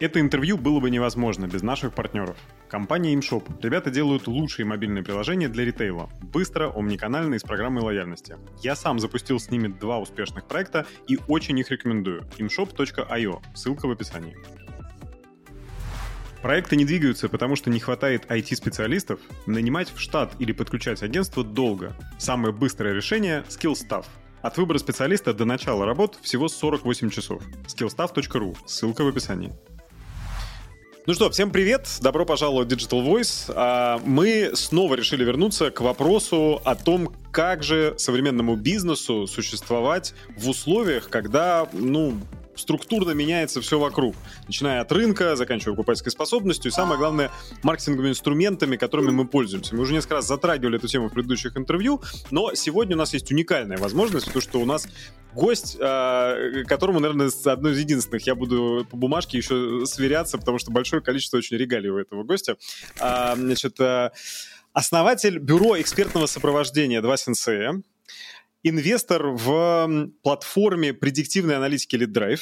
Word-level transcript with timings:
Это 0.00 0.20
интервью 0.20 0.56
было 0.56 0.78
бы 0.78 0.90
невозможно 0.90 1.46
без 1.48 1.62
наших 1.62 1.92
партнеров. 1.92 2.36
Компания 2.68 3.14
ImShop. 3.14 3.60
Ребята 3.60 3.90
делают 3.90 4.28
лучшие 4.28 4.64
мобильные 4.64 5.02
приложения 5.02 5.48
для 5.48 5.64
ритейла. 5.64 6.08
Быстро, 6.22 6.70
омниканально 6.72 7.34
и 7.34 7.38
с 7.40 7.42
программой 7.42 7.82
лояльности. 7.82 8.36
Я 8.62 8.76
сам 8.76 9.00
запустил 9.00 9.40
с 9.40 9.50
ними 9.50 9.66
два 9.66 9.98
успешных 9.98 10.46
проекта 10.46 10.86
и 11.08 11.18
очень 11.26 11.58
их 11.58 11.72
рекомендую. 11.72 12.22
imshop.io. 12.38 13.42
Ссылка 13.56 13.88
в 13.88 13.90
описании. 13.90 14.36
Проекты 16.42 16.76
не 16.76 16.84
двигаются, 16.84 17.28
потому 17.28 17.56
что 17.56 17.68
не 17.68 17.80
хватает 17.80 18.26
IT-специалистов. 18.30 19.18
Нанимать 19.46 19.92
в 19.92 19.98
штат 19.98 20.32
или 20.38 20.52
подключать 20.52 21.02
агентство 21.02 21.42
долго. 21.42 21.96
Самое 22.18 22.54
быстрое 22.54 22.94
решение— 22.94 23.42
SkillStaff. 23.48 24.04
От 24.42 24.56
выбора 24.58 24.78
специалиста 24.78 25.34
до 25.34 25.44
начала 25.44 25.84
работ 25.84 26.20
всего 26.22 26.46
48 26.46 27.10
часов. 27.10 27.42
skillstaff.ru. 27.66 28.56
Ссылка 28.64 29.02
в 29.02 29.08
описании. 29.08 29.52
Ну 31.08 31.14
что, 31.14 31.30
всем 31.30 31.50
привет, 31.50 31.88
добро 32.02 32.26
пожаловать 32.26 32.70
в 32.70 32.76
Digital 32.76 33.02
Voice. 33.02 33.50
А, 33.56 33.98
мы 34.04 34.50
снова 34.52 34.94
решили 34.94 35.24
вернуться 35.24 35.70
к 35.70 35.80
вопросу 35.80 36.60
о 36.66 36.74
том, 36.74 37.14
как 37.30 37.62
же 37.62 37.94
современному 37.96 38.56
бизнесу 38.56 39.26
существовать 39.26 40.12
в 40.36 40.50
условиях, 40.50 41.08
когда, 41.08 41.66
ну, 41.72 42.12
структурно 42.58 43.12
меняется 43.12 43.60
все 43.60 43.78
вокруг. 43.78 44.14
Начиная 44.46 44.80
от 44.80 44.92
рынка, 44.92 45.36
заканчивая 45.36 45.74
покупательской 45.74 46.12
способностью 46.12 46.70
и, 46.70 46.74
самое 46.74 46.98
главное, 46.98 47.30
маркетинговыми 47.62 48.10
инструментами, 48.10 48.76
которыми 48.76 49.10
мы 49.10 49.26
пользуемся. 49.26 49.74
Мы 49.74 49.82
уже 49.82 49.92
несколько 49.92 50.16
раз 50.16 50.26
затрагивали 50.26 50.78
эту 50.78 50.88
тему 50.88 51.08
в 51.08 51.12
предыдущих 51.12 51.56
интервью, 51.56 52.02
но 52.30 52.54
сегодня 52.54 52.96
у 52.96 52.98
нас 52.98 53.12
есть 53.14 53.30
уникальная 53.30 53.78
возможность, 53.78 54.32
то, 54.32 54.40
что 54.40 54.60
у 54.60 54.64
нас 54.64 54.88
гость, 55.34 55.76
э, 55.78 56.64
которому, 56.66 57.00
наверное, 57.00 57.30
одной 57.44 57.72
из 57.72 57.78
единственных 57.78 58.26
я 58.26 58.34
буду 58.34 58.86
по 58.90 58.96
бумажке 58.96 59.38
еще 59.38 59.84
сверяться, 59.86 60.38
потому 60.38 60.58
что 60.58 60.70
большое 60.70 61.02
количество 61.02 61.38
очень 61.38 61.56
регалий 61.56 61.90
у 61.90 61.98
этого 61.98 62.24
гостя. 62.24 62.56
А, 62.98 63.34
значит, 63.36 63.78
э, 63.80 64.10
основатель 64.72 65.38
бюро 65.38 65.80
экспертного 65.80 66.26
сопровождения 66.26 67.00
2 67.00 67.14
Sensei, 67.14 67.82
инвестор 68.62 69.28
в 69.28 70.10
платформе 70.22 70.92
предиктивной 70.92 71.56
аналитики 71.56 71.96
LeadDrive, 71.96 72.40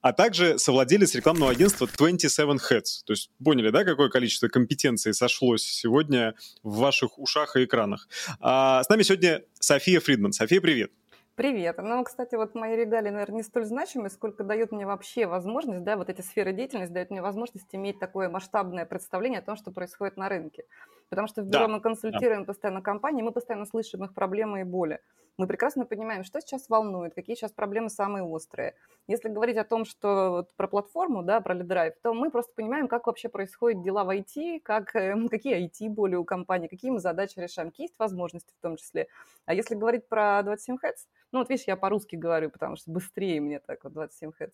а 0.00 0.12
также 0.12 0.58
совладелец 0.58 1.14
рекламного 1.14 1.52
агентства 1.52 1.86
27 1.86 2.50
Heads. 2.56 3.04
То 3.04 3.12
есть 3.12 3.30
поняли, 3.42 3.70
да, 3.70 3.84
какое 3.84 4.08
количество 4.08 4.48
компетенций 4.48 5.14
сошлось 5.14 5.62
сегодня 5.62 6.34
в 6.62 6.76
ваших 6.78 7.18
ушах 7.18 7.56
и 7.56 7.64
экранах. 7.64 8.08
А 8.40 8.82
с 8.82 8.88
нами 8.88 9.02
сегодня 9.02 9.42
София 9.58 10.00
Фридман. 10.00 10.32
София, 10.32 10.60
привет. 10.60 10.92
Привет. 11.36 11.78
Ну, 11.78 12.04
кстати, 12.04 12.34
вот 12.34 12.54
мои 12.54 12.76
регалии, 12.76 13.08
наверное, 13.08 13.36
не 13.36 13.42
столь 13.42 13.64
значимы, 13.64 14.10
сколько 14.10 14.44
дают 14.44 14.72
мне 14.72 14.84
вообще 14.84 15.24
возможность, 15.26 15.84
да, 15.84 15.96
вот 15.96 16.10
эти 16.10 16.20
сферы 16.20 16.52
деятельности 16.52 16.92
дают 16.92 17.10
мне 17.10 17.22
возможность 17.22 17.74
иметь 17.74 17.98
такое 17.98 18.28
масштабное 18.28 18.84
представление 18.84 19.38
о 19.38 19.42
том, 19.42 19.56
что 19.56 19.70
происходит 19.70 20.18
на 20.18 20.28
рынке. 20.28 20.64
Потому 21.08 21.28
что 21.28 21.40
в 21.40 21.46
бюро 21.46 21.66
да, 21.66 21.68
мы 21.68 21.80
консультируем 21.80 22.40
да. 22.40 22.46
постоянно 22.46 22.82
компании, 22.82 23.22
мы 23.22 23.32
постоянно 23.32 23.64
слышим 23.64 24.04
их 24.04 24.12
проблемы 24.12 24.60
и 24.60 24.64
боли. 24.64 25.00
Мы 25.40 25.46
прекрасно 25.46 25.86
понимаем, 25.86 26.22
что 26.22 26.38
сейчас 26.42 26.68
волнует, 26.68 27.14
какие 27.14 27.34
сейчас 27.34 27.50
проблемы 27.50 27.88
самые 27.88 28.22
острые. 28.22 28.74
Если 29.06 29.30
говорить 29.30 29.56
о 29.56 29.64
том, 29.64 29.86
что 29.86 30.32
вот 30.32 30.54
про 30.54 30.68
платформу, 30.68 31.22
да, 31.22 31.40
про 31.40 31.54
LeadDrive, 31.54 31.94
то 32.02 32.12
мы 32.12 32.30
просто 32.30 32.52
понимаем, 32.54 32.88
как 32.88 33.06
вообще 33.06 33.30
происходят 33.30 33.82
дела 33.82 34.04
в 34.04 34.10
IT, 34.10 34.60
как, 34.60 34.94
э, 34.94 35.16
какие 35.30 35.66
IT-боли 35.66 36.16
у 36.16 36.24
компании, 36.24 36.68
какие 36.68 36.90
мы 36.90 36.98
задачи 36.98 37.38
решаем, 37.38 37.70
какие 37.70 37.84
есть 37.84 37.98
возможности 37.98 38.52
в 38.58 38.60
том 38.60 38.76
числе. 38.76 39.08
А 39.46 39.54
если 39.54 39.76
говорить 39.76 40.10
про 40.10 40.42
27 40.42 40.74
Heads, 40.74 41.06
ну 41.32 41.38
вот 41.38 41.48
видишь, 41.48 41.64
я 41.66 41.76
по-русски 41.76 42.16
говорю, 42.16 42.50
потому 42.50 42.76
что 42.76 42.90
быстрее 42.90 43.40
мне 43.40 43.60
так 43.60 43.82
вот 43.82 43.94
27 43.94 44.32
Heads. 44.38 44.52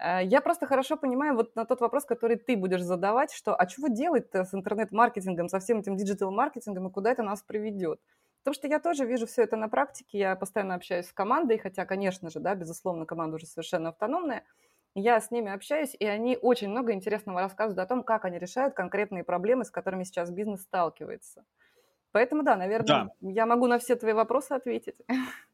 Э, 0.00 0.24
я 0.24 0.40
просто 0.40 0.66
хорошо 0.66 0.96
понимаю 0.96 1.36
вот 1.36 1.54
на 1.54 1.64
тот 1.64 1.80
вопрос, 1.80 2.04
который 2.04 2.38
ты 2.38 2.56
будешь 2.56 2.82
задавать, 2.82 3.32
что 3.32 3.54
а 3.54 3.66
чего 3.66 3.86
делать-то 3.86 4.42
с 4.42 4.52
интернет-маркетингом, 4.52 5.48
со 5.48 5.60
всем 5.60 5.78
этим 5.78 5.96
диджитал-маркетингом 5.96 6.88
и 6.88 6.90
куда 6.90 7.12
это 7.12 7.22
нас 7.22 7.40
приведет? 7.42 8.00
Потому 8.48 8.60
что 8.60 8.68
я 8.68 8.78
тоже 8.78 9.04
вижу 9.04 9.26
все 9.26 9.42
это 9.42 9.56
на 9.56 9.68
практике, 9.68 10.16
я 10.16 10.34
постоянно 10.34 10.74
общаюсь 10.74 11.04
с 11.04 11.12
командой, 11.12 11.58
хотя, 11.58 11.84
конечно 11.84 12.30
же, 12.30 12.40
да, 12.40 12.54
безусловно, 12.54 13.04
команда 13.04 13.36
уже 13.36 13.44
совершенно 13.44 13.90
автономная, 13.90 14.42
я 14.94 15.20
с 15.20 15.30
ними 15.30 15.52
общаюсь, 15.52 15.94
и 15.98 16.06
они 16.06 16.38
очень 16.40 16.70
много 16.70 16.94
интересного 16.94 17.42
рассказывают 17.42 17.78
о 17.78 17.86
том, 17.86 18.02
как 18.02 18.24
они 18.24 18.38
решают 18.38 18.72
конкретные 18.72 19.22
проблемы, 19.22 19.66
с 19.66 19.70
которыми 19.70 20.04
сейчас 20.04 20.30
бизнес 20.30 20.62
сталкивается. 20.62 21.44
Поэтому, 22.10 22.42
да, 22.42 22.56
наверное, 22.56 22.86
да. 22.86 23.10
я 23.20 23.44
могу 23.44 23.66
на 23.66 23.78
все 23.78 23.96
твои 23.96 24.14
вопросы 24.14 24.52
ответить. 24.52 24.96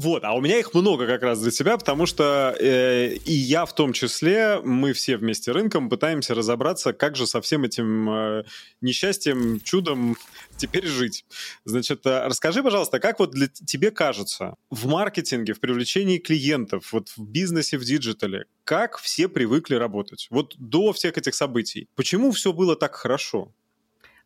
Вот, 0.00 0.22
а 0.22 0.34
у 0.34 0.40
меня 0.40 0.60
их 0.60 0.74
много 0.74 1.08
как 1.08 1.24
раз 1.24 1.40
для 1.40 1.50
тебя, 1.50 1.76
потому 1.76 2.06
что 2.06 2.54
э, 2.56 3.14
и 3.14 3.32
я 3.32 3.66
в 3.66 3.74
том 3.74 3.92
числе, 3.92 4.60
мы 4.62 4.92
все 4.92 5.16
вместе 5.16 5.50
рынком 5.50 5.88
пытаемся 5.88 6.36
разобраться, 6.36 6.92
как 6.92 7.16
же 7.16 7.26
со 7.26 7.40
всем 7.40 7.64
этим 7.64 8.08
э, 8.08 8.44
несчастьем, 8.80 9.58
чудом 9.58 10.16
теперь 10.56 10.86
жить. 10.86 11.24
Значит, 11.64 12.06
э, 12.06 12.26
расскажи, 12.26 12.62
пожалуйста, 12.62 13.00
как 13.00 13.18
вот 13.18 13.32
для 13.32 13.48
тебе 13.48 13.90
кажется, 13.90 14.54
в 14.70 14.86
маркетинге, 14.86 15.52
в 15.52 15.58
привлечении 15.58 16.18
клиентов, 16.18 16.92
вот 16.92 17.08
в 17.16 17.18
бизнесе, 17.18 17.76
в 17.76 17.82
digital 17.82 18.30
е, 18.30 18.44
как 18.62 18.98
все 18.98 19.26
привыкли 19.26 19.74
работать? 19.74 20.28
Вот 20.30 20.54
до 20.58 20.92
всех 20.92 21.18
этих 21.18 21.34
событий. 21.34 21.88
Почему 21.96 22.30
все 22.30 22.52
было 22.52 22.76
так 22.76 22.94
хорошо? 22.94 23.52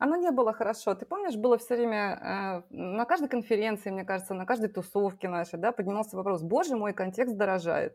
Оно 0.03 0.17
не 0.17 0.33
было 0.33 0.53
хорошо. 0.53 0.97
Ты 0.97 1.07
помнишь, 1.07 1.37
было 1.37 1.57
все 1.59 1.77
время 1.77 2.65
э, 2.71 2.75
на 2.75 3.05
каждой 3.05 3.29
конференции, 3.29 3.91
мне 3.91 4.05
кажется, 4.05 4.35
на 4.35 4.45
каждой 4.47 4.69
тусовке 4.69 5.29
нашей, 5.29 5.61
да, 5.61 5.71
поднимался 5.71 6.17
вопрос, 6.17 6.43
боже 6.43 6.75
мой, 6.75 6.93
контекст 6.93 7.37
дорожает. 7.37 7.93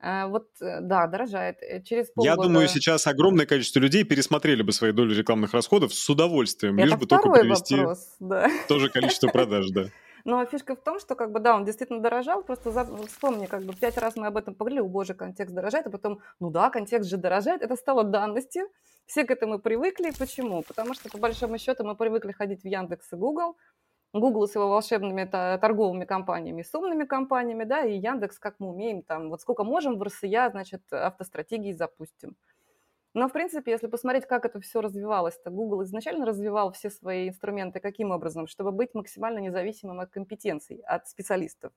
Э, 0.00 0.26
вот, 0.26 0.48
э, 0.60 0.80
да, 0.80 1.06
дорожает. 1.06 1.62
Э, 1.62 1.82
через 1.82 2.10
полгода... 2.10 2.30
Я 2.30 2.48
думаю, 2.48 2.66
сейчас 2.66 3.06
огромное 3.06 3.46
количество 3.46 3.78
людей 3.78 4.02
пересмотрели 4.02 4.62
бы 4.62 4.72
свои 4.72 4.90
доли 4.90 5.14
рекламных 5.14 5.54
расходов 5.54 5.94
с 5.94 6.10
удовольствием, 6.10 6.76
Это 6.78 6.88
лишь 6.88 6.96
бы 6.96 7.06
только 7.06 7.30
привести 7.30 7.76
вопрос, 7.76 8.16
да. 8.18 8.50
тоже 8.66 8.88
количество 8.88 9.28
продаж, 9.28 9.70
да. 9.70 9.84
Но 10.24 10.44
фишка 10.46 10.74
в 10.74 10.82
том, 10.82 10.98
что, 10.98 11.14
как 11.14 11.30
бы, 11.30 11.38
да, 11.38 11.54
он 11.54 11.64
действительно 11.64 12.00
дорожал, 12.00 12.42
просто 12.42 12.72
за... 12.72 12.84
вспомни, 13.06 13.46
как 13.46 13.62
бы, 13.62 13.72
пять 13.72 13.96
раз 13.98 14.16
мы 14.16 14.26
об 14.26 14.36
этом 14.36 14.56
поговорили, 14.56 14.80
о 14.80 14.88
боже, 14.88 15.14
контекст 15.14 15.54
дорожает, 15.54 15.86
а 15.86 15.90
потом, 15.90 16.18
ну 16.40 16.50
да, 16.50 16.70
контекст 16.70 17.08
же 17.08 17.18
дорожает, 17.18 17.62
это 17.62 17.76
стало 17.76 18.02
данностью, 18.02 18.64
все 19.10 19.24
к 19.24 19.32
этому 19.32 19.58
привыкли. 19.58 20.12
Почему? 20.16 20.62
Потому 20.62 20.94
что, 20.94 21.08
по 21.10 21.18
большому 21.18 21.58
счету, 21.58 21.84
мы 21.84 21.96
привыкли 21.96 22.30
ходить 22.30 22.62
в 22.62 22.66
Яндекс 22.66 23.12
и 23.12 23.16
Google, 23.16 23.56
Google 24.12 24.46
с 24.46 24.54
его 24.54 24.68
волшебными 24.68 25.24
торговыми 25.24 26.04
компаниями, 26.04 26.62
с 26.62 26.72
умными 26.76 27.04
компаниями, 27.04 27.64
да, 27.64 27.84
и 27.84 27.98
Яндекс, 27.98 28.38
как 28.38 28.60
мы 28.60 28.70
умеем, 28.70 29.02
там, 29.02 29.28
вот 29.30 29.40
сколько 29.40 29.64
можем 29.64 29.98
в 29.98 30.02
РСЯ, 30.04 30.50
значит, 30.50 30.82
автостратегии 30.92 31.72
запустим. 31.72 32.36
Но, 33.12 33.28
в 33.28 33.32
принципе, 33.32 33.72
если 33.72 33.88
посмотреть, 33.88 34.26
как 34.26 34.44
это 34.44 34.60
все 34.60 34.80
развивалось, 34.80 35.36
то 35.40 35.50
Google 35.50 35.82
изначально 35.82 36.24
развивал 36.24 36.70
все 36.70 36.88
свои 36.88 37.28
инструменты 37.28 37.80
каким 37.80 38.12
образом? 38.12 38.46
Чтобы 38.46 38.70
быть 38.70 38.94
максимально 38.94 39.40
независимым 39.40 39.98
от 39.98 40.10
компетенций, 40.10 40.82
от 40.86 41.08
специалистов. 41.08 41.72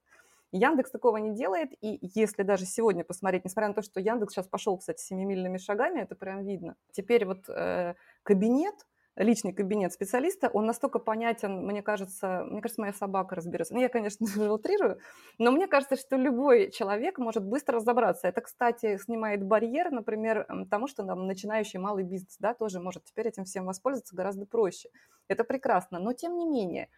Яндекс 0.53 0.91
такого 0.91 1.17
не 1.17 1.33
делает, 1.35 1.71
и 1.81 1.99
если 2.01 2.43
даже 2.43 2.65
сегодня 2.65 3.03
посмотреть, 3.03 3.43
несмотря 3.43 3.69
на 3.69 3.73
то, 3.73 3.81
что 3.81 3.99
Яндекс 3.99 4.33
сейчас 4.33 4.47
пошел, 4.47 4.77
кстати, 4.77 5.01
семимильными 5.01 5.57
шагами, 5.57 6.01
это 6.01 6.15
прям 6.15 6.43
видно. 6.45 6.75
Теперь 6.91 7.25
вот 7.25 7.49
э, 7.49 7.95
кабинет, 8.21 8.75
личный 9.15 9.51
кабинет 9.51 9.93
специалиста, 9.93 10.49
он 10.49 10.65
настолько 10.65 10.99
понятен, 10.99 11.65
мне 11.65 11.81
кажется, 11.81 12.45
мне 12.45 12.61
кажется, 12.61 12.81
моя 12.81 12.93
собака 12.93 13.35
разберется. 13.35 13.73
Ну, 13.73 13.79
я, 13.81 13.89
конечно, 13.89 14.25
утрирую, 14.53 14.99
но 15.39 15.51
мне 15.51 15.67
кажется, 15.67 15.95
что 15.95 16.17
любой 16.17 16.71
человек 16.71 17.17
может 17.17 17.43
быстро 17.43 17.77
разобраться. 17.77 18.27
Это, 18.27 18.41
кстати, 18.41 18.97
снимает 18.97 19.43
барьер, 19.43 19.91
например, 19.91 20.47
тому, 20.69 20.87
что 20.87 21.03
там 21.03 21.25
начинающий 21.25 21.79
малый 21.79 22.03
бизнес, 22.03 22.37
да, 22.39 22.53
тоже 22.53 22.79
может 22.79 23.05
теперь 23.05 23.27
этим 23.27 23.45
всем 23.45 23.65
воспользоваться 23.65 24.15
гораздо 24.15 24.45
проще. 24.45 24.89
Это 25.27 25.43
прекрасно, 25.43 25.99
но 25.99 26.13
тем 26.13 26.37
не 26.37 26.45
менее, 26.45 26.89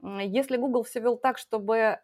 если 0.00 0.56
Google 0.56 0.82
все 0.82 1.00
вел 1.00 1.16
так, 1.16 1.38
чтобы 1.38 1.76
э, 1.76 1.98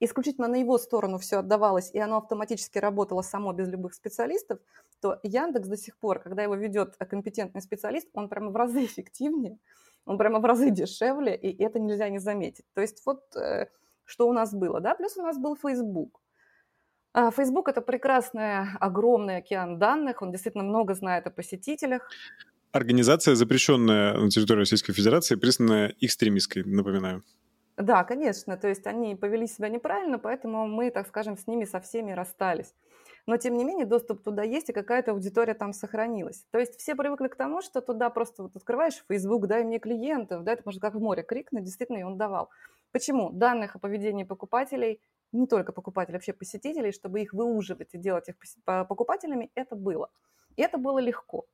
исключительно 0.00 0.48
на 0.48 0.56
его 0.56 0.78
сторону 0.78 1.18
все 1.18 1.38
отдавалось, 1.38 1.90
и 1.92 1.98
оно 1.98 2.18
автоматически 2.18 2.78
работало 2.78 3.22
само 3.22 3.52
без 3.52 3.68
любых 3.68 3.94
специалистов, 3.94 4.58
то 5.00 5.18
Яндекс 5.22 5.68
до 5.68 5.76
сих 5.76 5.98
пор, 5.98 6.20
когда 6.20 6.42
его 6.42 6.54
ведет 6.54 6.96
компетентный 6.96 7.62
специалист, 7.62 8.08
он 8.12 8.28
прямо 8.28 8.50
в 8.50 8.56
разы 8.56 8.84
эффективнее, 8.84 9.58
он 10.04 10.18
прямо 10.18 10.40
в 10.40 10.44
разы 10.44 10.70
дешевле, 10.70 11.36
и 11.36 11.62
это 11.62 11.78
нельзя 11.78 12.08
не 12.08 12.18
заметить. 12.18 12.64
То 12.74 12.80
есть 12.80 13.02
вот 13.04 13.36
э, 13.36 13.66
что 14.04 14.28
у 14.28 14.32
нас 14.32 14.54
было, 14.54 14.80
да, 14.80 14.94
плюс 14.94 15.16
у 15.16 15.22
нас 15.22 15.38
был 15.38 15.56
Facebook. 15.56 16.20
А, 17.12 17.30
Facebook– 17.30 17.68
это 17.70 17.82
прекрасный, 17.82 18.70
огромный 18.80 19.36
океан 19.36 19.78
данных, 19.78 20.22
он 20.22 20.30
действительно 20.30 20.64
много 20.64 20.94
знает 20.94 21.26
о 21.26 21.30
посетителях. 21.30 22.08
Организация, 22.72 23.34
запрещенная 23.34 24.14
на 24.14 24.30
территории 24.30 24.60
Российской 24.60 24.92
Федерации, 24.92 25.36
признанная 25.36 25.94
экстремистской, 26.00 26.64
напоминаю. 26.64 27.22
Да, 27.78 28.02
конечно, 28.02 28.56
то 28.56 28.66
есть 28.66 28.88
они 28.88 29.14
повели 29.14 29.46
себя 29.46 29.68
неправильно, 29.68 30.18
поэтому 30.18 30.66
мы, 30.66 30.90
так 30.90 31.06
скажем, 31.06 31.36
с 31.36 31.46
ними 31.46 31.64
со 31.64 31.80
всеми 31.80 32.10
расстались. 32.10 32.74
Но, 33.24 33.36
тем 33.36 33.56
не 33.56 33.64
менее, 33.64 33.86
доступ 33.86 34.24
туда 34.24 34.42
есть, 34.42 34.68
и 34.68 34.72
какая-то 34.72 35.12
аудитория 35.12 35.54
там 35.54 35.72
сохранилась. 35.72 36.44
То 36.50 36.58
есть 36.58 36.80
все 36.80 36.96
привыкли 36.96 37.28
к 37.28 37.36
тому, 37.36 37.62
что 37.62 37.80
туда 37.80 38.10
просто 38.10 38.42
вот 38.42 38.56
открываешь 38.56 39.04
Facebook, 39.08 39.46
дай 39.46 39.62
мне 39.62 39.78
клиентов, 39.78 40.42
да, 40.42 40.54
это 40.54 40.62
может 40.64 40.80
как 40.80 40.94
в 40.96 41.00
море 41.00 41.22
крикнуть, 41.22 41.62
действительно, 41.62 41.98
и 41.98 42.02
он 42.02 42.18
давал. 42.18 42.50
Почему? 42.90 43.30
Данных 43.30 43.76
о 43.76 43.78
поведении 43.78 44.24
покупателей, 44.24 45.00
не 45.30 45.46
только 45.46 45.72
покупателей, 45.72 46.16
вообще 46.16 46.32
посетителей, 46.32 46.90
чтобы 46.90 47.20
их 47.20 47.32
выуживать 47.32 47.94
и 47.94 47.98
делать 47.98 48.28
их 48.28 48.34
покупателями, 48.64 49.52
это 49.54 49.76
было. 49.76 50.10
И 50.56 50.62
это 50.62 50.78
было 50.78 50.98
легко. 50.98 51.46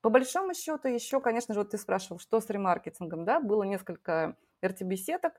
По 0.00 0.10
большому 0.10 0.54
счету, 0.54 0.86
еще, 0.88 1.20
конечно 1.20 1.52
же, 1.52 1.60
вот 1.60 1.70
ты 1.70 1.78
спрашивал, 1.78 2.20
что 2.20 2.40
с 2.40 2.48
ремаркетингом, 2.48 3.24
да, 3.24 3.40
было 3.40 3.64
несколько 3.64 4.36
RTB-сеток, 4.62 5.32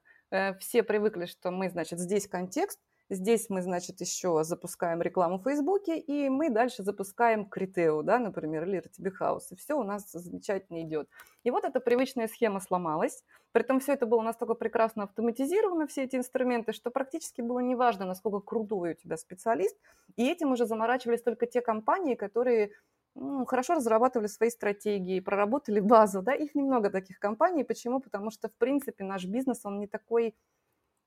все 0.59 0.83
привыкли, 0.83 1.25
что 1.25 1.51
мы, 1.51 1.69
значит, 1.69 1.99
здесь 1.99 2.27
контекст, 2.27 2.79
Здесь 3.09 3.45
мы, 3.47 3.61
значит, 3.61 4.01
еще 4.01 4.43
запускаем 4.43 5.01
рекламу 5.01 5.39
в 5.39 5.43
Фейсбуке, 5.43 5.97
и 5.97 6.27
мы 6.27 6.49
дальше 6.49 6.83
запускаем 6.83 7.45
Критео, 7.45 8.01
да, 8.01 8.19
например, 8.19 8.67
или 8.67 8.79
RTB 8.79 9.13
House, 9.21 9.43
и 9.51 9.55
все 9.55 9.75
у 9.75 9.83
нас 9.83 10.11
замечательно 10.11 10.81
идет. 10.81 11.07
И 11.43 11.49
вот 11.49 11.63
эта 11.63 11.79
привычная 11.79 12.27
схема 12.27 12.59
сломалась, 12.59 13.23
при 13.53 13.63
этом 13.63 13.79
все 13.79 13.93
это 13.93 14.05
было 14.05 14.21
настолько 14.21 14.55
прекрасно 14.55 15.03
автоматизировано, 15.03 15.87
все 15.87 16.03
эти 16.03 16.17
инструменты, 16.17 16.73
что 16.73 16.91
практически 16.91 17.39
было 17.39 17.59
неважно, 17.59 18.05
насколько 18.05 18.41
крутой 18.41 18.91
у 18.91 18.95
тебя 18.95 19.15
специалист, 19.15 19.77
и 20.17 20.29
этим 20.29 20.51
уже 20.51 20.65
заморачивались 20.65 21.21
только 21.21 21.45
те 21.45 21.61
компании, 21.61 22.15
которые 22.15 22.71
ну, 23.19 23.45
хорошо 23.45 23.73
разрабатывали 23.73 24.27
свои 24.27 24.49
стратегии, 24.49 25.19
проработали 25.19 25.79
базу, 25.81 26.21
да, 26.21 26.33
их 26.33 26.55
немного 26.55 26.89
таких 26.89 27.19
компаний. 27.19 27.63
Почему? 27.63 27.99
Потому 27.99 28.31
что, 28.31 28.49
в 28.49 28.53
принципе, 28.53 29.03
наш 29.03 29.25
бизнес, 29.25 29.61
он 29.65 29.79
не 29.79 29.87
такой, 29.87 30.35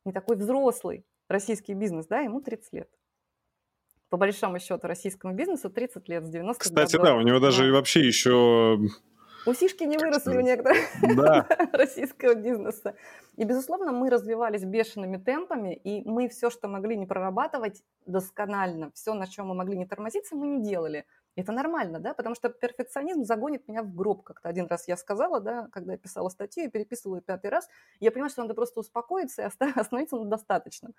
не 0.04 0.12
такой 0.12 0.36
взрослый 0.36 1.06
российский 1.28 1.74
бизнес, 1.74 2.06
да, 2.06 2.20
ему 2.20 2.40
30 2.40 2.72
лет. 2.72 2.90
По 4.08 4.16
большому 4.16 4.58
счету 4.58 4.88
российскому 4.88 5.34
бизнесу 5.34 5.70
30 5.70 6.08
лет 6.08 6.26
с 6.26 6.28
90 6.28 6.60
Кстати, 6.60 6.96
годов. 6.96 7.06
да, 7.06 7.14
у 7.14 7.20
него 7.20 7.38
даже 7.38 7.68
да. 7.68 7.72
вообще 7.74 8.06
еще... 8.06 8.78
Усишки 9.46 9.84
не 9.84 9.96
выросли 9.96 10.36
у 10.36 10.40
некоторых 10.40 10.80
да. 11.16 11.46
российского 11.72 12.34
бизнеса. 12.34 12.94
И, 13.36 13.44
безусловно, 13.44 13.92
мы 13.92 14.10
развивались 14.10 14.64
бешеными 14.64 15.16
темпами, 15.16 15.74
и 15.74 16.06
мы 16.06 16.28
все, 16.28 16.50
что 16.50 16.68
могли 16.68 16.96
не 16.96 17.06
прорабатывать 17.06 17.82
досконально, 18.04 18.90
все, 18.94 19.14
на 19.14 19.26
чем 19.26 19.46
мы 19.46 19.54
могли 19.54 19.78
не 19.78 19.86
тормозиться, 19.86 20.36
мы 20.36 20.46
не 20.46 20.62
делали. 20.62 21.06
Это 21.36 21.52
нормально, 21.52 22.00
да, 22.00 22.12
потому 22.12 22.34
что 22.34 22.48
перфекционизм 22.48 23.24
загонит 23.24 23.68
меня 23.68 23.82
в 23.82 23.94
гроб, 23.94 24.24
как-то 24.24 24.48
один 24.48 24.66
раз 24.66 24.88
я 24.88 24.96
сказала, 24.96 25.40
да, 25.40 25.68
когда 25.72 25.92
я 25.92 25.98
писала 25.98 26.28
статью 26.28 26.64
и 26.64 26.68
переписывала 26.68 27.16
ее 27.16 27.22
пятый 27.22 27.50
раз, 27.50 27.68
я 28.00 28.10
понимаю, 28.10 28.30
что 28.30 28.42
надо 28.42 28.54
просто 28.54 28.80
успокоиться 28.80 29.42
и 29.42 29.44
остановиться 29.76 30.16
на 30.16 30.24
достаточном. 30.24 30.94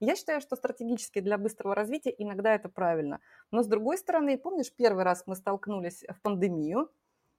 Я 0.00 0.16
считаю, 0.16 0.40
что 0.40 0.56
стратегически 0.56 1.20
для 1.20 1.38
быстрого 1.38 1.74
развития 1.74 2.14
иногда 2.18 2.54
это 2.54 2.68
правильно. 2.68 3.20
Но 3.50 3.62
с 3.62 3.66
другой 3.66 3.96
стороны, 3.96 4.36
помнишь, 4.36 4.72
первый 4.74 5.04
раз 5.04 5.22
мы 5.26 5.36
столкнулись 5.36 6.04
в 6.08 6.20
пандемию, 6.20 6.90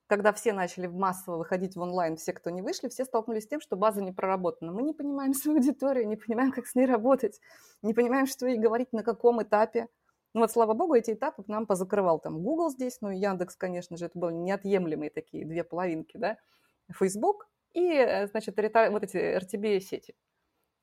когда 0.08 0.32
все 0.32 0.54
начали 0.54 0.88
массово 0.88 1.38
выходить 1.38 1.76
в 1.76 1.82
онлайн, 1.82 2.16
все, 2.16 2.32
кто 2.34 2.50
не 2.50 2.62
вышли, 2.62 2.88
все 2.88 3.04
столкнулись 3.04 3.44
с 3.44 3.48
тем, 3.48 3.60
что 3.60 3.76
база 3.76 4.02
не 4.02 4.14
проработана. 4.14 4.72
Мы 4.72 4.82
не 4.84 4.94
понимаем 4.94 5.34
свою 5.36 5.58
аудиторию, 5.58 6.08
не 6.08 6.16
понимаем, 6.16 6.52
как 6.52 6.66
с 6.66 6.76
ней 6.76 6.86
работать, 6.86 7.40
не 7.82 7.94
понимаем, 7.94 8.26
что 8.26 8.48
ей 8.48 8.58
говорить, 8.58 8.94
на 8.94 9.04
каком 9.04 9.44
этапе. 9.44 9.88
Ну 10.33 10.41
вот, 10.41 10.51
слава 10.51 10.74
богу, 10.74 10.94
эти 10.94 11.12
этапы 11.12 11.44
нам 11.47 11.65
позакрывал 11.65 12.19
там 12.19 12.41
Google 12.41 12.69
здесь, 12.69 13.00
ну 13.01 13.09
и 13.09 13.18
Яндекс, 13.18 13.56
конечно 13.56 13.97
же, 13.97 14.06
это 14.06 14.19
были 14.19 14.33
неотъемлемые 14.33 15.09
такие 15.09 15.45
две 15.45 15.63
половинки, 15.63 16.18
да, 16.18 16.38
Facebook 16.91 17.47
и, 17.74 17.94
э, 17.94 18.27
значит, 18.27 18.56
вот 18.57 19.03
эти 19.03 19.18
RTB-сети. 19.18 20.15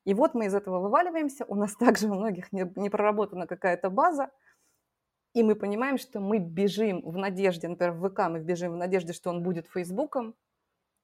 И 0.03 0.13
вот 0.13 0.33
мы 0.33 0.45
из 0.45 0.55
этого 0.55 0.79
вываливаемся, 0.79 1.45
у 1.45 1.55
нас 1.55 1.75
также 1.77 2.09
у 2.09 2.15
многих 2.15 2.51
не, 2.51 2.71
не 2.75 2.89
проработана 2.89 3.47
какая-то 3.47 3.89
база, 3.89 4.29
и 5.33 5.43
мы 5.43 5.55
понимаем, 5.55 5.97
что 5.97 6.19
мы 6.19 6.39
бежим 6.39 7.01
в 7.01 7.17
надежде, 7.17 7.67
например, 7.67 7.93
в 7.93 8.09
ВК 8.09 8.29
мы 8.29 8.39
бежим 8.39 8.73
в 8.73 8.77
надежде, 8.77 9.13
что 9.13 9.29
он 9.29 9.43
будет 9.43 9.67
Фейсбуком, 9.67 10.35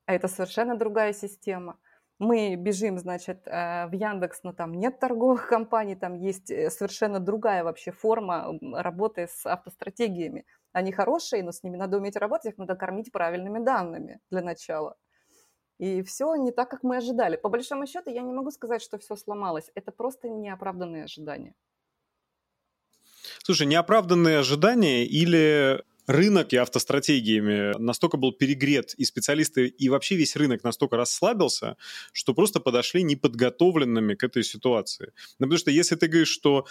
а 0.05 0.13
это 0.13 0.27
совершенно 0.27 0.75
другая 0.75 1.13
система– 1.13 1.79
мы 2.21 2.55
бежим, 2.55 2.99
значит, 2.99 3.47
э, 3.47 3.87
в 3.87 3.93
Яндекс, 3.93 4.43
но 4.43 4.53
там 4.53 4.73
нет 4.73 4.99
торговых 4.99 5.47
компаний, 5.47 5.95
там 5.95 6.13
есть 6.13 6.51
э, 6.51 6.69
совершенно 6.69 7.19
другая 7.19 7.63
вообще 7.63 7.91
форма 7.91 8.57
работы 8.73 9.27
с 9.27 9.45
автостратегиями. 9.45 10.45
Они 10.71 10.91
хорошие, 10.91 11.43
но 11.43 11.51
с 11.51 11.63
ними 11.63 11.77
надо 11.77 11.97
уметь 11.97 12.15
работать, 12.15 12.53
их 12.53 12.57
надо 12.59 12.75
кормить 12.75 13.11
правильными 13.11 13.57
данными 13.63 14.19
для 14.29 14.41
начала. 14.41 14.95
И 15.79 16.03
все 16.03 16.35
не 16.35 16.51
так, 16.51 16.69
как 16.69 16.83
мы 16.83 16.97
ожидали. 16.97 17.37
По 17.37 17.49
большому 17.49 17.87
счету, 17.87 18.11
я 18.11 18.21
не 18.21 18.33
могу 18.33 18.51
сказать, 18.51 18.83
что 18.83 18.99
все 18.99 19.15
сломалось. 19.15 19.71
Это 19.73 19.91
просто 19.91 20.29
неоправданные 20.29 21.05
ожидания. 21.05 21.55
Слушай, 23.43 23.65
неоправданные 23.65 24.37
ожидания 24.37 25.05
или 25.07 25.83
рынок 26.11 26.53
и 26.53 26.57
автостратегиями 26.57 27.77
настолько 27.79 28.17
был 28.17 28.31
перегрет, 28.31 28.93
и 28.95 29.05
специалисты, 29.05 29.67
и 29.67 29.89
вообще 29.89 30.15
весь 30.15 30.35
рынок 30.35 30.63
настолько 30.63 30.97
расслабился, 30.97 31.77
что 32.13 32.33
просто 32.33 32.59
подошли 32.59 33.03
неподготовленными 33.03 34.15
к 34.15 34.23
этой 34.23 34.43
ситуации. 34.43 35.13
Ну, 35.39 35.47
потому 35.47 35.57
что 35.57 35.71
если 35.71 35.95
ты 35.95 36.07
говоришь, 36.07 36.29
что 36.29 36.65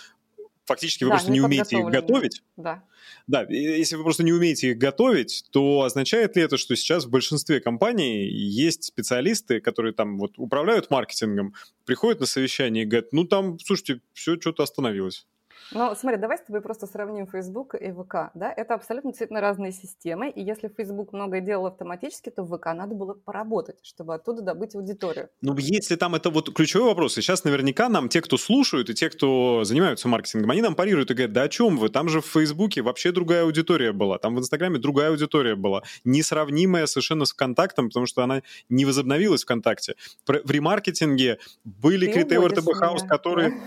фактически 0.65 1.05
вы 1.05 1.11
да, 1.11 1.17
просто 1.17 1.33
не 1.33 1.41
умеете 1.41 1.79
их 1.79 1.87
готовить. 1.87 2.43
Да. 2.57 2.85
Да, 3.27 3.43
если 3.49 3.97
вы 3.97 4.05
просто 4.05 4.23
не 4.23 4.33
умеете 4.33 4.71
их 4.71 4.79
готовить, 4.79 5.45
то 5.51 5.83
означает 5.83 6.37
ли 6.37 6.43
это, 6.43 6.57
что 6.59 6.77
сейчас 6.77 7.07
в 7.07 7.11
большинстве 7.11 7.61
компаний 7.61 8.29
есть 8.29 8.85
специалисты, 8.85 9.61
которые 9.61 9.93
там 9.93 10.19
вот 10.19 10.35
управляют 10.37 10.91
маркетингом, 10.91 11.55
приходят 11.85 12.21
на 12.21 12.27
совещание 12.27 12.85
и 12.85 12.87
говорят, 12.87 13.13
ну 13.13 13.25
там, 13.25 13.59
слушайте, 13.59 14.01
все 14.13 14.39
что-то 14.41 14.63
остановилось. 14.63 15.27
Ну, 15.73 15.95
смотри, 15.95 16.19
давай 16.19 16.39
с 16.39 16.43
тобой 16.43 16.61
просто 16.61 16.87
сравним 16.87 17.27
Facebook 17.27 17.75
и 17.75 17.93
ВК, 17.93 18.31
да? 18.35 18.53
Это 18.53 18.75
абсолютно 18.75 19.11
действительно 19.11 19.41
разные 19.41 19.73
системы, 19.73 20.29
и 20.31 20.43
если 20.43 20.69
Facebook 20.69 21.12
многое 21.12 21.41
делал 21.41 21.67
автоматически, 21.67 22.31
то 22.31 22.43
в 22.43 22.57
ВК 22.57 22.67
надо 22.75 22.95
было 22.95 23.15
поработать, 23.15 23.79
чтобы 23.83 24.15
оттуда 24.15 24.43
добыть 24.43 24.75
аудиторию. 24.75 25.29
Ну, 25.43 25.57
если 25.57 25.97
там 25.97 26.15
это 26.15 26.31
вот 26.31 26.55
ключевой 26.55 26.89
вопрос, 26.89 27.19
и 27.19 27.23
сейчас 27.23 27.45
наверняка 27.45 27.89
нам 27.89 28.09
те, 28.09 28.21
кто 28.21 28.37
слушают, 28.37 28.91
и 28.91 28.95
те, 28.95 29.11
кто 29.11 29.65
занимаются 29.65 30.09
маркетингом, 30.09 30.51
они 30.51 30.62
нам 30.62 30.75
парируют 30.75 31.11
и 31.11 31.15
говорят, 31.15 31.33
да 31.33 31.43
о 31.43 31.49
чем 31.49 31.77
вы? 31.77 31.89
Там 31.89 32.09
же 32.09 32.21
в 32.21 32.27
Фейсбуке 32.27 32.83
вообще 32.83 33.13
другая 33.13 33.45
аудитория 33.45 33.93
была, 33.93 34.19
там 34.19 34.35
в 34.35 34.39
Инстаграме 34.41 34.79
другая 34.79 35.11
аудитория 35.11 35.55
была, 35.55 35.83
несравнимая 36.05 36.87
совершенно 36.87 37.25
с 37.25 37.33
ВКонтактом, 37.33 37.89
потому 37.89 38.06
что 38.06 38.23
она 38.23 38.43
не 38.69 38.85
возобновилась 38.85 39.43
ВКонтакте. 39.43 39.95
В 40.27 40.51
ремаркетинге 40.51 41.39
были 41.65 42.11
критерии 42.11 42.47
РТБ 42.47 42.75
Хаус, 42.75 43.03
которые... 43.05 43.61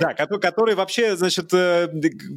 Да, 0.00 0.14
которые 0.14 0.74
вообще 0.74 1.01
значит, 1.16 1.52
э, 1.52 1.88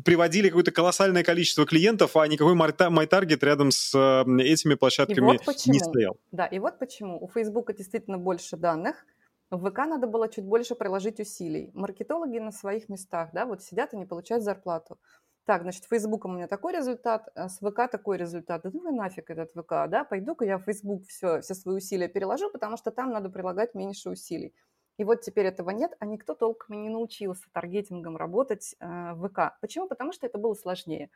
приводили 0.03 0.49
какое-то 0.49 0.71
колоссальное 0.71 1.23
количество 1.23 1.65
клиентов, 1.65 2.15
а 2.15 2.27
никакой 2.27 2.55
MyTarget 2.55 3.39
рядом 3.41 3.71
с 3.71 3.93
э, 3.95 4.41
этими 4.41 4.75
площадками 4.75 5.39
вот 5.45 5.65
не 5.67 5.79
стоял. 5.79 6.17
Да, 6.31 6.45
и 6.45 6.59
вот 6.59 6.79
почему. 6.79 7.23
У 7.23 7.27
Фейсбука 7.27 7.73
действительно 7.73 8.17
больше 8.17 8.57
данных, 8.57 9.05
в 9.51 9.69
ВК 9.69 9.77
надо 9.79 10.07
было 10.07 10.27
чуть 10.27 10.45
больше 10.45 10.75
приложить 10.75 11.19
усилий. 11.19 11.71
Маркетологи 11.73 12.39
на 12.39 12.51
своих 12.51 12.89
местах, 12.89 13.29
да, 13.33 13.45
вот 13.45 13.61
сидят 13.61 13.93
и 13.93 13.97
не 13.97 14.05
получают 14.05 14.43
зарплату. 14.43 14.97
Так, 15.45 15.61
значит, 15.61 15.85
Фейсбуком 15.85 16.31
у 16.31 16.35
меня 16.35 16.47
такой 16.47 16.73
результат, 16.73 17.29
а 17.35 17.49
с 17.49 17.59
ВК 17.59 17.89
такой 17.91 18.17
результат. 18.17 18.63
Да 18.63 18.71
ну 18.73 18.81
вы 18.81 18.91
нафиг 18.91 19.29
этот 19.29 19.51
ВК, 19.51 19.87
да, 19.87 20.03
пойду-ка 20.03 20.43
я 20.43 20.57
в 20.57 20.63
Фейсбук 20.63 21.05
все, 21.07 21.41
все 21.41 21.53
свои 21.53 21.75
усилия 21.77 22.07
переложу, 22.07 22.49
потому 22.51 22.77
что 22.77 22.89
там 22.89 23.11
надо 23.11 23.29
прилагать 23.29 23.75
меньше 23.75 24.09
усилий. 24.09 24.55
И 24.97 25.03
вот 25.03 25.21
теперь 25.21 25.45
этого 25.45 25.71
нет, 25.71 25.91
а 25.99 26.05
никто 26.05 26.35
толком 26.35 26.75
и 26.75 26.77
не 26.77 26.89
научился 26.89 27.43
таргетингом 27.51 28.15
работать 28.15 28.75
э, 28.79 29.13
в 29.13 29.27
ВК. 29.27 29.57
Почему? 29.59 29.87
Потому 29.87 30.13
что 30.13 30.25
это 30.25 30.37
было 30.37 30.53
сложнее. 30.53 31.09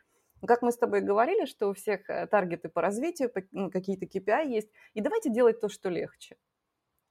Как 0.46 0.62
мы 0.62 0.72
с 0.72 0.78
тобой 0.78 1.02
говорили, 1.02 1.46
что 1.46 1.70
у 1.70 1.74
всех 1.74 2.10
э, 2.10 2.28
таргеты 2.28 2.70
по 2.70 2.82
развитию, 2.82 3.32
какие-то 3.32 4.06
KPI 4.06 4.48
есть, 4.48 4.70
и 4.94 5.02
давайте 5.02 5.30
делать 5.30 5.62
то, 5.62 5.70
что 5.70 5.90
легче. 5.90 6.38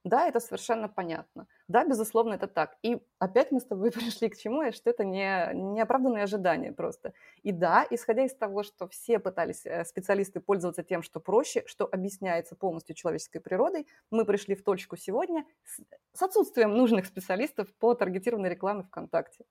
Да, 0.05 0.27
это 0.27 0.39
совершенно 0.39 0.87
понятно. 0.87 1.47
Да, 1.67 1.83
безусловно, 1.83 2.35
это 2.35 2.47
так. 2.47 2.77
И 2.83 3.01
опять 3.19 3.51
мы 3.51 3.59
с 3.59 3.65
тобой 3.65 3.91
пришли 3.91 4.29
к 4.29 4.37
чему, 4.37 4.71
что 4.71 4.89
это 4.89 5.03
не 5.03 5.51
неоправданные 5.53 6.23
ожидания 6.23 6.71
просто. 6.71 7.13
И 7.43 7.51
да, 7.51 7.85
исходя 7.89 8.23
из 8.23 8.33
того, 8.33 8.63
что 8.63 8.87
все 8.87 9.19
пытались 9.19 9.65
э, 9.65 9.83
специалисты 9.83 10.39
пользоваться 10.39 10.83
тем, 10.83 11.03
что 11.03 11.19
проще, 11.19 11.63
что 11.67 11.87
объясняется 11.91 12.55
полностью 12.55 12.95
человеческой 12.95 13.39
природой, 13.39 13.87
мы 14.09 14.23
пришли 14.23 14.55
в 14.55 14.63
точку 14.63 14.95
сегодня 14.95 15.45
с, 15.65 15.81
с 16.17 16.21
отсутствием 16.21 16.71
нужных 16.71 17.05
специалистов 17.05 17.67
по 17.79 17.93
таргетированной 17.93 18.49
рекламе 18.49 18.83
ВКонтакте. 18.83 19.43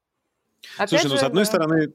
Опять 0.76 0.90
Слушай, 0.90 1.08
же, 1.08 1.14
ну 1.14 1.16
с 1.20 1.22
одной 1.22 1.44
да, 1.44 1.50
стороны, 1.50 1.94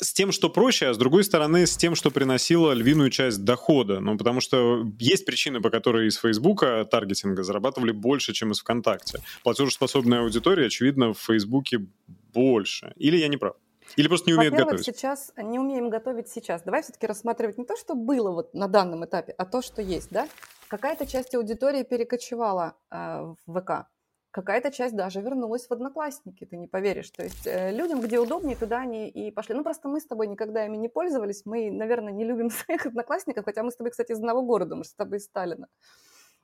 с 0.00 0.12
тем, 0.12 0.32
что 0.32 0.50
проще, 0.50 0.88
а 0.88 0.94
с 0.94 0.98
другой 0.98 1.24
стороны, 1.24 1.66
с 1.66 1.76
тем, 1.76 1.94
что 1.94 2.10
приносило 2.10 2.72
львиную 2.72 3.10
часть 3.10 3.44
дохода. 3.44 4.00
Ну, 4.00 4.16
потому 4.16 4.40
что 4.40 4.84
есть 4.98 5.24
причины, 5.26 5.60
по 5.60 5.70
которой 5.70 6.08
из 6.08 6.16
Фейсбука 6.16 6.86
таргетинга 6.90 7.42
зарабатывали 7.42 7.92
больше, 7.92 8.32
чем 8.32 8.52
из 8.52 8.60
ВКонтакте. 8.60 9.20
Платежеспособная 9.42 10.20
аудитория, 10.20 10.66
очевидно, 10.66 11.12
в 11.12 11.18
Фейсбуке 11.18 11.86
больше. 12.32 12.92
Или 12.96 13.16
я 13.16 13.28
не 13.28 13.36
прав? 13.36 13.56
Или 13.96 14.08
просто 14.08 14.30
не 14.30 14.34
умеют 14.34 14.54
готовить? 14.54 14.84
сейчас 14.84 15.32
не 15.36 15.58
умеем 15.58 15.90
готовить 15.90 16.28
сейчас. 16.28 16.62
Давай 16.62 16.82
все-таки 16.82 17.06
рассматривать 17.06 17.58
не 17.58 17.64
то, 17.64 17.76
что 17.76 17.94
было 17.94 18.30
вот 18.30 18.54
на 18.54 18.66
данном 18.66 19.04
этапе, 19.04 19.34
а 19.38 19.44
то, 19.44 19.62
что 19.62 19.82
есть, 19.82 20.10
да? 20.10 20.28
Какая-то 20.68 21.06
часть 21.06 21.34
аудитории 21.34 21.84
перекочевала 21.84 22.76
э, 22.90 23.34
в 23.46 23.60
ВК 23.60 23.86
какая-то 24.34 24.72
часть 24.72 24.96
даже 24.96 25.20
вернулась 25.20 25.68
в 25.68 25.72
Одноклассники, 25.72 26.44
ты 26.44 26.56
не 26.56 26.66
поверишь. 26.66 27.10
То 27.10 27.22
есть 27.22 27.46
э, 27.46 27.70
людям, 27.70 28.00
где 28.00 28.18
удобнее, 28.18 28.56
туда 28.56 28.80
они 28.80 29.08
и 29.08 29.30
пошли. 29.30 29.54
Ну, 29.54 29.62
просто 29.62 29.88
мы 29.88 30.00
с 30.00 30.06
тобой 30.06 30.26
никогда 30.26 30.66
ими 30.66 30.76
не 30.76 30.88
пользовались. 30.88 31.42
Мы, 31.44 31.70
наверное, 31.70 32.12
не 32.12 32.24
любим 32.24 32.50
своих 32.50 32.84
Одноклассников, 32.84 33.44
хотя 33.44 33.62
мы 33.62 33.70
с 33.70 33.76
тобой, 33.76 33.92
кстати, 33.92 34.10
из 34.10 34.18
одного 34.18 34.42
города, 34.42 34.74
мы 34.74 34.84
с 34.84 34.92
тобой 34.92 35.18
из 35.18 35.24
Сталина. 35.24 35.68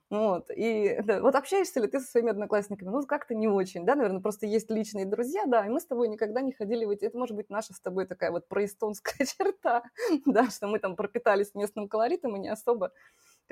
Вот, 0.09 0.49
и 0.53 0.99
да, 1.03 1.21
вот 1.21 1.35
общаешься 1.35 1.79
ли 1.79 1.87
ты 1.87 2.01
со 2.01 2.11
своими 2.11 2.31
одноклассниками? 2.31 2.89
Ну, 2.89 3.05
как-то 3.05 3.33
не 3.33 3.47
очень, 3.47 3.85
да, 3.85 3.95
наверное, 3.95 4.21
просто 4.21 4.45
есть 4.45 4.69
личные 4.69 5.05
друзья, 5.05 5.45
да, 5.45 5.65
и 5.65 5.69
мы 5.69 5.79
с 5.79 5.85
тобой 5.85 6.09
никогда 6.09 6.41
не 6.41 6.51
ходили 6.51 6.83
в 6.83 6.89
эти... 6.89 7.05
Это 7.05 7.17
может 7.17 7.35
быть 7.35 7.49
наша 7.49 7.73
с 7.73 7.79
тобой 7.79 8.05
такая 8.05 8.31
вот 8.31 8.47
проэстонская 8.49 9.25
черта, 9.37 9.83
да, 10.25 10.49
что 10.49 10.67
мы 10.67 10.79
там 10.79 10.97
пропитались 10.97 11.55
местным 11.55 11.87
колоритом 11.87 12.35
и 12.35 12.39
не 12.39 12.49
особо 12.49 12.91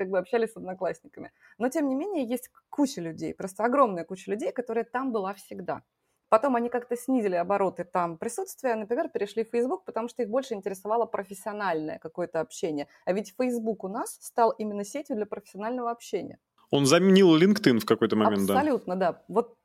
как 0.00 0.08
бы 0.08 0.18
общались 0.18 0.52
с 0.52 0.56
одноклассниками. 0.56 1.30
Но, 1.58 1.68
тем 1.68 1.86
не 1.88 1.94
менее, 1.94 2.24
есть 2.24 2.50
куча 2.70 3.02
людей, 3.02 3.34
просто 3.34 3.64
огромная 3.64 4.04
куча 4.04 4.30
людей, 4.30 4.50
которая 4.50 4.84
там 4.84 5.12
была 5.12 5.34
всегда. 5.34 5.82
Потом 6.30 6.56
они 6.56 6.70
как-то 6.70 6.96
снизили 6.96 7.34
обороты 7.34 7.84
там 7.84 8.16
присутствия, 8.16 8.76
например, 8.76 9.10
перешли 9.10 9.44
в 9.44 9.50
Facebook, 9.50 9.84
потому 9.84 10.08
что 10.08 10.22
их 10.22 10.30
больше 10.30 10.54
интересовало 10.54 11.04
профессиональное 11.04 11.98
какое-то 11.98 12.40
общение. 12.40 12.86
А 13.04 13.12
ведь 13.12 13.34
Facebook 13.36 13.84
у 13.84 13.88
нас 13.88 14.16
стал 14.22 14.52
именно 14.52 14.84
сетью 14.84 15.16
для 15.16 15.26
профессионального 15.26 15.90
общения. 15.90 16.38
Он 16.70 16.86
заменил 16.86 17.36
LinkedIn 17.36 17.80
в 17.80 17.84
какой-то 17.84 18.16
момент, 18.16 18.48
Абсолютно, 18.48 18.96
да. 18.96 19.12
да. 19.12 19.24
Вот 19.28 19.56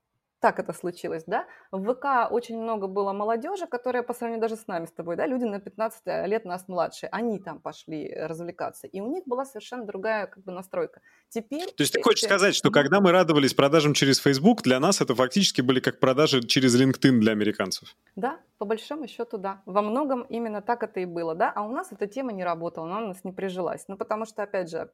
так 0.46 0.60
это 0.60 0.74
случилось, 0.74 1.24
да. 1.25 1.48
В 1.72 1.92
ВК 1.92 2.32
очень 2.32 2.62
много 2.62 2.86
было 2.86 3.14
молодежи, 3.14 3.66
которая 3.66 4.04
по 4.04 4.14
сравнению 4.14 4.42
даже 4.42 4.56
с 4.56 4.68
нами 4.68 4.86
с 4.86 4.92
тобой, 4.92 5.16
да, 5.16 5.25
люди 5.25 5.44
на 5.44 5.60
15 5.60 6.28
лет 6.28 6.46
нас 6.46 6.68
младше, 6.68 7.08
они 7.12 7.40
там 7.40 7.60
пошли 7.60 8.14
развлекаться, 8.16 8.86
и 8.86 9.02
у 9.02 9.12
них 9.12 9.24
была 9.25 9.46
совершенно 9.46 9.86
другая 9.86 10.28
как 10.28 10.44
бы 10.44 10.52
настройка. 10.52 11.02
Теперь... 11.30 11.66
То 11.66 11.82
есть 11.82 11.94
ты 11.94 12.04
хочешь 12.04 12.25
сказать, 12.25 12.54
что 12.54 12.70
когда 12.70 13.02
мы 13.02 13.12
радовались 13.12 13.56
продажам 13.56 13.96
через 13.96 14.20
Facebook, 14.20 14.62
для 14.62 14.80
нас 14.80 15.02
это 15.02 15.16
фактически 15.16 15.62
были 15.62 15.80
как 15.80 16.00
продажи 16.00 16.44
через 16.44 16.80
LinkedIn 16.80 17.18
для 17.22 17.32
американцев? 17.32 17.96
Да, 18.16 18.38
по 18.60 18.66
большому 18.66 19.08
счету, 19.08 19.40
да. 19.40 19.64
Во 19.66 19.82
многом 19.82 20.28
именно 20.30 20.62
так 20.62 20.84
это 20.84 21.00
и 21.00 21.06
было, 21.06 21.34
да, 21.34 21.52
а 21.56 21.64
у 21.64 21.72
нас 21.72 21.92
эта 21.92 22.06
тема 22.06 22.34
не 22.34 22.44
работала, 22.44 22.86
она 22.86 23.00
у 23.00 23.08
нас 23.08 23.24
не 23.24 23.32
прижилась. 23.32 23.86
Ну, 23.88 23.98
потому 23.98 24.25
что, 24.25 24.44
опять 24.44 24.70
же, 24.70 24.92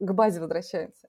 к 0.00 0.12
базе 0.12 0.40
возвращаемся. 0.40 1.08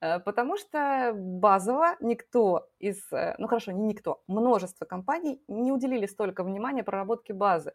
Э, 0.00 0.18
потому 0.20 0.56
что 0.56 1.12
базово 1.14 1.96
никто 2.00 2.68
из, 2.78 3.00
э, 3.12 3.34
ну 3.38 3.46
хорошо, 3.48 3.72
не 3.72 3.86
никто, 3.86 4.22
множество 4.26 4.84
компаний 4.84 5.42
не 5.48 5.72
уделили 5.72 6.06
столько 6.06 6.44
внимания 6.44 6.82
проработке 6.84 7.32
базы. 7.32 7.72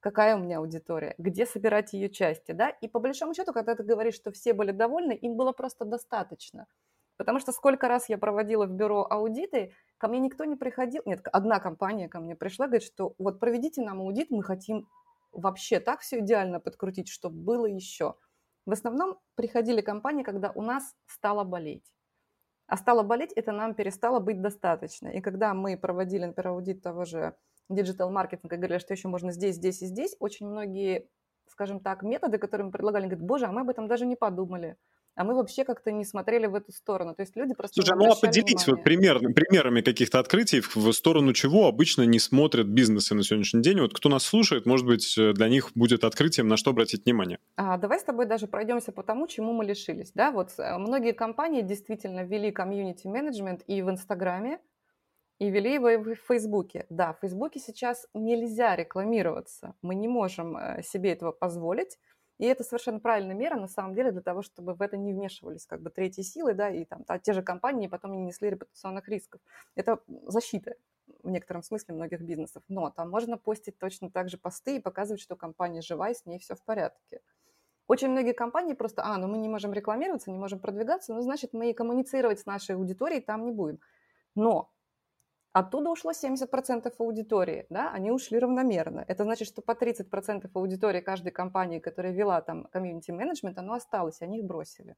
Какая 0.00 0.36
у 0.36 0.40
меня 0.40 0.58
аудитория, 0.58 1.14
где 1.18 1.46
собирать 1.46 1.92
ее 1.92 2.10
части, 2.10 2.52
да? 2.52 2.70
И 2.70 2.88
по 2.88 3.00
большому 3.00 3.34
счету, 3.34 3.52
когда 3.52 3.76
ты 3.76 3.84
говоришь, 3.84 4.14
что 4.16 4.32
все 4.32 4.52
были 4.52 4.72
довольны, 4.72 5.12
им 5.12 5.36
было 5.36 5.52
просто 5.52 5.84
достаточно. 5.84 6.66
Потому 7.16 7.38
что 7.38 7.52
сколько 7.52 7.86
раз 7.88 8.08
я 8.08 8.18
проводила 8.18 8.66
в 8.66 8.72
бюро 8.72 9.06
аудиты, 9.08 9.74
ко 9.98 10.08
мне 10.08 10.18
никто 10.18 10.44
не 10.44 10.56
приходил. 10.56 11.02
Нет, 11.06 11.20
одна 11.32 11.60
компания 11.60 12.08
ко 12.08 12.18
мне 12.18 12.34
пришла, 12.34 12.66
говорит, 12.66 12.82
что 12.82 13.14
вот 13.18 13.38
проведите 13.38 13.82
нам 13.82 14.00
аудит, 14.00 14.30
мы 14.30 14.42
хотим 14.42 14.88
вообще 15.30 15.78
так 15.78 16.00
все 16.00 16.18
идеально 16.18 16.58
подкрутить, 16.58 17.08
чтобы 17.08 17.36
было 17.36 17.66
еще. 17.66 18.16
В 18.64 18.72
основном 18.72 19.18
приходили 19.34 19.80
компании, 19.80 20.22
когда 20.22 20.52
у 20.54 20.62
нас 20.62 20.94
стало 21.06 21.44
болеть. 21.44 21.84
А 22.66 22.76
стало 22.76 23.02
болеть, 23.02 23.32
это 23.32 23.52
нам 23.52 23.74
перестало 23.74 24.20
быть 24.20 24.40
достаточно. 24.40 25.08
И 25.08 25.20
когда 25.20 25.52
мы 25.52 25.76
проводили, 25.76 26.24
например, 26.24 26.52
аудит 26.52 26.82
того 26.82 27.04
же 27.04 27.34
диджитал-маркетинга, 27.68 28.56
говорили, 28.56 28.78
что 28.78 28.94
еще 28.94 29.08
можно 29.08 29.32
здесь, 29.32 29.56
здесь 29.56 29.82
и 29.82 29.86
здесь, 29.86 30.16
очень 30.20 30.46
многие, 30.46 31.08
скажем 31.48 31.80
так, 31.80 32.02
методы, 32.02 32.38
которые 32.38 32.66
мы 32.66 32.72
предлагали, 32.72 33.06
говорят, 33.06 33.24
боже, 33.24 33.46
а 33.46 33.52
мы 33.52 33.62
об 33.62 33.70
этом 33.70 33.88
даже 33.88 34.06
не 34.06 34.16
подумали 34.16 34.76
а 35.14 35.24
мы 35.24 35.34
вообще 35.34 35.64
как-то 35.64 35.92
не 35.92 36.04
смотрели 36.04 36.46
в 36.46 36.54
эту 36.54 36.72
сторону. 36.72 37.14
То 37.14 37.22
есть 37.22 37.36
люди 37.36 37.54
просто... 37.54 37.74
Слушай, 37.74 37.96
ну 37.96 38.10
а 38.10 38.16
поделись 38.16 38.66
вот 38.66 38.82
пример, 38.82 39.18
примерами 39.18 39.80
каких-то 39.80 40.18
открытий, 40.18 40.60
в 40.60 40.92
сторону 40.92 41.32
чего 41.32 41.66
обычно 41.66 42.02
не 42.02 42.18
смотрят 42.18 42.66
бизнесы 42.66 43.14
на 43.14 43.22
сегодняшний 43.22 43.62
день. 43.62 43.80
Вот 43.80 43.94
кто 43.94 44.08
нас 44.08 44.24
слушает, 44.24 44.66
может 44.66 44.86
быть, 44.86 45.16
э, 45.18 45.32
для 45.32 45.48
них 45.48 45.70
будет 45.74 46.04
открытием, 46.04 46.48
на 46.48 46.56
что 46.56 46.70
обратить 46.70 47.04
внимание. 47.04 47.38
А, 47.56 47.76
давай 47.76 47.98
с 47.98 48.04
тобой 48.04 48.26
даже 48.26 48.46
пройдемся 48.46 48.92
по 48.92 49.02
тому, 49.02 49.26
чему 49.26 49.52
мы 49.52 49.64
лишились. 49.64 50.12
Да, 50.14 50.30
вот 50.30 50.50
э, 50.58 50.78
многие 50.78 51.12
компании 51.12 51.62
действительно 51.62 52.24
ввели 52.24 52.50
комьюнити-менеджмент 52.50 53.62
и 53.66 53.82
в 53.82 53.90
Инстаграме, 53.90 54.58
и 55.38 55.50
ввели 55.50 55.74
его 55.74 55.88
в 55.88 56.14
Фейсбуке. 56.28 56.86
Да, 56.88 57.14
в 57.14 57.20
Фейсбуке 57.20 57.58
сейчас 57.58 58.06
нельзя 58.14 58.76
рекламироваться. 58.76 59.74
Мы 59.82 59.96
не 59.96 60.08
можем 60.08 60.56
э, 60.56 60.82
себе 60.82 61.12
этого 61.12 61.32
позволить. 61.32 61.98
И 62.42 62.44
это 62.44 62.64
совершенно 62.64 62.98
правильная 62.98 63.36
мера, 63.36 63.54
на 63.54 63.68
самом 63.68 63.94
деле, 63.94 64.10
для 64.10 64.20
того, 64.20 64.42
чтобы 64.42 64.74
в 64.74 64.82
это 64.82 64.96
не 64.96 65.12
вмешивались 65.12 65.64
как 65.64 65.80
бы 65.80 65.90
третьи 65.90 66.22
силы, 66.22 66.54
да, 66.54 66.70
и 66.70 66.84
там 66.84 67.04
те 67.22 67.34
же 67.34 67.40
компании 67.40 67.86
потом 67.86 68.14
не 68.14 68.20
несли 68.20 68.50
репутационных 68.50 69.08
рисков. 69.08 69.40
Это 69.76 70.00
защита 70.26 70.74
в 71.22 71.30
некотором 71.30 71.62
смысле 71.62 71.94
многих 71.94 72.20
бизнесов. 72.20 72.64
Но 72.66 72.90
там 72.90 73.10
можно 73.10 73.38
постить 73.38 73.78
точно 73.78 74.10
так 74.10 74.28
же 74.28 74.38
посты 74.38 74.74
и 74.74 74.80
показывать, 74.80 75.20
что 75.20 75.36
компания 75.36 75.82
жива 75.82 76.10
и 76.10 76.14
с 76.14 76.26
ней 76.26 76.40
все 76.40 76.56
в 76.56 76.64
порядке. 76.64 77.20
Очень 77.86 78.08
многие 78.08 78.32
компании 78.32 78.74
просто, 78.74 79.04
а, 79.04 79.18
ну 79.18 79.28
мы 79.28 79.38
не 79.38 79.48
можем 79.48 79.72
рекламироваться, 79.72 80.32
не 80.32 80.38
можем 80.38 80.58
продвигаться, 80.58 81.14
ну 81.14 81.20
значит 81.20 81.52
мы 81.52 81.70
и 81.70 81.72
коммуницировать 81.72 82.40
с 82.40 82.46
нашей 82.46 82.74
аудиторией 82.74 83.22
там 83.22 83.44
не 83.44 83.52
будем. 83.52 83.78
Но 84.34 84.68
Оттуда 85.52 85.90
ушло 85.90 86.12
70% 86.12 86.92
аудитории, 86.98 87.66
да, 87.68 87.90
они 87.92 88.10
ушли 88.10 88.38
равномерно. 88.38 89.04
Это 89.06 89.24
значит, 89.24 89.48
что 89.48 89.60
по 89.60 89.72
30% 89.72 90.50
аудитории 90.54 91.00
каждой 91.00 91.30
компании, 91.30 91.78
которая 91.78 92.12
вела 92.12 92.40
там 92.40 92.64
комьюнити-менеджмент, 92.72 93.58
оно 93.58 93.74
осталось, 93.74 94.22
они 94.22 94.38
их 94.38 94.44
бросили. 94.44 94.96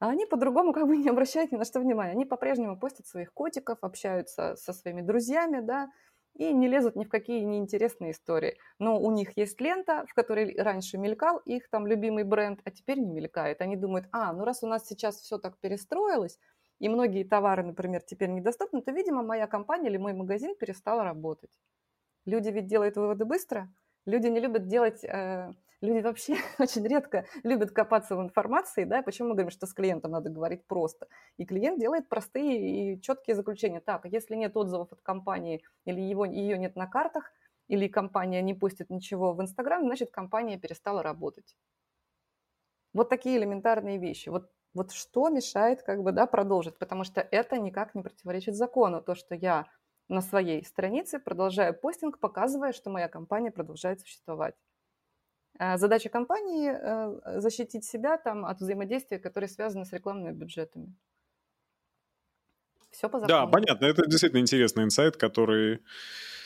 А 0.00 0.08
они 0.08 0.26
по-другому 0.26 0.72
как 0.72 0.88
бы 0.88 0.96
не 0.98 1.08
обращают 1.08 1.52
ни 1.52 1.56
на 1.56 1.64
что 1.64 1.78
внимания. 1.78 2.10
Они 2.10 2.24
по-прежнему 2.24 2.76
постят 2.76 3.06
своих 3.06 3.32
котиков, 3.32 3.78
общаются 3.82 4.56
со 4.56 4.72
своими 4.72 5.02
друзьями, 5.02 5.60
да, 5.60 5.88
и 6.34 6.52
не 6.52 6.66
лезут 6.66 6.96
ни 6.96 7.04
в 7.04 7.08
какие 7.08 7.44
неинтересные 7.44 8.10
истории. 8.10 8.56
Но 8.80 8.98
у 8.98 9.12
них 9.12 9.36
есть 9.36 9.60
лента, 9.60 10.04
в 10.08 10.14
которой 10.14 10.56
раньше 10.60 10.98
мелькал 10.98 11.38
их 11.38 11.68
там 11.70 11.86
любимый 11.86 12.24
бренд, 12.24 12.60
а 12.64 12.72
теперь 12.72 12.98
не 12.98 13.12
мелькает. 13.12 13.60
Они 13.60 13.76
думают, 13.76 14.08
а, 14.10 14.32
ну 14.32 14.44
раз 14.44 14.64
у 14.64 14.66
нас 14.66 14.84
сейчас 14.88 15.20
все 15.20 15.38
так 15.38 15.58
перестроилось, 15.60 16.40
и 16.82 16.88
многие 16.88 17.22
товары, 17.22 17.62
например, 17.62 18.02
теперь 18.02 18.30
недоступны, 18.30 18.82
то, 18.82 18.90
видимо, 18.90 19.22
моя 19.22 19.46
компания 19.46 19.88
или 19.88 19.98
мой 19.98 20.14
магазин 20.14 20.56
перестал 20.56 21.00
работать. 21.04 21.50
Люди 22.26 22.48
ведь 22.48 22.66
делают 22.66 22.96
выводы 22.96 23.24
быстро, 23.24 23.72
люди 24.04 24.26
не 24.26 24.40
любят 24.40 24.66
делать, 24.66 25.04
э, 25.04 25.52
люди 25.80 26.02
вообще 26.02 26.34
очень 26.58 26.84
редко 26.88 27.24
любят 27.44 27.70
копаться 27.70 28.16
в 28.16 28.20
информации, 28.20 28.82
да, 28.82 29.02
почему 29.02 29.28
мы 29.28 29.34
говорим, 29.34 29.50
что 29.50 29.68
с 29.68 29.72
клиентом 29.72 30.10
надо 30.10 30.28
говорить 30.28 30.66
просто. 30.66 31.06
И 31.36 31.44
клиент 31.44 31.78
делает 31.78 32.08
простые 32.08 32.96
и 32.96 33.00
четкие 33.00 33.36
заключения. 33.36 33.80
Так, 33.80 34.04
если 34.06 34.34
нет 34.34 34.56
отзывов 34.56 34.92
от 34.92 35.02
компании 35.02 35.62
или 35.84 36.00
его, 36.00 36.24
ее 36.24 36.58
нет 36.58 36.74
на 36.74 36.88
картах, 36.88 37.30
или 37.68 37.86
компания 37.86 38.42
не 38.42 38.54
постит 38.54 38.90
ничего 38.90 39.34
в 39.34 39.40
Инстаграм, 39.40 39.82
значит, 39.84 40.10
компания 40.10 40.58
перестала 40.58 41.00
работать. 41.00 41.56
Вот 42.92 43.08
такие 43.08 43.38
элементарные 43.38 43.98
вещи. 43.98 44.30
Вот 44.30 44.50
вот 44.74 44.92
что 44.92 45.28
мешает 45.28 45.82
как 45.82 46.02
бы, 46.02 46.12
да, 46.12 46.26
продолжить? 46.26 46.78
Потому 46.78 47.04
что 47.04 47.20
это 47.20 47.58
никак 47.58 47.94
не 47.94 48.02
противоречит 48.02 48.54
закону. 48.54 49.02
То, 49.02 49.14
что 49.14 49.34
я 49.34 49.66
на 50.08 50.20
своей 50.20 50.64
странице 50.64 51.18
продолжаю 51.18 51.74
постинг, 51.74 52.18
показывая, 52.18 52.72
что 52.72 52.90
моя 52.90 53.08
компания 53.08 53.50
продолжает 53.50 54.00
существовать. 54.00 54.54
А 55.58 55.76
задача 55.76 56.08
компании 56.08 56.70
э, 56.72 57.40
защитить 57.40 57.84
себя 57.84 58.16
там, 58.16 58.44
от 58.46 58.60
взаимодействия, 58.60 59.18
которые 59.18 59.48
связаны 59.48 59.84
с 59.84 59.92
рекламными 59.92 60.32
бюджетами. 60.32 60.94
Все 62.92 63.08
по 63.08 63.18
закону. 63.18 63.28
Да, 63.28 63.46
понятно. 63.46 63.86
Это 63.86 64.06
действительно 64.06 64.40
интересный 64.40 64.84
инсайт, 64.84 65.16
который 65.16 65.80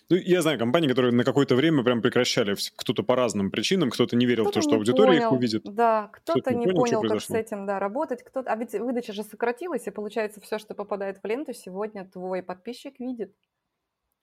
ну, 0.09 0.17
я 0.17 0.41
знаю 0.41 0.57
компании, 0.59 0.89
которые 0.89 1.13
на 1.13 1.25
какое-то 1.25 1.57
время 1.57 1.83
прям 1.83 2.01
прекращали, 2.01 2.55
кто-то 2.77 3.03
по 3.03 3.17
разным 3.17 3.51
причинам, 3.51 3.91
кто-то 3.91 4.15
не 4.15 4.25
верил 4.25 4.45
кто-то 4.45 4.61
в 4.61 4.63
то, 4.63 4.69
что 4.69 4.77
аудитория 4.77 5.19
понял, 5.19 5.27
их 5.27 5.33
увидит. 5.33 5.63
Да, 5.65 6.09
кто-то, 6.13 6.41
кто 6.41 6.51
не, 6.53 6.65
не 6.65 6.73
понял, 6.73 7.01
понял 7.01 7.15
как 7.15 7.23
с 7.23 7.31
этим 7.31 7.67
да, 7.67 7.81
работать, 7.81 8.23
кто-то... 8.23 8.51
а 8.53 8.57
ведь 8.57 8.73
выдача 8.75 9.13
же 9.13 9.25
сократилась, 9.25 9.89
и 9.89 9.91
получается 9.91 10.41
все, 10.41 10.59
что 10.59 10.75
попадает 10.75 11.19
в 11.21 11.27
ленту, 11.27 11.53
сегодня 11.55 12.05
твой 12.05 12.43
подписчик 12.45 13.01
видит. 13.01 13.35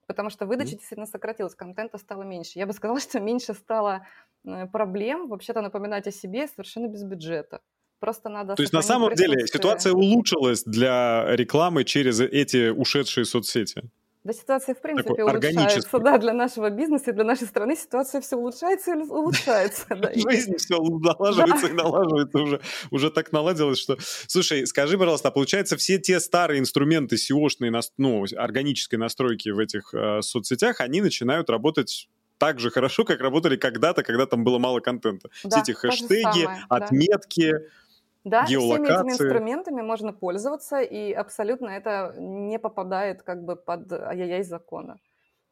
Потому 0.07 0.29
что 0.29 0.45
выдача 0.45 0.69
mm-hmm. 0.69 0.77
действительно 0.77 1.05
сократилась, 1.05 1.55
контента 1.55 1.97
стало 1.97 2.23
меньше. 2.23 2.59
Я 2.59 2.65
бы 2.65 2.73
сказала, 2.73 2.99
что 2.99 3.19
меньше 3.19 3.53
стало 3.53 4.05
э, 4.45 4.67
проблем 4.67 5.27
вообще-то 5.27 5.61
напоминать 5.61 6.07
о 6.07 6.11
себе 6.11 6.47
совершенно 6.47 6.87
без 6.87 7.03
бюджета. 7.03 7.61
Просто 8.03 8.27
надо... 8.27 8.55
То 8.55 8.63
есть 8.63 8.73
на 8.73 8.81
самом 8.81 9.15
деле 9.15 9.47
ситуация 9.47 9.93
улучшилась 9.93 10.63
для 10.65 11.25
рекламы 11.37 11.85
через 11.85 12.19
эти 12.19 12.67
ушедшие 12.67 13.23
соцсети? 13.23 13.81
Да, 14.25 14.33
ситуация 14.33 14.75
в 14.75 14.81
принципе 14.81 15.07
Такой 15.07 15.23
улучшается, 15.23 15.99
да, 15.99 16.17
для 16.17 16.33
нашего 16.33 16.69
бизнеса 16.69 17.11
и 17.11 17.13
для 17.13 17.23
нашей 17.23 17.47
страны 17.47 17.77
ситуация 17.77 18.19
все 18.19 18.35
улучшается 18.35 18.91
и 18.95 18.97
улучшается. 18.97 19.85
Жизнь 20.15 20.57
все 20.57 20.81
налаживается 20.81 21.67
и 21.67 21.71
налаживается 21.71 22.39
уже, 22.39 22.59
уже 22.91 23.09
так 23.09 23.31
наладилось, 23.31 23.79
что... 23.79 23.97
Слушай, 24.27 24.67
скажи, 24.67 24.97
пожалуйста, 24.97 25.29
а 25.29 25.31
получается 25.31 25.77
все 25.77 25.97
те 25.97 26.19
старые 26.19 26.59
инструменты 26.59 27.15
SEO-шные, 27.15 27.71
ну, 27.97 28.25
органической 28.35 28.95
настройки 28.97 29.47
в 29.47 29.59
этих 29.59 29.93
э, 29.93 30.21
соцсетях, 30.21 30.81
они 30.81 30.99
начинают 30.99 31.49
работать 31.49 32.09
так 32.37 32.59
же 32.59 32.69
хорошо, 32.69 33.05
как 33.05 33.21
работали 33.21 33.55
когда-то, 33.55 34.03
когда 34.03 34.25
там 34.25 34.43
было 34.43 34.59
мало 34.59 34.81
контента. 34.81 35.29
Да, 35.45 35.49
все 35.49 35.59
эти 35.61 35.71
хэштеги, 35.71 36.43
самое, 36.43 36.65
отметки, 36.67 37.51
да 37.51 37.59
да, 38.23 38.53
всеми 38.57 38.89
этими 38.89 39.11
инструментами 39.11 39.81
можно 39.81 40.13
пользоваться, 40.13 40.81
и 40.81 41.11
абсолютно 41.13 41.69
это 41.69 42.13
не 42.17 42.59
попадает 42.59 43.23
как 43.23 43.43
бы 43.43 43.55
под 43.55 43.91
ай-яй 43.91 44.43
закона. 44.43 44.99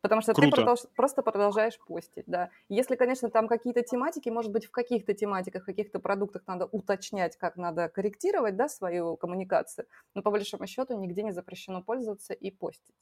Потому 0.01 0.21
что 0.21 0.33
Круто. 0.33 0.35
ты 0.35 0.47
продолж, 0.47 0.81
просто 0.95 1.23
продолжаешь 1.23 1.79
постить, 1.79 2.25
да. 2.27 2.49
Если, 2.69 2.95
конечно, 2.95 3.29
там 3.29 3.47
какие-то 3.47 3.83
тематики, 3.83 4.29
может 4.29 4.51
быть, 4.51 4.65
в 4.65 4.71
каких-то 4.71 5.13
тематиках, 5.13 5.63
в 5.63 5.65
каких-то 5.67 5.99
продуктах 5.99 6.43
надо 6.47 6.65
уточнять, 6.65 7.37
как 7.37 7.55
надо 7.57 7.89
корректировать, 7.89 8.55
да, 8.57 8.67
свою 8.69 9.17
коммуникацию, 9.17 9.87
но 10.15 10.23
по 10.23 10.31
большому 10.31 10.67
счету 10.67 10.97
нигде 10.99 11.23
не 11.23 11.31
запрещено 11.31 11.83
пользоваться 11.83 12.33
и 12.33 12.51
постить. 12.51 12.95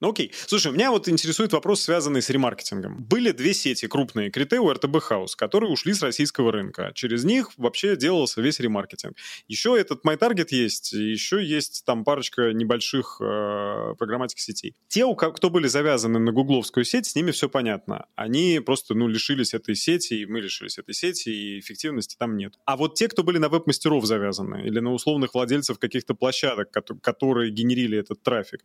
Ну 0.00 0.10
окей. 0.10 0.30
Слушай, 0.46 0.72
меня 0.72 0.90
вот 0.90 1.08
интересует 1.08 1.54
вопрос, 1.54 1.80
связанный 1.80 2.20
с 2.20 2.28
ремаркетингом. 2.28 3.02
Были 3.04 3.32
две 3.32 3.54
сети 3.54 3.86
крупные, 3.86 4.30
Критео 4.30 4.70
и 4.70 4.74
РТБ 4.74 4.98
Хаус, 5.00 5.36
которые 5.36 5.70
ушли 5.70 5.94
с 5.94 6.02
российского 6.02 6.52
рынка. 6.52 6.92
Через 6.94 7.24
них 7.24 7.50
вообще 7.56 7.96
делался 7.96 8.42
весь 8.42 8.60
ремаркетинг. 8.60 9.16
Еще 9.48 9.74
этот 9.78 10.04
MyTarget 10.04 10.48
есть, 10.50 10.92
еще 10.92 11.42
есть 11.42 11.84
там 11.86 12.04
парочка 12.04 12.52
небольших 12.52 13.22
э, 13.22 13.94
программатик 13.98 14.38
сетей. 14.38 14.74
Те, 14.88 15.06
у 15.06 15.14
кто 15.14 15.48
были 15.48 15.66
завязаны 15.66 16.18
на 16.18 16.30
гугловскую 16.30 16.84
сеть, 16.84 17.06
с 17.06 17.14
ними 17.14 17.30
все 17.30 17.48
понятно. 17.48 18.04
Они 18.16 18.60
просто, 18.60 18.92
ну, 18.92 19.08
лишились 19.08 19.54
этой 19.54 19.76
сети, 19.76 20.12
и 20.20 20.26
мы 20.26 20.42
лишились 20.42 20.76
этой 20.76 20.92
сети, 20.92 21.30
и 21.30 21.58
эффективности 21.58 22.16
там 22.18 22.36
нет. 22.36 22.52
А 22.66 22.76
вот 22.76 22.96
те, 22.96 23.08
кто 23.08 23.22
были 23.22 23.38
на 23.38 23.48
веб-мастеров 23.48 24.04
завязаны, 24.04 24.66
или 24.66 24.78
на 24.78 24.92
условных 24.92 25.32
владельцев 25.32 25.78
каких-то 25.78 26.14
площадок, 26.14 26.70
которые 27.00 27.50
генерили 27.50 27.98
этот 27.98 28.22
трафик, 28.22 28.62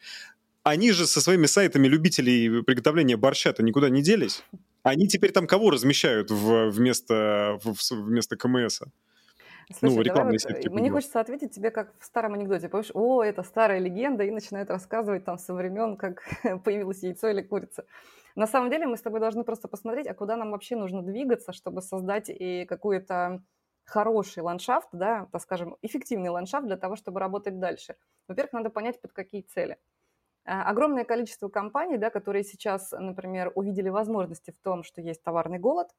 они 0.63 0.91
же 0.91 1.08
со 1.08 1.22
своими 1.22 1.46
сайтами 1.46 1.88
любителей 1.88 2.63
приготовления 2.63 3.18
борща-то 3.18 3.63
никуда 3.63 3.89
не 3.89 4.01
делись. 4.01 4.44
Они 4.84 5.08
теперь 5.08 5.32
там 5.32 5.48
кого 5.48 5.70
размещают 5.70 6.32
в, 6.32 6.70
вместо, 6.70 7.60
в, 7.63 7.75
вместо 7.91 8.36
КМС? 8.36 8.82
Слушай, 9.74 9.96
ну, 9.96 10.01
рекламные 10.01 10.34
вот, 10.34 10.41
сетки. 10.41 10.68
Мне 10.68 10.89
хочется 10.89 11.20
ответить 11.20 11.53
тебе, 11.53 11.72
как 11.72 11.94
в 12.00 12.06
старом 12.06 12.34
анекдоте. 12.34 12.68
Помнишь, 12.68 12.91
о, 12.94 13.24
это 13.24 13.44
старая 13.44 13.80
легенда, 13.80 14.24
и 14.24 14.32
начинают 14.32 14.70
рассказывать 14.70 15.24
там 15.24 15.38
со 15.38 15.53
времен, 15.53 15.98
как 15.98 16.24
появилось 16.63 17.03
яйцо 17.03 17.30
или 17.30 17.41
курица. 17.41 17.86
На 18.36 18.48
самом 18.48 18.70
деле 18.70 18.88
мы 18.88 18.98
с 18.98 19.01
тобой 19.01 19.20
должны 19.20 19.44
просто 19.44 19.68
посмотреть, 19.68 20.08
а 20.08 20.13
куда 20.13 20.36
нам 20.36 20.51
вообще 20.51 20.75
нужно 20.75 21.03
двигаться, 21.03 21.53
чтобы 21.53 21.82
создать 21.82 22.30
и 22.30 22.65
какую-то 22.65 23.44
хороший 23.84 24.41
ландшафт, 24.41 24.89
да, 24.94 25.27
так 25.32 25.41
скажем, 25.41 25.75
эффективный 25.82 26.30
ландшафт 26.30 26.65
для 26.65 26.77
того, 26.77 26.96
чтобы 26.96 27.20
работать 27.20 27.60
дальше. 27.60 27.96
Во-первых, 28.27 28.53
надо 28.53 28.70
понять, 28.70 29.01
под 29.01 29.12
какие 29.12 29.41
цели. 29.41 29.77
А, 30.45 30.63
огромное 30.69 31.05
количество 31.05 31.50
компаний, 31.50 31.98
да, 31.98 32.10
которые 32.10 32.43
сейчас, 32.43 32.91
например, 32.91 33.51
увидели 33.55 33.89
возможности 33.89 34.51
в 34.51 34.63
том, 34.63 34.83
что 34.83 35.01
есть 35.01 35.24
товарный 35.24 35.60
голод, 35.60 35.89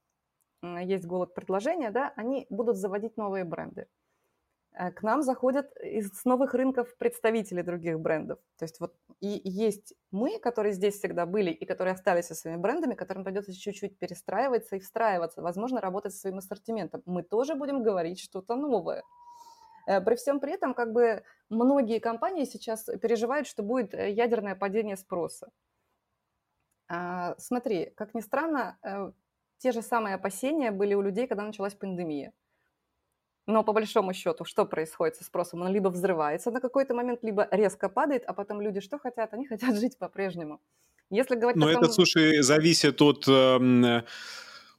есть 0.62 1.06
голод 1.06 1.34
предложения, 1.34 1.90
да, 1.90 2.12
они 2.16 2.46
будут 2.50 2.76
заводить 2.76 3.16
новые 3.16 3.44
бренды. 3.44 3.86
Э, 4.74 4.90
к 4.90 5.02
нам 5.02 5.22
заходят 5.22 5.70
из 5.82 6.24
новых 6.24 6.54
рынков 6.54 6.96
представители 6.96 7.62
других 7.62 8.00
брендов. 8.00 8.38
То 8.58 8.64
есть 8.64 8.80
вот 8.80 8.94
и 9.20 9.40
есть 9.44 9.94
мы, 10.10 10.38
которые 10.38 10.72
здесь 10.72 10.98
всегда 10.98 11.26
были 11.26 11.50
и 11.50 11.64
которые 11.66 11.94
остались 11.94 12.26
со 12.26 12.34
своими 12.34 12.58
брендами, 12.58 12.94
которым 12.94 13.24
придется 13.24 13.54
чуть-чуть 13.54 13.98
перестраиваться 13.98 14.76
и 14.76 14.80
встраиваться, 14.80 15.42
возможно, 15.42 15.80
работать 15.80 16.12
со 16.12 16.20
своим 16.20 16.38
ассортиментом. 16.38 17.02
Мы 17.06 17.22
тоже 17.22 17.54
будем 17.54 17.82
говорить 17.82 18.20
что-то 18.20 18.56
новое. 18.56 19.04
Э, 19.86 20.00
при 20.00 20.14
всем 20.16 20.40
при 20.40 20.52
этом, 20.52 20.74
как 20.74 20.92
бы 20.92 21.22
многие 21.48 21.98
компании 21.98 22.44
сейчас 22.44 22.84
переживают, 23.00 23.46
что 23.46 23.62
будет 23.62 23.94
э, 23.94 24.10
ядерное 24.10 24.54
падение 24.54 24.96
спроса. 24.96 25.50
А, 26.88 27.34
смотри, 27.38 27.92
как 27.96 28.14
ни 28.14 28.20
странно, 28.20 28.76
э, 28.82 29.12
те 29.58 29.72
же 29.72 29.82
самые 29.82 30.16
опасения 30.16 30.70
были 30.70 30.94
у 30.94 31.02
людей, 31.02 31.26
когда 31.26 31.44
началась 31.44 31.74
пандемия. 31.74 32.32
Но 33.46 33.64
по 33.64 33.72
большому 33.72 34.12
счету, 34.12 34.44
что 34.44 34.66
происходит 34.66 35.16
со 35.16 35.24
спросом? 35.24 35.62
Он 35.62 35.72
либо 35.72 35.88
взрывается 35.88 36.50
на 36.50 36.60
какой-то 36.60 36.94
момент, 36.94 37.20
либо 37.22 37.48
резко 37.50 37.88
падает, 37.88 38.24
а 38.26 38.34
потом 38.34 38.60
люди 38.60 38.80
что 38.80 38.98
хотят? 38.98 39.34
Они 39.34 39.46
хотят 39.48 39.76
жить 39.76 39.98
по-прежнему. 39.98 40.60
Если 41.10 41.34
говорить 41.34 41.60
Но 41.60 41.70
это, 41.70 41.90
слушай, 41.90 42.40
зависит 42.42 43.02
от 43.02 43.28
э, 43.28 44.02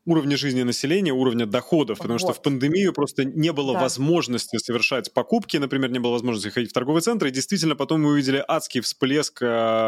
уровня 0.06 0.38
жизни 0.38 0.64
населения, 0.64 1.14
уровня 1.14 1.46
доходов, 1.46 1.98
потому 1.98 2.20
вот. 2.20 2.22
что 2.22 2.34
в 2.34 2.42
пандемию 2.42 2.94
просто 2.94 3.26
не 3.26 3.52
было 3.52 3.74
да. 3.74 3.82
возможности 3.82 4.58
совершать 4.58 5.14
покупки, 5.14 5.58
например, 5.58 5.92
не 5.92 6.00
было 6.00 6.12
возможности 6.12 6.50
ходить 6.50 6.72
в 6.72 6.74
торговый 6.74 7.02
центр, 7.02 7.28
и 7.28 7.32
действительно 7.32 7.76
потом 7.76 8.02
мы 8.02 8.12
увидели 8.12 8.44
адский 8.48 8.82
всплеск 8.82 9.42
э, 9.42 9.46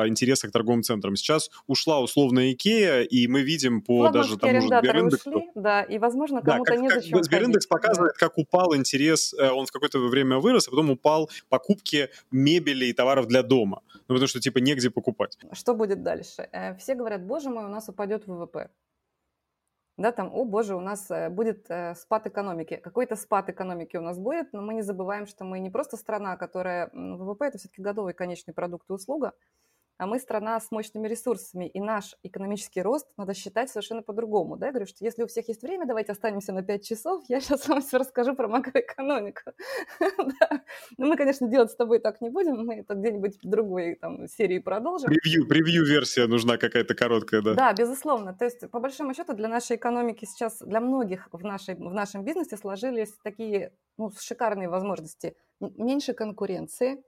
интереса 0.08 0.48
к 0.48 0.52
торговым 0.52 0.84
центрам. 0.84 1.16
Сейчас 1.16 1.50
ушла 1.68 2.00
условная 2.00 2.52
Икея, 2.54 3.02
и 3.02 3.28
мы 3.28 3.42
видим 3.42 3.82
по 3.82 4.00
Ладно, 4.00 4.22
даже 4.22 4.38
тому 4.38 4.62
же 4.62 4.68
Сбериндексу... 4.68 5.30
ушли, 5.30 5.50
да, 5.56 5.82
и, 5.84 5.98
возможно, 5.98 6.42
кому-то 6.42 6.76
да, 6.76 6.82
незачем 6.82 7.24
Сбериндекс 7.24 7.68
показывает, 7.68 8.14
да. 8.20 8.28
как 8.28 8.38
упал 8.38 8.76
интерес, 8.76 9.34
э, 9.34 9.50
он 9.50 9.66
в 9.66 9.72
какое-то 9.72 10.00
время 10.00 10.38
вырос, 10.38 10.68
а 10.68 10.72
потом 10.72 10.90
упал 10.90 11.30
покупки 11.50 12.10
мебели 12.32 12.86
и 12.86 12.94
товаров 12.94 13.28
для 13.28 13.44
дома. 13.44 13.82
Ну, 14.08 14.16
потому 14.16 14.28
что, 14.28 14.40
типа, 14.40 14.60
негде 14.60 14.90
покупать. 14.90 15.38
Что 15.52 15.74
будет 15.74 16.04
дальше? 16.04 16.48
Э, 16.52 16.76
все 16.78 16.96
говорят, 16.96 17.26
боже 17.26 17.50
мой, 17.50 17.66
у 17.66 17.70
нас 17.70 17.90
упадет 17.90 18.28
ВВП 18.28 18.70
да, 19.98 20.12
там, 20.12 20.30
о 20.34 20.44
боже, 20.44 20.76
у 20.76 20.82
нас 20.82 21.10
э, 21.10 21.30
будет 21.30 21.66
э, 21.70 21.96
спад 21.96 22.28
экономики. 22.28 22.76
Какой-то 22.76 23.16
спад 23.16 23.50
экономики 23.50 23.96
у 23.96 24.02
нас 24.02 24.20
будет, 24.20 24.52
но 24.52 24.62
мы 24.62 24.74
не 24.74 24.82
забываем, 24.82 25.26
что 25.26 25.46
мы 25.46 25.60
не 25.60 25.70
просто 25.70 25.96
страна, 25.96 26.36
которая, 26.36 26.90
ВВП– 26.94 27.46
это 27.48 27.58
все-таки 27.58 27.82
годовый 27.82 28.14
конечный 28.14 28.54
продукт 28.54 28.90
и 28.90 28.94
услуга, 28.94 29.32
а 29.98 30.08
мы 30.08 30.20
страна 30.20 30.60
с 30.60 30.72
мощными 30.72 31.08
ресурсами, 31.08 31.68
и 31.68 31.80
наш 31.80 32.16
экономический 32.24 32.82
рост 32.82 33.08
надо 33.18 33.34
считать 33.34 33.70
совершенно 33.70 34.02
по-другому. 34.02 34.58
Да? 34.58 34.68
Я 34.68 34.72
говорю, 34.72 34.88
что 34.88 35.04
если 35.04 35.24
у 35.24 35.28
всех 35.28 35.48
есть 35.48 35.62
время, 35.62 35.86
давайте 35.86 36.12
останемся 36.12 36.52
на 36.54 36.64
5 36.64 36.84
часов, 36.84 37.24
я 37.28 37.40
сейчас 37.42 37.68
вам 37.68 37.82
все 37.82 37.98
расскажу 37.98 38.36
про 38.36 38.48
макроэкономику. 38.48 39.52
Но 40.98 41.06
мы, 41.08 41.16
конечно, 41.16 41.48
делать 41.48 41.72
с 41.72 41.76
тобой 41.76 42.00
так 42.00 42.22
не 42.22 42.30
будем, 42.30 42.66
мы 42.66 42.76
это 42.76 42.94
где-нибудь 42.96 43.38
в 43.44 43.50
другой 43.50 44.00
серии 44.28 44.60
продолжим. 44.60 45.10
Превью, 45.10 45.48
превью-версия 45.48 46.28
нужна 46.28 46.58
какая-то 46.58 46.96
короткая, 46.96 47.42
да? 47.42 47.54
Да, 47.54 47.74
безусловно. 47.74 48.34
То 48.34 48.46
есть, 48.46 48.70
по 48.72 48.80
большому 48.80 49.14
счету, 49.14 49.34
для 49.34 49.48
нашей 49.48 49.78
экономики 49.78 50.26
сейчас, 50.26 50.60
для 50.60 50.82
многих 50.82 51.30
в, 51.32 51.44
нашей, 51.44 51.76
в 51.76 51.94
нашем 51.94 52.24
бизнесе 52.24 52.58
сложились 52.58 53.14
такие 53.24 53.72
ну, 53.98 54.12
шикарные 54.20 54.70
возможности. 54.70 55.36
Меньше 55.60 56.14
конкуренции, 56.14 57.04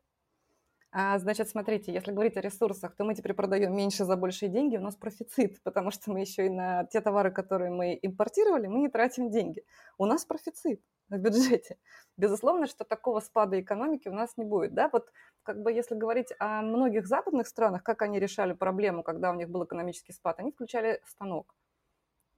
значит, 1.19 1.47
смотрите, 1.47 1.93
если 1.93 2.11
говорить 2.11 2.37
о 2.37 2.41
ресурсах, 2.41 2.95
то 2.95 3.03
мы 3.03 3.13
теперь 3.13 3.35
продаем 3.35 3.75
меньше 3.75 4.03
за 4.03 4.15
большие 4.15 4.49
деньги, 4.49 4.77
у 4.77 4.81
нас 4.81 4.95
профицит, 4.95 5.61
потому 5.63 5.91
что 5.91 6.11
мы 6.11 6.21
еще 6.21 6.47
и 6.47 6.49
на 6.49 6.85
те 6.85 7.01
товары, 7.01 7.31
которые 7.31 7.69
мы 7.69 7.99
импортировали, 8.01 8.65
мы 8.65 8.79
не 8.79 8.89
тратим 8.89 9.29
деньги. 9.29 9.63
У 9.99 10.05
нас 10.05 10.25
профицит 10.25 10.81
в 11.09 11.17
бюджете. 11.17 11.77
Безусловно, 12.17 12.65
что 12.65 12.83
такого 12.83 13.19
спада 13.19 13.61
экономики 13.61 14.07
у 14.07 14.13
нас 14.13 14.37
не 14.37 14.45
будет. 14.45 14.73
Да? 14.73 14.89
Вот 14.91 15.11
как 15.43 15.61
бы 15.61 15.71
если 15.71 15.93
говорить 15.93 16.33
о 16.39 16.63
многих 16.63 17.05
западных 17.05 17.47
странах, 17.47 17.83
как 17.83 18.01
они 18.01 18.19
решали 18.19 18.53
проблему, 18.53 19.03
когда 19.03 19.29
у 19.29 19.35
них 19.35 19.49
был 19.49 19.65
экономический 19.65 20.13
спад, 20.13 20.39
они 20.39 20.51
включали 20.51 20.99
станок 21.05 21.53
а, 21.53 21.56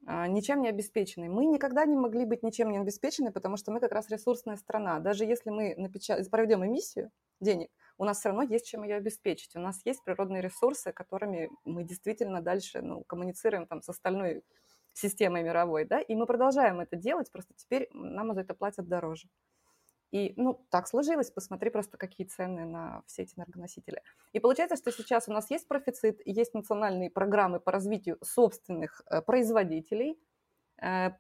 ничем 0.06 0.62
не 0.62 0.70
обеспеченный. 0.70 1.30
Мы 1.30 1.46
никогда 1.46 1.86
не 1.86 1.96
могли 1.96 2.26
быть 2.26 2.44
ничем 2.44 2.72
не 2.72 2.78
обеспечены, 2.78 3.32
потому 3.32 3.58
что 3.58 3.72
мы 3.72 3.80
как 3.80 3.92
раз 3.92 4.10
ресурсная 4.10 4.56
страна. 4.58 5.00
Даже 5.00 5.26
если 5.26 5.50
мы 5.50 5.76
напечат... 5.78 6.30
проведем 6.30 6.66
эмиссию 6.66 7.12
денег, 7.40 7.70
у 7.98 8.06
нас 8.06 8.20
все 8.20 8.30
равно 8.30 8.44
есть 8.44 8.66
чем 8.68 8.84
ее 8.84 8.96
обеспечить. 8.96 9.56
У 9.56 9.60
нас 9.60 9.82
есть 9.86 10.04
природные 10.04 10.42
ресурсы, 10.42 10.92
которыми 10.94 11.50
мы 11.66 11.84
действительно 11.84 12.42
дальше 12.42 12.82
ну, 12.82 13.04
коммуницируем 13.04 13.68
там, 13.68 13.82
с 13.82 13.90
остальной 13.90 14.44
системой 14.94 15.44
мировой, 15.44 15.86
да, 15.86 16.00
и 16.00 16.16
мы 16.16 16.26
продолжаем 16.26 16.80
это 16.80 16.96
делать, 16.96 17.32
просто 17.32 17.54
теперь 17.56 17.88
нам 17.94 18.34
за 18.34 18.42
это 18.42 18.54
платят 18.54 18.88
дороже. 18.88 19.28
И, 20.12 20.34
ну, 20.38 20.66
так 20.70 20.88
сложилось, 20.88 21.30
посмотри 21.30 21.70
просто, 21.70 21.98
какие 21.98 22.26
цены 22.26 22.66
на 22.66 23.04
все 23.06 23.24
эти 23.24 23.38
энергоносители. 23.38 24.02
И 24.34 24.40
получается, 24.40 24.76
что 24.76 24.92
сейчас 24.92 25.28
у 25.28 25.34
нас 25.34 25.52
есть 25.52 25.68
профицит, 25.68 26.22
есть 26.26 26.54
национальные 26.54 27.10
программы 27.12 27.60
по 27.60 27.72
развитию 27.72 28.18
собственных 28.24 29.02
э, 29.06 29.22
производителей, 29.22 30.20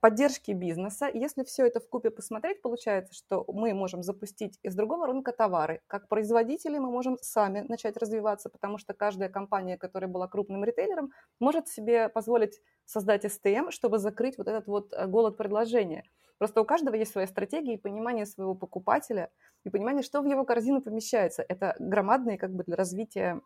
поддержки 0.02 0.52
бизнеса. 0.52 1.10
Если 1.13 1.43
все 1.43 1.65
это 1.65 1.80
в 1.80 1.89
купе 1.89 2.10
посмотреть, 2.10 2.62
получается, 2.62 3.13
что 3.13 3.43
мы 3.48 3.74
можем 3.74 4.04
запустить 4.04 4.58
из 4.63 4.76
другого 4.76 5.08
рынка 5.08 5.32
товары. 5.32 5.82
Как 5.88 6.08
производители 6.08 6.78
мы 6.78 6.89
можем 6.89 7.17
сами 7.22 7.62
начать 7.62 7.98
развиваться, 7.98 8.50
потому 8.50 8.78
что 8.78 8.93
каждая 8.93 9.30
компания, 9.30 9.78
которая 9.78 10.10
была 10.10 10.28
крупным 10.28 10.63
ритейлером, 10.63 11.12
может 11.39 11.67
себе 11.67 12.10
позволить 12.10 12.62
создать 12.86 13.26
STM, 13.26 13.72
чтобы 13.72 14.00
закрыть 14.00 14.38
вот 14.38 14.48
этот 14.48 14.67
вот 14.67 14.93
э, 14.93 15.06
голод 15.08 15.38
предложения. 15.38 16.04
Просто 16.39 16.62
у 16.62 16.65
каждого 16.65 16.95
есть 16.95 17.12
своя 17.12 17.28
стратегия 17.28 17.74
и 17.74 17.78
понимание 17.78 18.26
своего 18.26 18.56
покупателя, 18.56 19.30
и 19.65 19.69
понимание, 19.69 20.04
что 20.04 20.22
в 20.22 20.26
его 20.26 20.45
корзину 20.45 20.82
помещается. 20.82 21.45
Это 21.48 21.76
громадные 21.80 22.38
как 22.38 22.52
бы 22.52 22.63
для 22.63 22.78
развития 22.78 23.41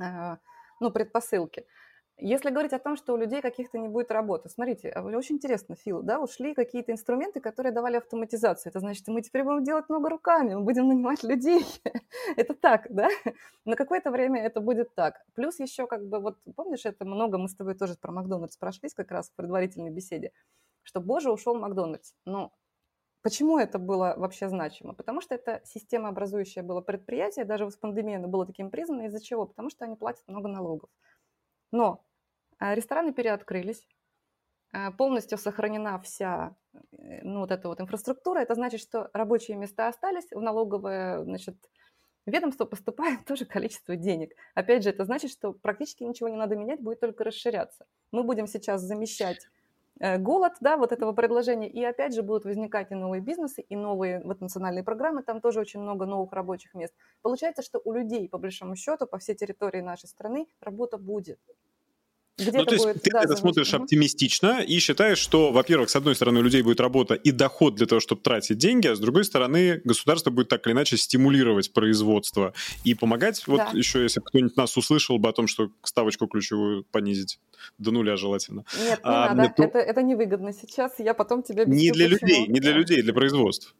э, 0.00 0.36
ну, 0.80 0.90
предпосылки. 0.90 1.66
Если 2.18 2.50
говорить 2.50 2.72
о 2.72 2.78
том, 2.78 2.96
что 2.96 3.12
у 3.12 3.16
людей 3.16 3.42
каких-то 3.42 3.76
не 3.76 3.88
будет 3.88 4.12
работы, 4.12 4.48
смотрите, 4.48 4.88
а 4.88 5.02
очень 5.02 5.34
интересно, 5.34 5.74
Фил, 5.74 6.00
да, 6.02 6.20
ушли 6.20 6.54
какие-то 6.54 6.92
инструменты, 6.92 7.40
которые 7.40 7.72
давали 7.72 7.96
автоматизацию. 7.96 8.70
Это 8.70 8.78
значит, 8.78 9.08
мы 9.08 9.20
теперь 9.20 9.42
будем 9.42 9.64
делать 9.64 9.88
много 9.88 10.10
руками, 10.10 10.54
мы 10.54 10.62
будем 10.62 10.86
нанимать 10.86 11.24
людей. 11.24 11.66
это 12.36 12.54
так, 12.54 12.86
да? 12.88 13.08
На 13.64 13.74
какое-то 13.74 14.12
время 14.12 14.40
это 14.40 14.60
будет 14.60 14.94
так. 14.94 15.24
Плюс 15.34 15.58
еще, 15.58 15.88
как 15.88 16.06
бы, 16.06 16.20
вот 16.20 16.38
помнишь, 16.54 16.86
это 16.86 17.04
много, 17.04 17.36
мы 17.36 17.48
с 17.48 17.56
тобой 17.56 17.74
тоже 17.74 17.96
про 18.00 18.12
Макдональдс 18.12 18.56
прошлись 18.58 18.94
как 18.94 19.10
раз 19.10 19.30
в 19.30 19.34
предварительной 19.34 19.90
беседе, 19.90 20.30
что, 20.82 21.00
боже, 21.00 21.32
ушел 21.32 21.58
Макдональдс. 21.58 22.12
Но 22.24 22.52
Почему 23.24 23.58
это 23.58 23.78
было 23.78 24.12
вообще 24.18 24.50
значимо? 24.50 24.92
Потому 24.92 25.22
что 25.22 25.34
это 25.34 25.62
системообразующее 25.64 26.62
было 26.62 26.82
предприятие, 26.82 27.46
даже 27.46 27.66
в 27.66 27.80
пандемии 27.80 28.16
оно 28.16 28.28
было 28.28 28.44
таким 28.44 28.70
признано. 28.70 29.06
Из-за 29.06 29.18
чего? 29.18 29.46
Потому 29.46 29.70
что 29.70 29.86
они 29.86 29.96
платят 29.96 30.28
много 30.28 30.46
налогов. 30.46 30.90
Но 31.74 32.04
э, 32.60 32.72
рестораны 32.74 33.12
переоткрылись, 33.12 33.84
э, 34.72 34.92
полностью 34.92 35.38
сохранена 35.38 36.00
вся 36.00 36.54
ну, 36.92 37.40
вот 37.40 37.50
эта 37.50 37.68
вот 37.68 37.80
инфраструктура. 37.80 38.38
Это 38.38 38.54
значит, 38.54 38.80
что 38.80 39.10
рабочие 39.12 39.56
места 39.56 39.88
остались, 39.88 40.30
в 40.30 40.40
налоговое 40.40 41.24
значит, 41.24 41.56
ведомство 42.26 42.64
поступает 42.64 43.24
тоже 43.26 43.44
количество 43.44 43.96
денег. 43.96 44.36
Опять 44.54 44.84
же, 44.84 44.90
это 44.90 45.04
значит, 45.04 45.32
что 45.32 45.52
практически 45.52 46.04
ничего 46.04 46.28
не 46.28 46.36
надо 46.36 46.54
менять, 46.54 46.80
будет 46.80 47.00
только 47.00 47.24
расширяться. 47.24 47.86
Мы 48.12 48.22
будем 48.22 48.46
сейчас 48.46 48.80
замещать 48.80 49.40
Э, 49.40 49.53
голод, 50.00 50.54
да, 50.60 50.76
вот 50.76 50.92
этого 50.92 51.12
предложения. 51.12 51.68
И 51.70 51.82
опять 51.84 52.14
же 52.14 52.22
будут 52.22 52.44
возникать 52.44 52.90
и 52.90 52.94
новые 52.94 53.20
бизнесы, 53.22 53.62
и 53.62 53.76
новые 53.76 54.20
вот 54.24 54.40
национальные 54.40 54.84
программы, 54.84 55.22
там 55.22 55.40
тоже 55.40 55.60
очень 55.60 55.80
много 55.80 56.06
новых 56.06 56.32
рабочих 56.32 56.74
мест. 56.74 56.94
Получается, 57.22 57.62
что 57.62 57.80
у 57.84 57.92
людей, 57.92 58.28
по 58.28 58.38
большому 58.38 58.76
счету, 58.76 59.06
по 59.06 59.18
всей 59.18 59.34
территории 59.36 59.80
нашей 59.80 60.06
страны 60.08 60.46
работа 60.60 60.98
будет. 60.98 61.38
Где 62.36 62.50
ну, 62.50 62.64
то 62.64 62.74
есть 62.74 62.84
будет, 62.84 63.02
ты 63.02 63.10
да, 63.12 63.22
это 63.22 63.36
смотришь 63.36 63.72
угу. 63.74 63.84
оптимистично 63.84 64.60
и 64.60 64.80
считаешь, 64.80 65.18
что, 65.18 65.52
во-первых, 65.52 65.88
с 65.88 65.94
одной 65.94 66.16
стороны, 66.16 66.40
у 66.40 66.42
людей 66.42 66.62
будет 66.62 66.80
работа 66.80 67.14
и 67.14 67.30
доход 67.30 67.76
для 67.76 67.86
того, 67.86 68.00
чтобы 68.00 68.22
тратить 68.22 68.58
деньги, 68.58 68.88
а 68.88 68.96
с 68.96 68.98
другой 68.98 69.24
стороны, 69.24 69.80
государство 69.84 70.30
будет 70.30 70.48
так 70.48 70.66
или 70.66 70.72
иначе 70.72 70.96
стимулировать 70.96 71.72
производство 71.72 72.52
и 72.82 72.94
помогать. 72.94 73.46
Вот 73.46 73.58
да. 73.58 73.70
еще, 73.72 74.02
если 74.02 74.20
кто-нибудь 74.20 74.56
нас 74.56 74.76
услышал 74.76 75.18
бы 75.18 75.28
о 75.28 75.32
том, 75.32 75.46
что 75.46 75.70
ставочку 75.84 76.26
ключевую 76.26 76.84
понизить 76.90 77.38
до 77.78 77.92
нуля 77.92 78.16
желательно. 78.16 78.64
Нет, 78.78 78.98
не 78.98 79.10
а, 79.10 79.32
надо, 79.32 79.54
то... 79.56 79.62
это, 79.62 79.78
это 79.78 80.02
невыгодно 80.02 80.52
сейчас, 80.52 80.94
я 80.98 81.14
потом 81.14 81.44
тебе 81.44 81.66
Не 81.66 81.92
для 81.92 82.08
людей, 82.08 82.48
не 82.48 82.58
для 82.58 82.72
людей, 82.72 83.00
для 83.02 83.14
производств 83.14 83.76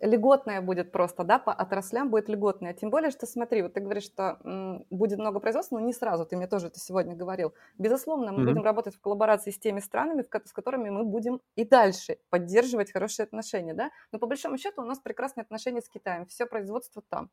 льготная 0.00 0.60
будет 0.60 0.92
просто, 0.92 1.24
да, 1.24 1.38
по 1.38 1.52
отраслям 1.52 2.10
будет 2.10 2.28
льготная. 2.28 2.74
Тем 2.74 2.90
более, 2.90 3.10
что 3.10 3.26
смотри, 3.26 3.62
вот 3.62 3.74
ты 3.74 3.80
говоришь, 3.80 4.04
что 4.04 4.38
м, 4.44 4.86
будет 4.90 5.18
много 5.18 5.40
производства, 5.40 5.78
но 5.78 5.84
не 5.84 5.92
сразу, 5.92 6.24
ты 6.26 6.36
мне 6.36 6.46
тоже 6.46 6.68
это 6.68 6.78
сегодня 6.78 7.14
говорил. 7.14 7.54
Безусловно, 7.78 8.32
мы 8.32 8.42
mm-hmm. 8.42 8.44
будем 8.46 8.62
работать 8.62 8.94
в 8.94 9.00
коллаборации 9.00 9.50
с 9.50 9.58
теми 9.58 9.80
странами, 9.80 10.22
с 10.22 10.52
которыми 10.52 10.90
мы 10.90 11.04
будем 11.04 11.40
и 11.56 11.64
дальше 11.64 12.18
поддерживать 12.30 12.92
хорошие 12.92 13.24
отношения, 13.24 13.74
да. 13.74 13.90
Но 14.12 14.18
по 14.18 14.26
большому 14.26 14.58
счету 14.58 14.82
у 14.82 14.84
нас 14.84 14.98
прекрасные 14.98 15.42
отношения 15.42 15.80
с 15.80 15.88
Китаем, 15.88 16.26
все 16.26 16.46
производство 16.46 17.02
там. 17.08 17.30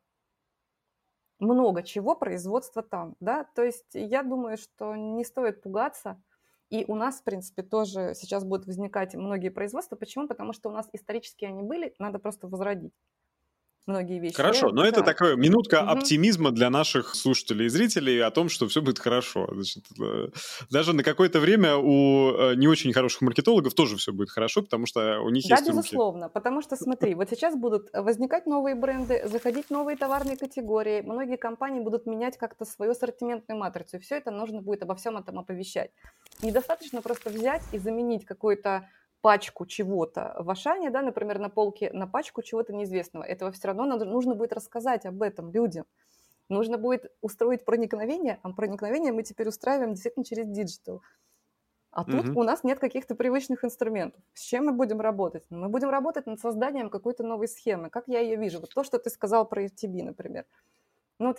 Много 1.38 1.82
чего 1.82 2.14
производства 2.14 2.82
там, 2.82 3.14
да. 3.20 3.44
То 3.54 3.62
есть 3.62 3.94
я 3.94 4.22
думаю, 4.22 4.56
что 4.56 4.94
не 4.96 5.24
стоит 5.24 5.62
пугаться, 5.62 6.20
и 6.70 6.84
у 6.86 6.94
нас, 6.96 7.20
в 7.20 7.24
принципе, 7.24 7.62
тоже 7.62 8.12
сейчас 8.14 8.44
будут 8.44 8.66
возникать 8.66 9.14
многие 9.14 9.50
производства. 9.50 9.96
Почему? 9.96 10.28
Потому 10.28 10.52
что 10.52 10.68
у 10.68 10.72
нас 10.72 10.88
исторически 10.92 11.44
они 11.44 11.62
были, 11.62 11.94
надо 11.98 12.18
просто 12.18 12.48
возродить 12.48 12.92
многие 13.86 14.18
вещи. 14.18 14.34
Хорошо, 14.34 14.70
но 14.70 14.82
да. 14.82 14.88
это 14.88 15.02
такая 15.02 15.36
минутка 15.36 15.82
угу. 15.82 15.90
оптимизма 15.90 16.50
для 16.50 16.70
наших 16.70 17.14
слушателей 17.14 17.66
и 17.66 17.68
зрителей 17.68 18.20
о 18.20 18.30
том, 18.30 18.48
что 18.48 18.66
все 18.68 18.82
будет 18.82 18.98
хорошо. 18.98 19.48
Значит, 19.52 19.84
э, 20.00 20.28
даже 20.70 20.92
на 20.92 21.02
какое-то 21.02 21.40
время 21.40 21.76
у 21.76 22.32
э, 22.32 22.54
не 22.56 22.68
очень 22.68 22.92
хороших 22.92 23.22
маркетологов 23.22 23.74
тоже 23.74 23.96
все 23.96 24.12
будет 24.12 24.30
хорошо, 24.30 24.62
потому 24.62 24.86
что 24.86 25.20
у 25.20 25.30
них 25.30 25.44
да, 25.48 25.56
есть 25.56 25.66
Да, 25.66 25.72
безусловно, 25.72 26.28
потому 26.28 26.62
что 26.62 26.76
смотри, 26.76 27.14
вот 27.14 27.30
сейчас 27.30 27.56
будут 27.56 27.88
возникать 27.92 28.46
новые 28.46 28.74
бренды, 28.74 29.26
заходить 29.26 29.70
новые 29.70 29.96
товарные 29.96 30.36
категории, 30.36 31.02
многие 31.02 31.36
компании 31.36 31.80
будут 31.80 32.06
менять 32.06 32.36
как-то 32.36 32.64
свою 32.64 32.92
ассортиментную 32.92 33.58
матрицу, 33.58 33.96
и 33.96 34.00
все 34.00 34.16
это 34.16 34.30
нужно 34.30 34.60
будет 34.60 34.82
обо 34.82 34.94
всем 34.94 35.16
этом 35.16 35.38
оповещать. 35.38 35.90
Недостаточно 36.42 37.02
просто 37.02 37.30
взять 37.30 37.62
и 37.72 37.78
заменить 37.78 38.24
какой-то 38.24 38.88
пачку 39.26 39.66
чего-то 39.66 40.36
в 40.38 40.48
Ашане, 40.50 40.90
да, 40.90 41.02
например, 41.02 41.40
на 41.40 41.48
полке 41.48 41.90
на 41.92 42.06
пачку 42.06 42.42
чего-то 42.42 42.72
неизвестного. 42.72 43.24
Этого 43.24 43.50
все 43.50 43.66
равно 43.66 43.84
надо, 43.84 44.04
нужно 44.04 44.36
будет 44.36 44.52
рассказать 44.52 45.04
об 45.04 45.20
этом 45.20 45.50
людям. 45.50 45.84
Нужно 46.48 46.78
будет 46.78 47.10
устроить 47.22 47.64
проникновение, 47.64 48.38
а 48.44 48.52
проникновение 48.52 49.12
мы 49.12 49.24
теперь 49.24 49.48
устраиваем 49.48 49.94
действительно 49.94 50.24
через 50.24 50.46
digital. 50.46 51.02
А 51.90 52.04
тут 52.04 52.28
угу. 52.28 52.40
у 52.40 52.42
нас 52.44 52.62
нет 52.62 52.78
каких-то 52.78 53.16
привычных 53.16 53.64
инструментов. 53.64 54.22
С 54.32 54.42
чем 54.42 54.66
мы 54.66 54.72
будем 54.72 55.00
работать? 55.00 55.42
Мы 55.50 55.68
будем 55.68 55.90
работать 55.90 56.26
над 56.26 56.38
созданием 56.38 56.88
какой-то 56.88 57.24
новой 57.24 57.48
схемы. 57.48 57.90
Как 57.90 58.04
я 58.06 58.20
ее 58.20 58.36
вижу? 58.36 58.60
Вот 58.60 58.72
то, 58.72 58.84
что 58.84 59.00
ты 59.00 59.10
сказал 59.10 59.44
про 59.48 59.64
FTB, 59.64 60.04
например. 60.04 60.44
Ну, 61.18 61.28
вот, 61.28 61.38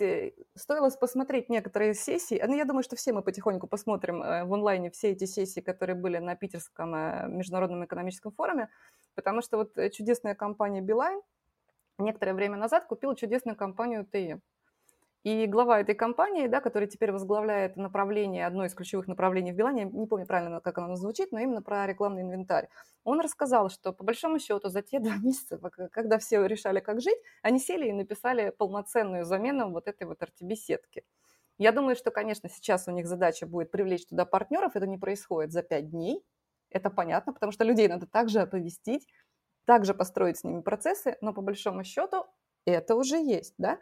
стоило 0.56 0.90
посмотреть 0.90 1.48
некоторые 1.48 1.94
сессии. 1.94 2.42
Ну, 2.44 2.56
я 2.56 2.64
думаю, 2.64 2.82
что 2.82 2.96
все 2.96 3.12
мы 3.12 3.22
потихоньку 3.22 3.68
посмотрим 3.68 4.22
э, 4.22 4.44
в 4.44 4.52
онлайне 4.52 4.90
все 4.90 5.12
эти 5.12 5.24
сессии, 5.24 5.60
которые 5.60 5.94
были 5.94 6.18
на 6.18 6.34
Питерском 6.34 6.94
э, 6.96 7.28
международном 7.28 7.84
экономическом 7.84 8.32
форуме, 8.32 8.70
потому 9.14 9.40
что 9.40 9.56
вот 9.58 9.78
э, 9.78 9.90
чудесная 9.90 10.34
компания 10.34 10.80
Beeline 10.80 11.22
некоторое 11.98 12.34
время 12.34 12.56
назад 12.56 12.86
купила 12.86 13.14
чудесную 13.14 13.56
компанию 13.56 14.04
ТМ. 14.04 14.40
И 15.24 15.46
глава 15.46 15.80
этой 15.80 15.96
компании, 15.96 16.46
да, 16.46 16.60
который 16.60 16.86
теперь 16.86 17.10
возглавляет 17.10 17.76
направление, 17.76 18.46
одно 18.46 18.64
из 18.64 18.74
ключевых 18.74 19.08
направлений 19.08 19.52
в 19.52 19.56
Билане, 19.56 19.84
не 19.84 20.06
помню 20.06 20.26
правильно, 20.26 20.60
как 20.60 20.78
оно 20.78 20.94
звучит, 20.94 21.32
но 21.32 21.40
именно 21.40 21.60
про 21.60 21.86
рекламный 21.86 22.22
инвентарь, 22.22 22.68
он 23.02 23.20
рассказал, 23.20 23.68
что 23.68 23.92
по 23.92 24.04
большому 24.04 24.38
счету 24.38 24.68
за 24.68 24.80
те 24.80 25.00
два 25.00 25.16
месяца, 25.22 25.58
когда 25.90 26.18
все 26.18 26.44
решали, 26.46 26.78
как 26.80 27.00
жить, 27.00 27.18
они 27.42 27.58
сели 27.58 27.88
и 27.88 27.92
написали 27.92 28.50
полноценную 28.56 29.24
замену 29.24 29.70
вот 29.70 29.88
этой 29.88 30.06
вот 30.06 30.22
RTB-сетки. 30.22 31.04
Я 31.58 31.72
думаю, 31.72 31.96
что, 31.96 32.12
конечно, 32.12 32.48
сейчас 32.48 32.86
у 32.86 32.92
них 32.92 33.08
задача 33.08 33.44
будет 33.44 33.72
привлечь 33.72 34.06
туда 34.06 34.24
партнеров, 34.24 34.76
это 34.76 34.86
не 34.86 34.98
происходит 34.98 35.50
за 35.50 35.62
пять 35.62 35.90
дней, 35.90 36.24
это 36.70 36.90
понятно, 36.90 37.32
потому 37.32 37.50
что 37.50 37.64
людей 37.64 37.88
надо 37.88 38.06
также 38.06 38.40
оповестить, 38.40 39.08
также 39.64 39.94
построить 39.94 40.38
с 40.38 40.44
ними 40.44 40.60
процессы, 40.60 41.16
но 41.20 41.34
по 41.34 41.42
большому 41.42 41.82
счету 41.82 42.26
это 42.64 42.94
уже 42.94 43.16
есть, 43.16 43.54
да, 43.58 43.80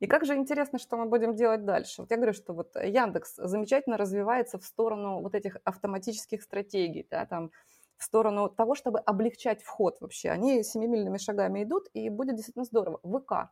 и 0.00 0.06
как 0.06 0.24
же 0.26 0.34
интересно, 0.34 0.78
что 0.78 0.96
мы 0.96 1.06
будем 1.06 1.34
делать 1.34 1.64
дальше. 1.64 2.02
Вот 2.02 2.10
я 2.10 2.16
говорю, 2.16 2.34
что 2.34 2.52
вот 2.52 2.76
Яндекс 2.76 3.36
замечательно 3.36 3.96
развивается 3.96 4.58
в 4.58 4.64
сторону 4.64 5.20
вот 5.22 5.34
этих 5.34 5.56
автоматических 5.64 6.42
стратегий, 6.42 7.06
да, 7.10 7.26
там, 7.26 7.50
в 7.96 8.04
сторону 8.04 8.48
того, 8.50 8.74
чтобы 8.74 8.98
облегчать 9.00 9.62
вход 9.62 9.96
вообще. 10.00 10.30
Они 10.30 10.62
семимильными 10.62 11.16
шагами 11.18 11.64
идут, 11.64 11.88
и 11.94 12.10
будет 12.10 12.36
действительно 12.36 12.64
здорово. 12.64 13.00
ВК. 13.02 13.50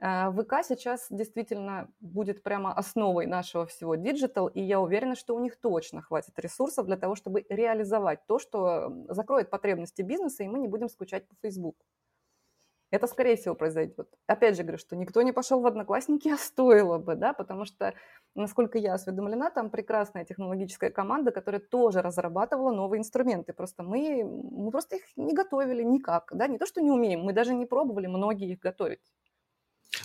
Э, 0.00 0.32
ВК 0.32 0.64
сейчас 0.64 1.06
действительно 1.10 1.88
будет 2.00 2.42
прямо 2.42 2.72
основой 2.72 3.26
нашего 3.26 3.66
всего 3.66 3.94
digital, 3.96 4.48
и 4.48 4.60
я 4.60 4.80
уверена, 4.80 5.14
что 5.14 5.36
у 5.36 5.40
них 5.40 5.56
точно 5.60 6.02
хватит 6.02 6.38
ресурсов 6.38 6.86
для 6.86 6.96
того, 6.96 7.14
чтобы 7.14 7.44
реализовать 7.48 8.26
то, 8.26 8.38
что 8.38 8.92
закроет 9.08 9.50
потребности 9.50 10.02
бизнеса, 10.02 10.42
и 10.42 10.48
мы 10.48 10.58
не 10.58 10.68
будем 10.68 10.88
скучать 10.88 11.28
по 11.28 11.34
Фейсбуку. 11.42 11.84
Это, 12.90 13.06
скорее 13.06 13.36
всего, 13.36 13.54
произойдет. 13.54 14.08
Опять 14.26 14.56
же 14.56 14.62
говорю, 14.62 14.78
что 14.78 14.96
никто 14.96 15.22
не 15.22 15.30
пошел 15.32 15.60
в 15.60 15.66
Одноклассники, 15.66 16.28
а 16.28 16.36
стоило 16.36 16.98
бы, 16.98 17.14
да, 17.14 17.32
потому 17.32 17.64
что, 17.64 17.94
насколько 18.34 18.78
я 18.78 18.94
осведомлена, 18.94 19.50
там 19.50 19.70
прекрасная 19.70 20.24
технологическая 20.24 20.90
команда, 20.90 21.30
которая 21.30 21.60
тоже 21.60 22.02
разрабатывала 22.02 22.72
новые 22.72 22.98
инструменты. 22.98 23.52
Просто 23.52 23.84
мы, 23.84 24.24
мы 24.24 24.70
просто 24.72 24.96
их 24.96 25.02
не 25.16 25.34
готовили 25.34 25.84
никак, 25.84 26.30
да, 26.34 26.48
не 26.48 26.58
то, 26.58 26.66
что 26.66 26.80
не 26.80 26.90
умеем, 26.90 27.20
мы 27.20 27.32
даже 27.32 27.54
не 27.54 27.64
пробовали 27.66 28.08
многие 28.08 28.50
их 28.52 28.58
готовить. 28.58 29.00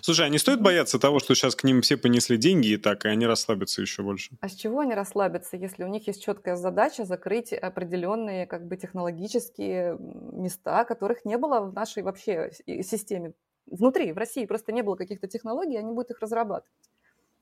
Слушай, 0.01 0.25
а 0.25 0.29
не 0.29 0.37
стоит 0.37 0.61
бояться 0.61 0.99
того, 0.99 1.19
что 1.19 1.35
сейчас 1.35 1.55
к 1.55 1.63
ним 1.63 1.81
все 1.81 1.97
понесли 1.97 2.37
деньги 2.37 2.69
и 2.69 2.77
так, 2.77 3.05
и 3.05 3.07
они 3.07 3.25
расслабятся 3.25 3.81
еще 3.81 4.03
больше? 4.03 4.31
А 4.41 4.49
с 4.49 4.53
чего 4.53 4.79
они 4.79 4.93
расслабятся, 4.93 5.57
если 5.57 5.83
у 5.83 5.87
них 5.87 6.07
есть 6.07 6.23
четкая 6.23 6.55
задача 6.55 7.05
закрыть 7.05 7.53
определенные 7.53 8.47
как 8.47 8.67
бы 8.67 8.77
технологические 8.77 9.97
места, 9.99 10.85
которых 10.85 11.25
не 11.25 11.37
было 11.37 11.59
в 11.61 11.73
нашей 11.73 12.03
вообще 12.03 12.51
системе? 12.81 13.33
Внутри, 13.67 14.11
в 14.11 14.17
России 14.17 14.45
просто 14.45 14.71
не 14.71 14.83
было 14.83 14.95
каких-то 14.95 15.27
технологий, 15.27 15.77
они 15.77 15.91
будут 15.91 16.11
их 16.11 16.19
разрабатывать. 16.19 16.71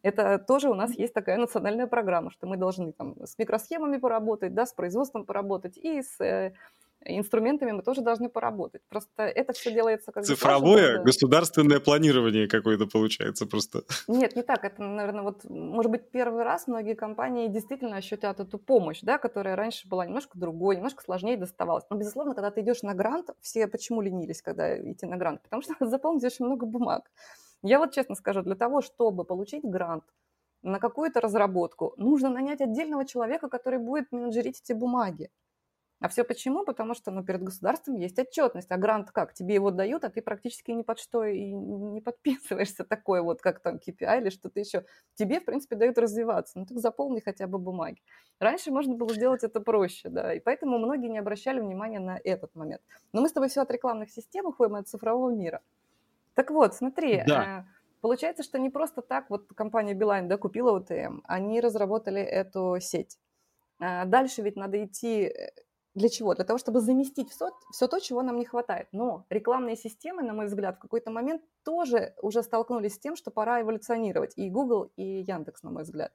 Это 0.02 0.38
тоже 0.38 0.70
у 0.70 0.74
нас 0.74 0.94
есть 0.98 1.14
такая 1.14 1.38
национальная 1.38 1.88
программа, 1.88 2.30
что 2.30 2.46
мы 2.46 2.58
должны 2.58 2.92
там 2.92 3.16
с 3.26 3.38
микросхемами 3.38 3.98
поработать, 3.98 4.54
да, 4.54 4.66
с 4.66 4.74
производством 4.74 5.26
поработать 5.26 5.78
и 5.78 6.02
с 6.02 6.20
э, 6.20 6.54
инструментами 7.06 7.72
мы 7.72 7.82
тоже 7.82 8.02
должны 8.02 8.30
поработать. 8.30 8.82
Просто 8.90 9.24
это 9.24 9.54
все 9.54 9.72
делается 9.72 10.12
как 10.12 10.24
Цифровое 10.24 10.98
да. 10.98 11.04
государственное 11.04 11.80
планирование 11.80 12.48
какое-то 12.48 12.88
получается 12.88 13.46
просто. 13.46 13.84
Нет, 14.08 14.36
не 14.36 14.44
так. 14.44 14.64
Это, 14.64 14.82
наверное, 14.84 15.24
вот, 15.24 15.44
может 15.46 15.92
быть, 15.92 16.10
первый 16.12 16.44
раз 16.44 16.68
многие 16.68 16.96
компании 16.96 17.48
действительно 17.48 17.98
ощутят 17.98 18.40
эту 18.40 18.58
помощь, 18.58 19.02
да, 19.02 19.18
которая 19.18 19.56
раньше 19.56 19.88
была 19.88 20.06
немножко 20.06 20.38
другой, 20.38 20.76
немножко 20.76 21.04
сложнее 21.04 21.38
доставалась. 21.38 21.86
Но, 21.90 21.98
безусловно, 21.98 22.36
когда 22.36 22.52
ты 22.52 22.62
идешь 22.62 22.82
на 22.84 22.94
грант, 22.94 23.30
все 23.42 23.68
почему 23.68 24.02
ленились, 24.02 24.42
когда 24.42 24.78
идти 24.78 25.06
на 25.06 25.18
грант? 25.18 25.42
Потому 25.44 25.62
что 25.62 25.74
заполнить 25.86 26.24
очень 26.24 26.46
много 26.46 26.66
бумаг. 26.66 27.10
Я 27.62 27.80
вот 27.80 27.94
честно 27.94 28.16
скажу, 28.16 28.42
для 28.42 28.56
того, 28.56 28.82
чтобы 28.82 29.24
получить 29.24 29.64
грант, 29.64 30.04
на 30.64 30.80
какую-то 30.80 31.20
разработку, 31.20 31.94
нужно 31.98 32.30
нанять 32.30 32.62
отдельного 32.62 33.06
человека, 33.06 33.50
который 33.50 33.80
будет 33.80 34.12
менеджерить 34.12 34.62
эти 34.62 34.74
бумаги. 34.74 35.30
А 36.04 36.10
все 36.10 36.26
почему? 36.26 36.66
Потому 36.66 36.96
что 36.96 37.12
ну, 37.12 37.24
перед 37.24 37.42
государством 37.42 37.96
есть 37.96 38.20
отчетность. 38.20 38.70
А 38.72 38.78
грант 38.78 39.12
как? 39.12 39.34
Тебе 39.34 39.56
его 39.56 39.72
дают, 39.72 40.04
а 40.04 40.10
ты 40.10 40.22
практически 40.22 40.72
ни 40.72 40.82
под 40.82 41.00
что 41.00 41.24
и 41.24 41.54
не 41.54 42.02
подписываешься 42.02 42.84
такой 42.90 43.22
вот, 43.22 43.40
как 43.40 43.62
там 43.62 43.78
KPI 43.78 44.20
или 44.20 44.30
что-то 44.30 44.60
еще. 44.60 44.84
Тебе, 45.16 45.40
в 45.40 45.46
принципе, 45.46 45.78
дают 45.78 45.98
развиваться. 45.98 46.60
Ну, 46.60 46.66
так 46.66 46.78
заполни 46.80 47.22
хотя 47.22 47.48
бы 47.48 47.58
бумаги. 47.58 48.02
Раньше 48.40 48.70
можно 48.70 48.96
было 48.96 49.14
сделать 49.14 49.46
это 49.46 49.62
проще, 49.62 50.10
да, 50.10 50.34
и 50.34 50.42
поэтому 50.42 50.78
многие 50.78 51.08
не 51.08 51.20
обращали 51.20 51.62
внимания 51.62 52.02
на 52.02 52.20
этот 52.22 52.54
момент. 52.54 52.82
Но 53.14 53.22
мы 53.22 53.30
с 53.30 53.32
тобой 53.32 53.48
все 53.48 53.62
от 53.62 53.72
рекламных 53.72 54.12
систем 54.12 54.48
уходим 54.48 54.76
от 54.76 54.90
цифрового 54.90 55.34
мира. 55.34 55.62
Так 56.34 56.52
вот, 56.52 56.76
смотри, 56.76 57.24
да. 57.26 57.66
Получается, 58.02 58.44
что 58.44 58.60
не 58.60 58.70
просто 58.70 59.02
так 59.02 59.30
вот 59.30 59.48
компания 59.56 59.94
Билайн 59.94 60.28
да, 60.28 60.36
купила 60.36 60.76
ОТМ, 60.76 61.22
они 61.24 61.62
разработали 61.62 62.22
эту 62.22 62.76
сеть. 62.82 63.18
А 63.80 64.04
дальше 64.04 64.42
ведь 64.42 64.56
надо 64.56 64.84
идти 64.84 65.24
э, 65.24 65.52
для 65.96 66.10
чего? 66.10 66.34
Для 66.34 66.44
того, 66.44 66.58
чтобы 66.58 66.80
заместить 66.80 67.30
все, 67.30 67.52
все 67.72 67.88
то, 67.88 68.00
чего 68.00 68.24
нам 68.24 68.38
не 68.38 68.46
хватает. 68.46 68.88
Но 68.92 69.26
рекламные 69.30 69.76
системы, 69.76 70.24
на 70.24 70.34
мой 70.34 70.48
взгляд, 70.48 70.78
в 70.78 70.80
какой-то 70.80 71.12
момент 71.12 71.44
тоже 71.64 72.16
уже 72.22 72.42
столкнулись 72.42 72.96
с 72.96 73.00
тем, 73.00 73.16
что 73.16 73.30
пора 73.32 73.62
эволюционировать. 73.62 74.34
И 74.36 74.50
Google, 74.50 74.92
и 74.96 75.04
Яндекс, 75.22 75.62
на 75.64 75.70
мой 75.70 75.84
взгляд. 75.84 76.12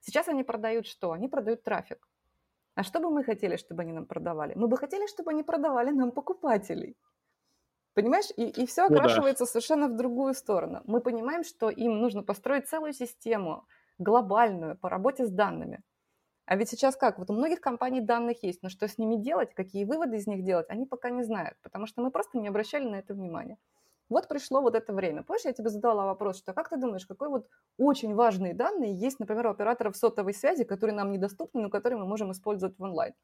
Сейчас 0.00 0.28
они 0.28 0.42
продают 0.42 0.86
что? 0.86 1.12
Они 1.12 1.28
продают 1.28 1.62
трафик. 1.62 2.08
А 2.74 2.82
что 2.82 3.00
бы 3.00 3.10
мы 3.10 3.22
хотели, 3.22 3.56
чтобы 3.56 3.82
они 3.82 3.92
нам 3.92 4.06
продавали? 4.06 4.54
Мы 4.56 4.66
бы 4.66 4.76
хотели, 4.76 5.06
чтобы 5.06 5.30
они 5.30 5.44
продавали 5.44 5.90
нам 5.90 6.10
покупателей. 6.10 6.96
Понимаешь? 7.94 8.30
И, 8.36 8.62
и 8.62 8.66
все 8.66 8.86
окрашивается 8.86 9.44
ну, 9.44 9.46
да. 9.46 9.50
совершенно 9.50 9.88
в 9.88 9.96
другую 9.96 10.34
сторону. 10.34 10.80
Мы 10.86 11.00
понимаем, 11.00 11.44
что 11.44 11.70
им 11.70 12.00
нужно 12.00 12.22
построить 12.22 12.68
целую 12.68 12.92
систему 12.92 13.66
глобальную 13.98 14.76
по 14.76 14.88
работе 14.88 15.26
с 15.26 15.30
данными. 15.30 15.82
А 16.44 16.56
ведь 16.56 16.68
сейчас 16.68 16.96
как? 16.96 17.18
Вот 17.18 17.30
у 17.30 17.34
многих 17.34 17.60
компаний 17.60 18.00
данных 18.00 18.42
есть, 18.42 18.62
но 18.62 18.68
что 18.68 18.88
с 18.88 18.98
ними 18.98 19.16
делать, 19.16 19.54
какие 19.54 19.84
выводы 19.84 20.16
из 20.16 20.26
них 20.26 20.44
делать, 20.44 20.66
они 20.68 20.86
пока 20.86 21.10
не 21.10 21.22
знают, 21.22 21.56
потому 21.62 21.86
что 21.86 22.02
мы 22.02 22.10
просто 22.10 22.38
не 22.38 22.48
обращали 22.48 22.88
на 22.88 22.96
это 22.96 23.14
внимания. 23.14 23.58
Вот 24.08 24.28
пришло 24.28 24.60
вот 24.60 24.74
это 24.74 24.92
время. 24.92 25.22
Помнишь, 25.22 25.44
я 25.44 25.52
тебе 25.52 25.70
задала 25.70 26.04
вопрос, 26.04 26.38
что 26.38 26.52
как 26.52 26.68
ты 26.68 26.76
думаешь, 26.76 27.06
какой 27.06 27.28
вот 27.28 27.48
очень 27.78 28.14
важные 28.14 28.52
данные 28.54 28.94
есть, 28.94 29.20
например, 29.20 29.46
у 29.46 29.50
операторов 29.50 29.96
сотовой 29.96 30.34
связи, 30.34 30.64
которые 30.64 30.94
нам 30.94 31.12
недоступны, 31.12 31.62
но 31.62 31.70
которые 31.70 31.98
мы 31.98 32.06
можем 32.06 32.32
использовать 32.32 32.78
в 32.78 32.82
онлайн? 32.82 33.14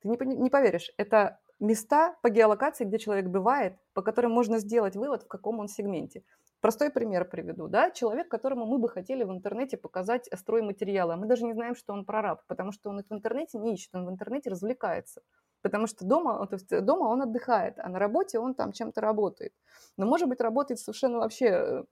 Ты 0.00 0.08
не, 0.08 0.16
не 0.36 0.50
поверишь, 0.50 0.92
это 0.96 1.40
места 1.58 2.16
по 2.22 2.28
геолокации, 2.28 2.84
где 2.84 2.98
человек 2.98 3.26
бывает, 3.26 3.76
по 3.94 4.02
которым 4.02 4.32
можно 4.32 4.58
сделать 4.58 4.96
вывод, 4.96 5.22
в 5.22 5.28
каком 5.28 5.58
он 5.60 5.68
сегменте. 5.68 6.24
Простой 6.62 6.90
пример 6.90 7.24
приведу. 7.24 7.66
Да? 7.66 7.90
Человек, 7.90 8.28
которому 8.28 8.66
мы 8.66 8.78
бы 8.78 8.88
хотели 8.88 9.24
в 9.24 9.32
интернете 9.32 9.76
показать 9.76 10.28
стройматериалы, 10.32 11.14
а 11.14 11.16
мы 11.16 11.26
даже 11.26 11.44
не 11.44 11.54
знаем, 11.54 11.74
что 11.74 11.92
он 11.92 12.04
прораб, 12.04 12.42
потому 12.46 12.70
что 12.70 12.90
он 12.90 13.00
их 13.00 13.06
в 13.10 13.12
интернете 13.12 13.58
не 13.58 13.74
ищет, 13.74 13.90
он 13.94 14.06
в 14.06 14.10
интернете 14.10 14.48
развлекается. 14.48 15.22
Потому 15.62 15.88
что 15.88 16.04
дома, 16.04 16.46
то 16.46 16.54
есть 16.54 16.84
дома 16.84 17.08
он 17.08 17.22
отдыхает, 17.22 17.80
а 17.80 17.88
на 17.88 17.98
работе 17.98 18.38
он 18.38 18.54
там 18.54 18.70
чем-то 18.70 19.00
работает. 19.00 19.52
Но, 19.96 20.06
может 20.06 20.28
быть, 20.28 20.40
работает 20.40 20.78
совершенно 20.78 21.18
вообще 21.18 21.46
э, 21.46 21.84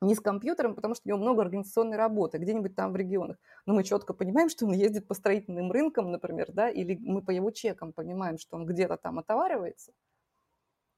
не 0.00 0.14
с 0.14 0.20
компьютером, 0.20 0.74
потому 0.74 0.94
что 0.94 1.02
у 1.04 1.08
него 1.10 1.18
много 1.18 1.42
организационной 1.42 1.98
работы, 1.98 2.38
где-нибудь 2.38 2.74
там 2.74 2.94
в 2.94 2.96
регионах. 2.96 3.36
Но 3.66 3.74
мы 3.74 3.84
четко 3.84 4.14
понимаем, 4.14 4.48
что 4.48 4.64
он 4.64 4.72
ездит 4.72 5.06
по 5.06 5.12
строительным 5.12 5.70
рынкам, 5.70 6.10
например, 6.10 6.52
да, 6.52 6.70
или 6.70 6.96
мы 7.02 7.20
по 7.20 7.32
его 7.32 7.50
чекам 7.50 7.92
понимаем, 7.92 8.38
что 8.38 8.56
он 8.56 8.64
где-то 8.64 8.96
там 8.96 9.18
отоваривается, 9.18 9.92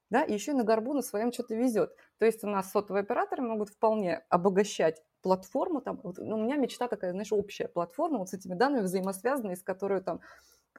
да, 0.09 0.23
и 0.23 0.33
еще 0.33 0.51
и 0.51 0.55
на 0.55 0.63
горбу 0.63 0.93
на 0.93 1.01
своем 1.01 1.31
что-то 1.31 1.55
везет. 1.55 1.95
То 2.17 2.25
есть 2.25 2.43
у 2.43 2.47
нас 2.47 2.71
сотовые 2.71 3.01
операторы 3.01 3.41
могут 3.41 3.69
вполне 3.69 4.23
обогащать 4.29 5.01
платформу, 5.21 5.81
там, 5.81 5.99
вот, 6.03 6.17
ну, 6.17 6.37
у 6.37 6.43
меня 6.43 6.55
мечта 6.55 6.87
такая, 6.87 7.11
знаешь, 7.11 7.31
общая 7.31 7.67
платформа 7.67 8.19
вот 8.19 8.29
с 8.29 8.33
этими 8.33 8.55
данными 8.55 8.83
взаимосвязанные, 8.83 9.55
с 9.55 9.63
которой 9.63 10.01
там, 10.01 10.21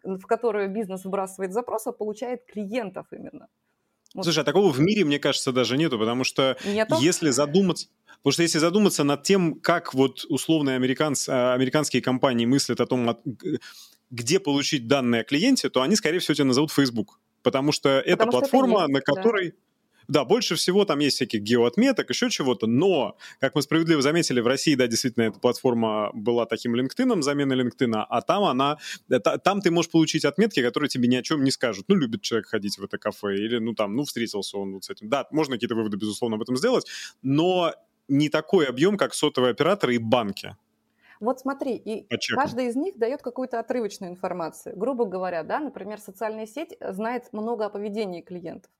в 0.02 0.22
которую 0.22 0.70
бизнес 0.70 1.04
вбрасывает 1.04 1.52
запрос, 1.52 1.86
а 1.86 1.92
получает 1.92 2.44
клиентов 2.44 3.06
именно. 3.12 3.48
Вот. 4.14 4.24
Слушай, 4.24 4.40
а 4.40 4.44
такого 4.44 4.72
в 4.72 4.80
мире, 4.80 5.04
мне 5.04 5.18
кажется, 5.18 5.52
даже 5.52 5.76
нету, 5.76 5.98
потому 5.98 6.24
что 6.24 6.56
нету? 6.64 6.96
если 7.00 7.30
задуматься... 7.30 7.88
Потому 8.18 8.32
что 8.32 8.42
если 8.42 8.58
задуматься 8.58 9.04
над 9.04 9.22
тем, 9.22 9.60
как 9.60 9.94
вот 9.94 10.26
условные 10.28 10.76
американц... 10.76 11.28
А, 11.28 11.54
американские 11.54 12.02
компании 12.02 12.44
мыслят 12.44 12.80
о 12.80 12.86
том, 12.86 13.18
где 14.10 14.40
получить 14.40 14.88
данные 14.88 15.22
о 15.22 15.24
клиенте, 15.24 15.70
то 15.70 15.80
они, 15.80 15.96
скорее 15.96 16.18
всего, 16.18 16.34
тебя 16.34 16.44
назовут 16.46 16.70
Facebook. 16.72 17.18
Потому 17.42 17.72
что 17.72 18.00
потому 18.00 18.12
это 18.14 18.22
что 18.22 18.30
платформа, 18.30 18.80
это 18.84 18.92
есть, 18.92 18.92
на 18.92 19.00
которой... 19.00 19.50
Да 19.50 19.56
да, 20.10 20.24
больше 20.24 20.56
всего 20.56 20.84
там 20.84 20.98
есть 20.98 21.16
всяких 21.16 21.40
геоотметок, 21.40 22.10
еще 22.10 22.30
чего-то, 22.30 22.66
но, 22.66 23.16
как 23.38 23.54
мы 23.54 23.62
справедливо 23.62 24.02
заметили, 24.02 24.40
в 24.40 24.46
России, 24.48 24.74
да, 24.74 24.88
действительно, 24.88 25.22
эта 25.22 25.38
платформа 25.38 26.10
была 26.14 26.46
таким 26.46 26.74
LinkedIn, 26.74 27.22
замена 27.22 27.52
LinkedIn, 27.52 28.06
а 28.08 28.20
там 28.22 28.42
она, 28.42 28.78
там 29.44 29.60
ты 29.60 29.70
можешь 29.70 29.88
получить 29.88 30.24
отметки, 30.24 30.62
которые 30.62 30.88
тебе 30.88 31.06
ни 31.06 31.14
о 31.14 31.22
чем 31.22 31.44
не 31.44 31.52
скажут. 31.52 31.84
Ну, 31.86 31.94
любит 31.94 32.22
человек 32.22 32.48
ходить 32.48 32.76
в 32.76 32.82
это 32.82 32.98
кафе, 32.98 33.36
или, 33.36 33.58
ну, 33.58 33.72
там, 33.72 33.94
ну, 33.94 34.04
встретился 34.04 34.58
он 34.58 34.74
вот 34.74 34.84
с 34.84 34.90
этим. 34.90 35.08
Да, 35.08 35.28
можно 35.30 35.54
какие-то 35.54 35.76
выводы, 35.76 35.96
безусловно, 35.96 36.34
об 36.36 36.42
этом 36.42 36.56
сделать, 36.56 36.86
но 37.22 37.72
не 38.08 38.28
такой 38.30 38.66
объем, 38.66 38.96
как 38.96 39.14
сотовые 39.14 39.52
операторы 39.52 39.94
и 39.94 39.98
банки. 39.98 40.56
Вот 41.20 41.40
смотри, 41.40 41.76
и 41.76 42.08
каждый 42.34 42.66
из 42.66 42.76
них 42.76 42.98
дает 42.98 43.22
какую-то 43.22 43.60
отрывочную 43.60 44.10
информацию. 44.10 44.76
Грубо 44.76 45.04
говоря, 45.04 45.42
да, 45.42 45.60
например, 45.60 46.00
социальная 46.00 46.46
сеть 46.46 46.76
знает 46.80 47.32
много 47.32 47.66
о 47.66 47.70
поведении 47.70 48.22
клиентов 48.22 48.70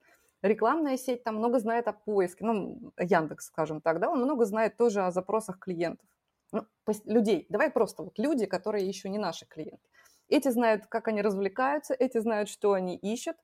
рекламная 0.42 0.96
сеть 0.96 1.22
там 1.24 1.37
много 1.37 1.59
знает 1.59 1.88
о 1.88 1.92
поиске, 1.92 2.44
ну, 2.44 2.92
Яндекс, 2.98 3.46
скажем 3.46 3.81
так, 3.81 4.00
да, 4.00 4.11
он 4.11 4.20
много 4.22 4.44
знает 4.44 4.76
тоже 4.76 5.03
о 5.03 5.11
запросах 5.11 5.59
клиентов. 5.59 6.07
Ну, 6.53 6.66
людей, 7.05 7.46
давай 7.48 7.70
просто 7.70 8.03
вот 8.03 8.18
люди, 8.18 8.46
которые 8.46 8.87
еще 8.87 9.09
не 9.09 9.18
наши 9.18 9.46
клиенты. 9.46 9.88
Эти 10.29 10.48
знают, 10.48 10.87
как 10.87 11.09
они 11.09 11.22
развлекаются, 11.22 11.94
эти 11.94 12.18
знают, 12.18 12.48
что 12.48 12.72
они 12.72 12.96
ищут, 12.96 13.37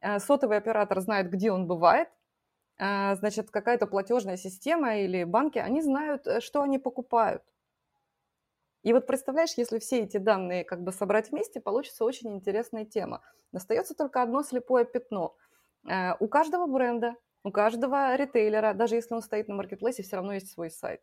э, 0.00 0.18
сотовый 0.18 0.56
оператор 0.56 1.00
знает, 1.00 1.30
где 1.30 1.50
он 1.52 1.66
бывает, 1.66 2.08
э, 2.78 3.14
значит, 3.16 3.50
какая-то 3.50 3.86
платежная 3.86 4.36
система 4.36 4.98
или 4.98 5.24
банки, 5.24 5.58
они 5.58 5.82
знают, 5.82 6.26
э, 6.26 6.40
что 6.40 6.62
они 6.62 6.78
покупают. 6.78 7.42
И 8.84 8.92
вот 8.92 9.06
представляешь, 9.06 9.54
если 9.56 9.80
все 9.80 10.02
эти 10.02 10.18
данные 10.18 10.64
как 10.64 10.82
бы 10.82 10.92
собрать 10.92 11.32
вместе, 11.32 11.60
получится 11.60 12.04
очень 12.04 12.32
интересная 12.32 12.84
тема. 12.84 13.22
Остается 13.52 13.94
только 13.94 14.22
одно 14.22 14.44
слепое 14.44 14.84
пятно– 14.84 15.34
Э, 15.88 16.14
у 16.20 16.28
каждого 16.28 16.66
бренда, 16.66 17.16
у 17.44 17.50
каждого 17.50 18.16
ритейлера, 18.16 18.74
даже 18.74 18.96
если 18.96 19.14
он 19.14 19.22
стоит 19.22 19.48
на 19.48 19.54
маркетплейсе, 19.54 20.02
все 20.02 20.16
равно 20.16 20.34
есть 20.34 20.52
свой 20.52 20.70
сайт. 20.70 21.00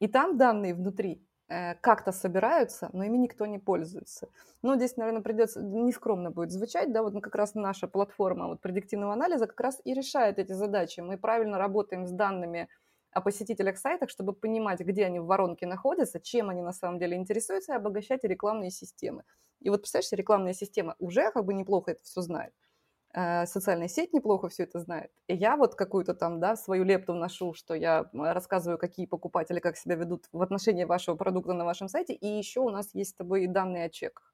И 0.00 0.08
там 0.08 0.36
данные 0.36 0.74
внутри 0.74 1.24
э, 1.48 1.74
как-то 1.76 2.12
собираются, 2.12 2.88
но 2.92 3.04
ими 3.04 3.18
никто 3.18 3.46
не 3.46 3.58
пользуется. 3.58 4.28
Но 4.62 4.76
здесь, 4.76 4.96
наверное, 4.96 5.22
придется, 5.22 5.62
нескромно 5.62 6.30
будет 6.30 6.50
звучать, 6.50 6.92
да, 6.92 7.02
вот 7.02 7.22
как 7.22 7.34
раз 7.34 7.54
наша 7.54 7.86
платформа 7.86 8.48
вот, 8.48 8.60
предиктивного 8.60 9.12
анализа 9.12 9.46
как 9.46 9.60
раз 9.60 9.80
и 9.84 9.94
решает 9.94 10.38
эти 10.38 10.52
задачи. 10.52 11.00
Мы 11.00 11.18
правильно 11.18 11.58
работаем 11.58 12.06
с 12.06 12.10
данными 12.10 12.68
о 13.12 13.20
посетителях 13.20 13.78
сайтах, 13.78 14.10
чтобы 14.10 14.32
понимать, 14.32 14.80
где 14.80 15.06
они 15.06 15.20
в 15.20 15.26
воронке 15.26 15.66
находятся, 15.66 16.20
чем 16.20 16.50
они 16.50 16.62
на 16.62 16.72
самом 16.72 16.98
деле 16.98 17.16
интересуются, 17.16 17.72
и 17.72 17.76
обогащать 17.76 18.24
рекламные 18.24 18.70
системы. 18.70 19.24
И 19.60 19.70
вот, 19.70 19.82
представляешь, 19.82 20.12
рекламная 20.12 20.54
система 20.54 20.96
уже 20.98 21.30
как 21.30 21.44
бы 21.44 21.54
неплохо 21.54 21.92
это 21.92 22.02
все 22.02 22.20
знает. 22.22 22.52
Э, 23.14 23.46
социальная 23.46 23.88
сеть 23.88 24.12
неплохо 24.14 24.48
все 24.48 24.62
это 24.62 24.80
знает. 24.80 25.10
И 25.28 25.34
я 25.34 25.56
вот 25.56 25.74
какую-то 25.74 26.14
там, 26.14 26.40
да, 26.40 26.56
свою 26.56 26.84
лепту 26.84 27.12
вношу, 27.12 27.52
что 27.54 27.74
я 27.74 28.06
рассказываю, 28.14 28.78
какие 28.78 29.06
покупатели 29.06 29.60
как 29.60 29.76
себя 29.76 29.96
ведут 29.96 30.26
в 30.32 30.40
отношении 30.40 30.84
вашего 30.84 31.14
продукта 31.16 31.52
на 31.52 31.64
вашем 31.64 31.88
сайте, 31.88 32.14
и 32.14 32.26
еще 32.26 32.60
у 32.60 32.70
нас 32.70 32.94
есть 32.94 33.10
с 33.10 33.14
тобой 33.14 33.46
данные 33.46 33.86
о 33.86 33.90
чеках. 33.90 34.32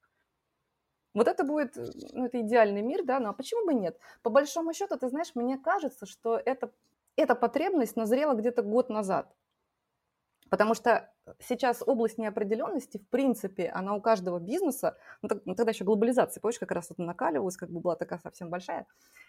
Вот 1.15 1.27
это 1.27 1.43
будет, 1.45 1.77
э, 1.77 1.87
ну, 2.13 2.27
это 2.27 2.41
идеальный 2.41 2.83
мир, 2.83 3.05
да, 3.05 3.19
ну 3.19 3.31
а 3.31 3.33
почему 3.33 3.67
бы 3.67 3.75
нет? 3.75 3.99
По 4.23 4.31
большому 4.31 4.73
счету, 4.73 4.97
ты 4.97 5.09
знаешь, 5.09 5.35
мне 5.35 5.59
кажется, 5.59 6.07
что 6.07 6.37
это, 6.37 6.71
эта 7.19 7.35
потребность 7.35 7.97
назрела 7.97 8.35
где-то 8.35 8.63
год 8.63 8.91
назад. 8.91 9.35
Потому 10.51 10.75
что 10.75 11.13
сейчас 11.41 11.83
область 11.85 12.17
неопределенности, 12.17 12.99
в 12.99 13.07
принципе, 13.09 13.69
она 13.69 13.95
у 13.95 14.01
каждого 14.01 14.39
бизнеса, 14.39 14.97
ну, 15.21 15.29
ну 15.45 15.55
тогда 15.55 15.73
еще 15.73 15.85
глобализация, 15.85 16.41
помнишь, 16.41 16.59
как 16.59 16.71
раз 16.71 16.91
это 16.91 17.03
накаливалась, 17.03 17.57
как 17.57 17.71
бы 17.71 17.81
была 17.81 17.97
такая 17.97 18.19
совсем 18.19 18.49
большая. 18.49 18.87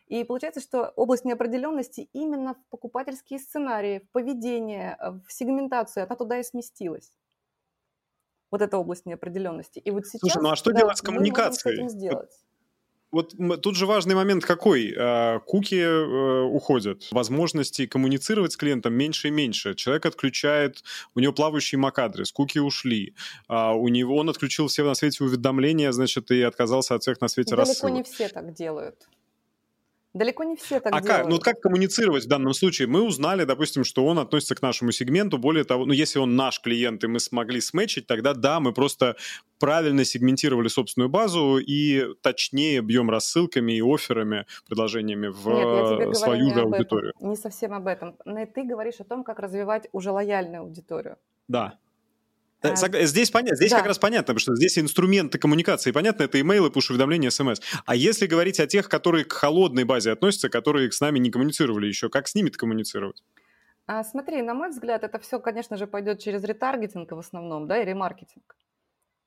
И 0.08 0.24
получается, 0.24 0.62
что 0.62 0.94
область 0.96 1.26
неопределенности 1.26 2.10
именно 2.14 2.54
в 2.54 2.66
покупательские 2.70 3.40
сценарии, 3.40 4.00
в 4.00 4.12
поведение, 4.12 4.98
в 5.28 5.32
сегментацию, 5.32 6.06
она 6.06 6.16
туда 6.16 6.40
и 6.40 6.44
сместилась. 6.44 7.12
Вот 8.50 8.62
эта 8.62 8.78
область 8.78 9.06
неопределенности. 9.06 9.80
И 9.80 9.92
вот 9.92 10.08
сейчас, 10.08 10.32
Слушай, 10.32 10.44
ну 10.44 10.52
а 10.52 10.56
что 10.56 10.72
делать 10.72 10.98
с 10.98 11.02
коммуникацией? 11.02 11.84
Мы 11.84 11.90
с 11.90 11.94
этим 11.94 12.00
сделать 12.00 12.32
вот 13.12 13.34
тут 13.62 13.76
же 13.76 13.86
важный 13.86 14.16
момент 14.16 14.46
какой? 14.46 14.94
А, 14.98 15.40
куки 15.40 15.76
э, 15.76 16.42
уходят. 16.44 17.08
Возможности 17.12 17.86
коммуницировать 17.86 18.54
с 18.54 18.58
клиентом 18.58 18.94
меньше 18.94 19.30
и 19.30 19.32
меньше. 19.32 19.74
Человек 19.76 20.06
отключает, 20.06 20.84
у 21.16 21.20
него 21.20 21.34
плавающий 21.34 21.78
MAC-адрес, 21.78 22.32
куки 22.32 22.60
ушли. 22.60 23.16
А, 23.48 23.74
у 23.74 23.88
него 23.88 24.16
он 24.16 24.30
отключил 24.30 24.68
все 24.68 24.84
на 24.84 24.94
свете 24.94 25.24
уведомления, 25.24 25.92
значит, 25.92 26.30
и 26.32 26.42
отказался 26.42 26.96
от 26.96 27.02
всех 27.02 27.20
на 27.22 27.28
свете 27.28 27.56
Далеко 27.56 27.70
рассылок. 27.70 27.94
не 27.94 28.04
все 28.04 28.30
так 28.30 28.54
делают. 28.54 29.08
Далеко 30.14 30.44
не 30.44 30.56
все 30.56 30.80
так 30.80 30.94
а 30.94 31.02
делают. 31.02 31.22
Как? 31.22 31.30
Ну, 31.30 31.40
как 31.40 31.62
коммуницировать 31.62 32.26
в 32.26 32.28
данном 32.28 32.54
случае? 32.54 32.88
Мы 32.88 33.04
узнали, 33.04 33.44
допустим, 33.44 33.84
что 33.84 34.06
он 34.06 34.18
относится 34.18 34.56
к 34.56 34.62
нашему 34.62 34.92
сегменту. 34.92 35.38
Более 35.38 35.64
того, 35.66 35.86
ну, 35.86 35.94
если 35.94 36.18
он 36.18 36.36
наш 36.36 36.60
клиент, 36.62 37.04
и 37.04 37.08
мы 37.08 37.20
смогли 37.20 37.62
сметчить, 37.62 38.08
тогда 38.08 38.34
да, 38.34 38.60
мы 38.60 38.74
просто 38.74 39.18
правильно 39.60 40.04
сегментировали 40.04 40.68
собственную 40.68 41.10
базу 41.10 41.58
и 41.58 42.16
точнее 42.22 42.82
бьем 42.82 43.10
рассылками 43.10 43.74
и 43.74 43.82
офферами, 43.82 44.48
предложениями 44.66 45.28
в 45.28 45.48
Нет, 45.48 46.18
свою 46.18 46.54
же 46.54 46.62
аудиторию. 46.62 47.14
Не 47.20 47.36
совсем 47.36 47.74
об 47.74 47.86
этом. 47.86 48.16
Ты 48.56 48.64
говоришь 48.64 49.00
о 49.00 49.04
том, 49.04 49.24
как 49.24 49.40
развивать 49.40 49.90
уже 49.92 50.12
лояльную 50.12 50.62
аудиторию. 50.62 51.18
Да. 51.48 51.78
А, 52.62 52.76
здесь 52.76 53.32
понятно, 53.32 53.56
здесь 53.56 53.72
да. 53.72 53.78
как 53.78 53.88
раз 53.88 54.00
понятно, 54.00 54.34
потому 54.34 54.40
что 54.40 54.56
здесь 54.56 54.78
инструменты 54.78 55.38
коммуникации, 55.38 55.92
понятно, 55.92 56.24
это 56.24 56.42
имейлы, 56.42 56.70
пуш-уведомления, 56.70 57.30
смс. 57.30 57.62
А 57.86 57.96
если 57.96 58.28
говорить 58.28 58.60
о 58.60 58.68
тех, 58.68 58.90
которые 58.90 59.24
к 59.24 59.32
холодной 59.32 59.86
базе 59.86 60.12
относятся, 60.12 60.50
которые 60.50 60.92
с 60.92 61.00
нами 61.00 61.20
не 61.20 61.32
коммуницировали 61.32 61.88
еще, 61.88 62.10
как 62.10 62.28
с 62.28 62.36
ними 62.36 62.50
коммуницировать? 62.50 63.24
А, 63.88 64.04
смотри, 64.04 64.42
на 64.42 64.54
мой 64.54 64.70
взгляд, 64.70 65.04
это 65.04 65.20
все, 65.20 65.40
конечно 65.40 65.78
же, 65.78 65.88
пойдет 65.88 66.20
через 66.20 66.44
ретаргетинг 66.44 67.12
в 67.12 67.18
основном, 67.18 67.66
да, 67.68 67.82
и 67.82 67.86
ремаркетинг. 67.86 68.56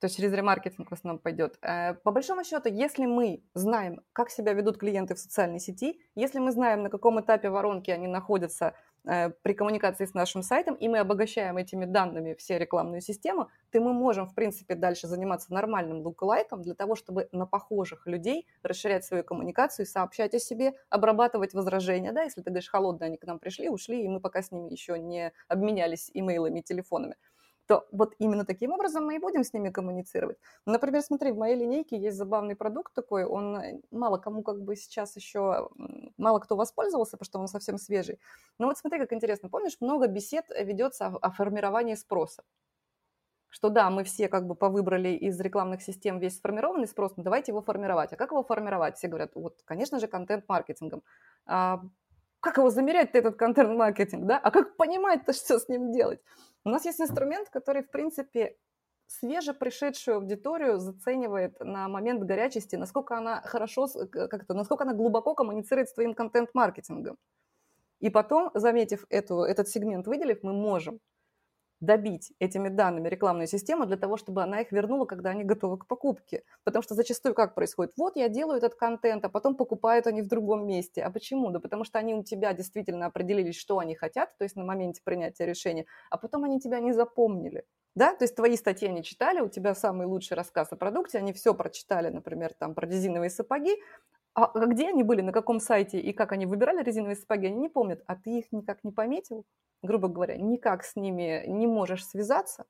То 0.02 0.08
через 0.08 0.32
ремаркетинг 0.32 0.90
в 0.90 0.94
основном 0.94 1.20
пойдет. 1.20 1.58
Э, 1.62 1.94
по 1.94 2.10
большому 2.10 2.42
счету, 2.42 2.68
если 2.68 3.06
мы 3.06 3.44
знаем, 3.54 4.00
как 4.12 4.30
себя 4.30 4.52
ведут 4.52 4.76
клиенты 4.76 5.14
в 5.14 5.18
социальной 5.20 5.60
сети, 5.60 6.00
если 6.16 6.40
мы 6.40 6.50
знаем, 6.50 6.82
на 6.82 6.90
каком 6.90 7.20
этапе 7.20 7.50
воронки 7.50 7.92
они 7.92 8.08
находятся 8.08 8.74
Э, 9.04 9.30
при 9.30 9.52
коммуникации 9.52 10.04
с 10.04 10.14
нашим 10.14 10.42
сайтом, 10.42 10.76
и 10.76 10.86
мы 10.86 10.98
обогащаем 10.98 11.56
этими 11.56 11.86
данными 11.86 12.34
все 12.34 12.58
рекламную 12.58 13.00
систему, 13.00 13.48
то 13.72 13.80
мы 13.80 13.92
можем, 13.92 14.28
в 14.28 14.34
принципе, 14.34 14.76
дальше 14.76 15.08
заниматься 15.08 15.52
нормальным 15.52 16.02
лук-лайком 16.02 16.62
для 16.62 16.74
того, 16.74 16.94
чтобы 16.94 17.28
на 17.32 17.44
похожих 17.44 18.06
людей 18.06 18.46
расширять 18.62 19.04
свою 19.04 19.24
коммуникацию, 19.24 19.86
сообщать 19.86 20.34
о 20.34 20.38
себе, 20.38 20.74
обрабатывать 20.88 21.52
возражения, 21.52 22.12
да, 22.12 22.22
если 22.22 22.42
ты 22.42 22.50
говоришь, 22.50 22.70
холодные 22.70 23.08
они 23.08 23.16
к 23.16 23.24
нам 23.26 23.40
пришли, 23.40 23.68
ушли, 23.68 24.04
и 24.04 24.08
мы 24.08 24.20
пока 24.20 24.40
с 24.40 24.52
ними 24.52 24.70
еще 24.70 24.96
не 25.00 25.32
обменялись 25.48 26.08
имейлами, 26.14 26.60
телефонами 26.60 27.16
то 27.72 27.88
вот 27.90 28.14
именно 28.18 28.44
таким 28.44 28.72
образом 28.72 29.06
мы 29.06 29.14
и 29.14 29.18
будем 29.18 29.44
с 29.44 29.54
ними 29.54 29.70
коммуницировать. 29.70 30.36
Например, 30.66 31.00
смотри, 31.00 31.32
в 31.32 31.38
моей 31.38 31.56
линейке 31.56 31.96
есть 31.96 32.18
забавный 32.18 32.54
продукт 32.54 32.92
такой, 32.92 33.24
он 33.24 33.56
э, 33.56 33.80
мало 33.90 34.18
кому 34.18 34.42
как 34.42 34.60
бы 34.60 34.76
сейчас 34.76 35.16
еще, 35.16 35.70
мало 36.18 36.38
кто 36.38 36.56
воспользовался, 36.56 37.16
потому 37.16 37.26
что 37.26 37.38
он 37.38 37.48
совсем 37.48 37.78
свежий. 37.78 38.18
Но 38.58 38.66
вот 38.66 38.76
смотри, 38.76 38.98
как 38.98 39.14
интересно, 39.14 39.48
помнишь, 39.48 39.78
много 39.80 40.06
бесед 40.06 40.44
ведется 40.60 41.06
о, 41.06 41.16
о 41.16 41.30
формировании 41.30 41.94
спроса 41.94 42.42
что 43.54 43.68
да, 43.68 43.90
мы 43.90 44.02
все 44.02 44.28
как 44.28 44.46
бы 44.46 44.54
повыбрали 44.54 45.10
из 45.10 45.38
рекламных 45.38 45.82
систем 45.82 46.18
весь 46.18 46.36
сформированный 46.38 46.88
спрос, 46.88 47.16
но 47.16 47.22
давайте 47.22 47.52
его 47.52 47.60
формировать. 47.60 48.12
А 48.12 48.16
как 48.16 48.30
его 48.30 48.42
формировать? 48.42 48.96
Все 48.96 49.08
говорят, 49.08 49.34
вот, 49.34 49.60
конечно 49.66 50.00
же, 50.00 50.06
контент-маркетингом. 50.06 51.02
А 51.44 51.82
как 52.42 52.58
его 52.58 52.70
замерять 52.70 53.14
этот 53.14 53.36
контент-маркетинг, 53.36 54.26
да? 54.26 54.36
А 54.36 54.50
как 54.50 54.76
понимать-то, 54.76 55.32
что 55.32 55.60
с 55.60 55.68
ним 55.68 55.92
делать? 55.92 56.20
У 56.64 56.70
нас 56.70 56.84
есть 56.84 57.00
инструмент, 57.00 57.48
который, 57.50 57.82
в 57.84 57.90
принципе, 57.90 58.56
свеже 59.06 59.54
пришедшую 59.54 60.16
аудиторию 60.16 60.78
заценивает 60.78 61.60
на 61.60 61.88
момент 61.88 62.24
горячести, 62.24 62.76
насколько 62.76 63.16
она 63.16 63.42
хорошо, 63.42 63.86
как 64.10 64.42
это, 64.42 64.54
насколько 64.54 64.84
она 64.84 64.92
глубоко 64.92 65.34
коммуницирует 65.34 65.88
с 65.88 65.94
твоим 65.94 66.14
контент-маркетингом. 66.14 67.16
И 68.00 68.10
потом, 68.10 68.50
заметив 68.54 69.06
эту, 69.08 69.42
этот 69.42 69.68
сегмент, 69.68 70.08
выделив, 70.08 70.42
мы 70.42 70.52
можем 70.52 70.98
добить 71.82 72.32
этими 72.38 72.68
данными 72.68 73.08
рекламную 73.08 73.48
систему 73.48 73.86
для 73.86 73.96
того, 73.96 74.16
чтобы 74.16 74.42
она 74.42 74.60
их 74.60 74.70
вернула, 74.72 75.04
когда 75.04 75.30
они 75.30 75.42
готовы 75.42 75.78
к 75.78 75.86
покупке. 75.86 76.44
Потому 76.64 76.82
что 76.82 76.94
зачастую 76.94 77.34
как 77.34 77.54
происходит? 77.54 77.92
Вот 77.96 78.16
я 78.16 78.28
делаю 78.28 78.58
этот 78.58 78.76
контент, 78.76 79.24
а 79.24 79.28
потом 79.28 79.56
покупают 79.56 80.06
они 80.06 80.22
в 80.22 80.28
другом 80.28 80.64
месте. 80.66 81.02
А 81.02 81.10
почему? 81.10 81.50
Да 81.50 81.58
потому 81.58 81.84
что 81.84 81.98
они 81.98 82.14
у 82.14 82.22
тебя 82.22 82.54
действительно 82.54 83.06
определились, 83.06 83.56
что 83.56 83.78
они 83.78 83.96
хотят, 83.96 84.30
то 84.38 84.44
есть 84.44 84.56
на 84.56 84.64
моменте 84.64 85.02
принятия 85.04 85.44
решения, 85.44 85.84
а 86.08 86.18
потом 86.18 86.44
они 86.44 86.60
тебя 86.60 86.78
не 86.78 86.92
запомнили. 86.92 87.64
Да, 87.94 88.14
то 88.14 88.24
есть 88.24 88.36
твои 88.36 88.56
статьи 88.56 88.88
они 88.88 89.02
читали, 89.02 89.40
у 89.40 89.50
тебя 89.50 89.74
самый 89.74 90.06
лучший 90.06 90.34
рассказ 90.34 90.72
о 90.72 90.76
продукте, 90.76 91.18
они 91.18 91.34
все 91.34 91.52
прочитали, 91.52 92.08
например, 92.08 92.54
там 92.54 92.74
про 92.74 92.86
резиновые 92.86 93.28
сапоги, 93.28 93.76
а 94.34 94.66
где 94.66 94.88
они 94.88 95.02
были, 95.02 95.20
на 95.20 95.32
каком 95.32 95.60
сайте 95.60 96.00
и 96.00 96.12
как 96.12 96.32
они 96.32 96.46
выбирали 96.46 96.82
резиновые 96.82 97.16
сапоги, 97.16 97.46
они 97.46 97.58
не 97.58 97.68
помнят, 97.68 98.02
а 98.06 98.16
ты 98.16 98.38
их 98.38 98.52
никак 98.52 98.82
не 98.84 98.90
пометил, 98.90 99.44
грубо 99.82 100.08
говоря, 100.08 100.36
никак 100.36 100.84
с 100.84 100.96
ними 100.96 101.44
не 101.46 101.66
можешь 101.66 102.06
связаться. 102.06 102.64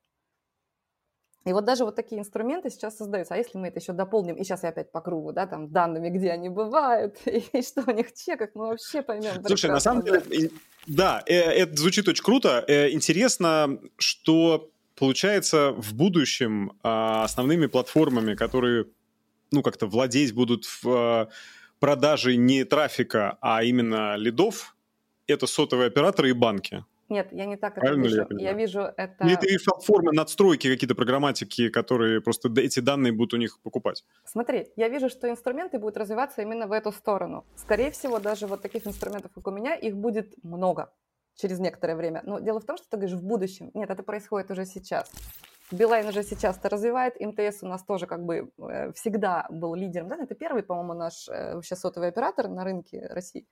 И 1.45 1.51
вот 1.51 1.65
даже 1.65 1.83
вот 1.83 1.95
такие 1.95 2.19
инструменты 2.21 2.69
сейчас 2.69 2.97
создаются. 2.97 3.33
А 3.33 3.37
если 3.37 3.57
мы 3.57 3.67
это 3.67 3.79
еще 3.79 3.91
дополним, 3.91 4.35
и 4.35 4.43
сейчас 4.43 4.63
я 4.63 4.69
опять 4.69 4.91
по 4.91 5.01
кругу, 5.01 5.33
да, 5.33 5.45
там 5.45 5.69
данными, 5.69 6.09
где 6.09 6.31
они 6.31 6.49
бывают, 6.49 7.17
и 7.25 7.61
что 7.61 7.83
у 7.85 7.91
них 7.91 8.09
в 8.09 8.13
чеках, 8.13 8.51
мы 8.53 8.67
вообще 8.67 9.01
поймем. 9.01 9.43
Слушай, 9.45 9.69
на 9.69 9.79
самом 9.79 10.03
деле, 10.03 10.51
да, 10.87 11.21
э, 11.25 11.33
это 11.33 11.75
звучит 11.75 12.07
очень 12.07 12.23
круто. 12.23 12.63
Э, 12.67 12.91
интересно, 12.91 13.77
что 13.97 14.69
получается 14.95 15.71
в 15.71 15.93
будущем 15.93 16.77
а, 16.83 17.23
основными 17.23 17.65
платформами, 17.65 18.35
которые 18.35 18.85
ну, 19.53 19.61
как-то 19.61 19.87
владеть 19.87 20.33
будут 20.33 20.65
в 20.65 20.87
э, 20.87 21.27
продаже 21.79 22.35
не 22.35 22.63
трафика, 22.63 23.37
а 23.41 23.63
именно 23.63 24.15
лидов, 24.15 24.75
это 25.27 25.47
сотовые 25.47 25.87
операторы 25.87 26.29
и 26.29 26.33
банки. 26.33 26.83
Нет, 27.09 27.27
я 27.31 27.45
не 27.45 27.57
так 27.57 27.75
Правильно 27.75 28.05
это 28.05 28.11
вижу. 28.11 28.27
Я, 28.39 28.49
я 28.49 28.53
вижу 28.53 28.79
это... 28.79 29.23
Или 29.25 29.35
ты 29.35 29.57
платформы, 29.63 30.11
надстройки, 30.13 30.67
какие-то 30.67 30.95
программатики, 30.95 31.69
которые 31.69 32.21
просто 32.21 32.49
эти 32.57 32.79
данные 32.79 33.13
будут 33.13 33.33
у 33.33 33.37
них 33.37 33.59
покупать? 33.61 34.03
Смотри, 34.25 34.69
я 34.75 34.89
вижу, 34.89 35.09
что 35.09 35.29
инструменты 35.29 35.77
будут 35.77 35.97
развиваться 35.97 36.41
именно 36.41 36.65
в 36.65 36.71
эту 36.71 36.91
сторону. 36.91 37.45
Скорее 37.55 37.91
всего, 37.91 38.19
даже 38.19 38.47
вот 38.47 38.61
таких 38.61 38.87
инструментов, 38.87 39.31
как 39.33 39.45
у 39.45 39.51
меня, 39.51 39.75
их 39.75 39.95
будет 39.95 40.33
много 40.43 40.91
через 41.35 41.59
некоторое 41.59 41.95
время. 41.95 42.21
Но 42.25 42.39
дело 42.39 42.59
в 42.59 42.65
том, 42.65 42.77
что 42.77 42.87
ты 42.89 42.97
говоришь 42.97 43.17
в 43.17 43.23
будущем. 43.23 43.69
Нет, 43.73 43.89
это 43.89 44.03
происходит 44.03 44.49
уже 44.51 44.65
сейчас. 44.65 45.11
Билайн 45.73 46.07
уже 46.07 46.23
сейчас 46.23 46.57
это 46.57 46.69
развивает, 46.69 47.19
МТС 47.19 47.63
у 47.63 47.67
нас 47.67 47.83
тоже 47.83 48.05
как 48.05 48.23
бы 48.23 48.51
э, 48.59 48.91
всегда 48.93 49.47
был 49.49 49.73
лидером, 49.73 50.07
да, 50.07 50.17
это 50.21 50.35
первый, 50.35 50.61
по-моему, 50.61 50.93
наш 50.93 51.27
э, 51.27 51.55
вообще 51.55 51.75
сотовый 51.75 52.09
оператор 52.09 52.47
на 52.47 52.63
рынке 52.63 53.07
России. 53.07 53.47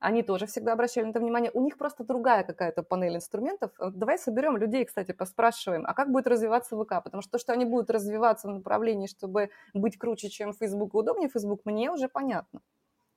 Они 0.00 0.22
тоже 0.22 0.46
всегда 0.46 0.72
обращали 0.72 1.04
на 1.04 1.10
это 1.10 1.20
внимание. 1.20 1.50
У 1.52 1.62
них 1.62 1.76
просто 1.76 2.04
другая 2.04 2.42
какая-то 2.42 2.82
панель 2.82 3.16
инструментов. 3.16 3.70
Давай 3.78 4.18
соберем 4.18 4.56
людей, 4.56 4.84
кстати, 4.86 5.12
поспрашиваем, 5.12 5.84
а 5.86 5.92
как 5.92 6.10
будет 6.10 6.26
развиваться 6.26 6.74
ВК? 6.74 7.04
Потому 7.04 7.20
что 7.22 7.32
то, 7.32 7.38
что 7.38 7.52
они 7.52 7.66
будут 7.66 7.90
развиваться 7.90 8.48
в 8.48 8.52
направлении, 8.52 9.06
чтобы 9.06 9.50
быть 9.74 9.98
круче, 9.98 10.30
чем 10.30 10.54
Facebook, 10.54 10.94
удобнее 10.94 11.28
Facebook, 11.28 11.60
мне 11.66 11.90
уже 11.92 12.08
понятно. 12.08 12.62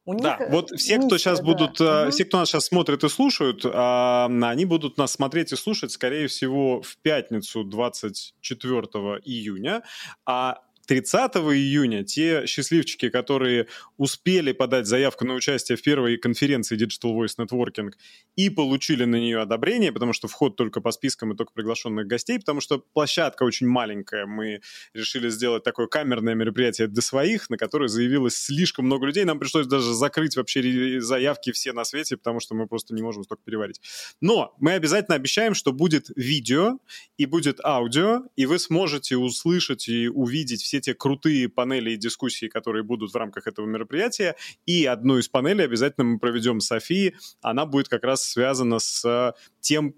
У 0.06 0.16
да, 0.16 0.38
э, 0.39 0.50
вот 0.50 0.72
все, 0.72 1.00
кто 1.00 1.18
сейчас 1.18 1.39
да. 1.39 1.46
будут, 1.46 1.80
угу. 1.80 2.12
все, 2.12 2.26
кто 2.26 2.39
нас 2.39 2.50
сейчас 2.50 2.66
смотрит 2.66 3.04
и 3.04 3.10
слушают, 3.10 3.66
а, 3.66 4.26
они 4.26 4.66
будут 4.66 4.98
нас 4.98 5.13
смотреть 5.13 5.54
и 5.54 5.56
слушать, 5.56 5.92
скорее 5.92 6.28
всего, 6.28 6.82
в 6.82 6.98
пятницу 6.98 7.63
24 7.63 8.82
июня, 9.24 9.84
а 10.26 10.60
30 10.88 11.36
июня 11.36 12.04
те 12.04 12.46
счастливчики, 12.46 13.10
которые 13.10 13.67
успели 13.98 14.52
подать 14.52 14.86
заявку 14.86 15.26
на 15.26 15.34
участие 15.34 15.78
в 15.78 15.82
первой 15.82 16.17
конференции 16.17 16.78
Digital 16.78 17.15
Voice 17.15 17.38
Networking 17.38 17.91
и 18.36 18.50
получили 18.50 19.06
на 19.06 19.15
нее 19.15 19.39
одобрение, 19.39 19.91
потому 19.93 20.13
что 20.13 20.28
вход 20.28 20.56
только 20.56 20.82
по 20.82 20.91
спискам 20.91 21.34
и 21.34 21.38
только 21.38 21.54
приглашенных 21.54 22.08
гостей, 22.08 22.38
потому 22.39 22.60
что 22.60 22.80
площадка 22.80 23.43
очень 23.43 23.67
маленькая. 23.67 24.26
Мы 24.26 24.62
решили 24.93 25.30
сделать 25.30 25.63
такое 25.63 25.88
камерное 25.88 26.36
мероприятие 26.36 26.88
для 26.88 27.02
своих, 27.02 27.50
на 27.50 27.58
которое 27.58 27.88
заявилось 27.88 28.36
слишком 28.36 28.86
много 28.86 29.06
людей. 29.06 29.24
Нам 29.24 29.39
пришлось 29.39 29.67
даже 29.67 29.93
закрыть 29.93 30.36
вообще 30.36 31.00
заявки 31.00 31.52
все 31.52 31.72
на 31.72 31.86
свете, 31.86 32.17
потому 32.17 32.39
что 32.39 32.56
мы 32.56 32.67
просто 32.67 32.93
не 32.93 33.02
можем 33.02 33.24
столько 33.24 33.43
переварить. 33.43 33.80
Но 34.19 34.54
мы 34.60 34.74
обязательно 34.74 35.15
обещаем, 35.15 35.54
что 35.54 35.72
будет 35.72 36.08
видео 36.15 36.80
и 37.17 37.26
будет 37.26 37.63
аудио, 37.63 38.24
и 38.36 38.46
вы 38.46 38.60
сможете 38.60 39.15
услышать 39.15 39.88
и 39.88 40.10
увидеть 40.10 40.62
все 40.62 40.72
все 40.73 40.81
те 40.81 40.95
крутые 40.95 41.49
панели 41.49 41.91
и 41.91 41.97
дискуссии, 41.97 42.47
которые 42.47 42.83
будут 42.83 43.13
в 43.13 43.15
рамках 43.15 43.45
этого 43.45 43.67
мероприятия. 43.67 44.36
И 44.65 44.86
одну 44.86 45.19
из 45.19 45.29
панелей 45.29 45.65
обязательно 45.65 46.03
мы 46.05 46.19
проведем 46.19 46.62
с 46.62 46.65
Софией. 46.65 47.15
Она 47.43 47.67
будет 47.67 47.89
как 47.89 48.03
раз 48.03 48.23
связана 48.23 48.79
с 48.79 49.36
тем, 49.59 49.93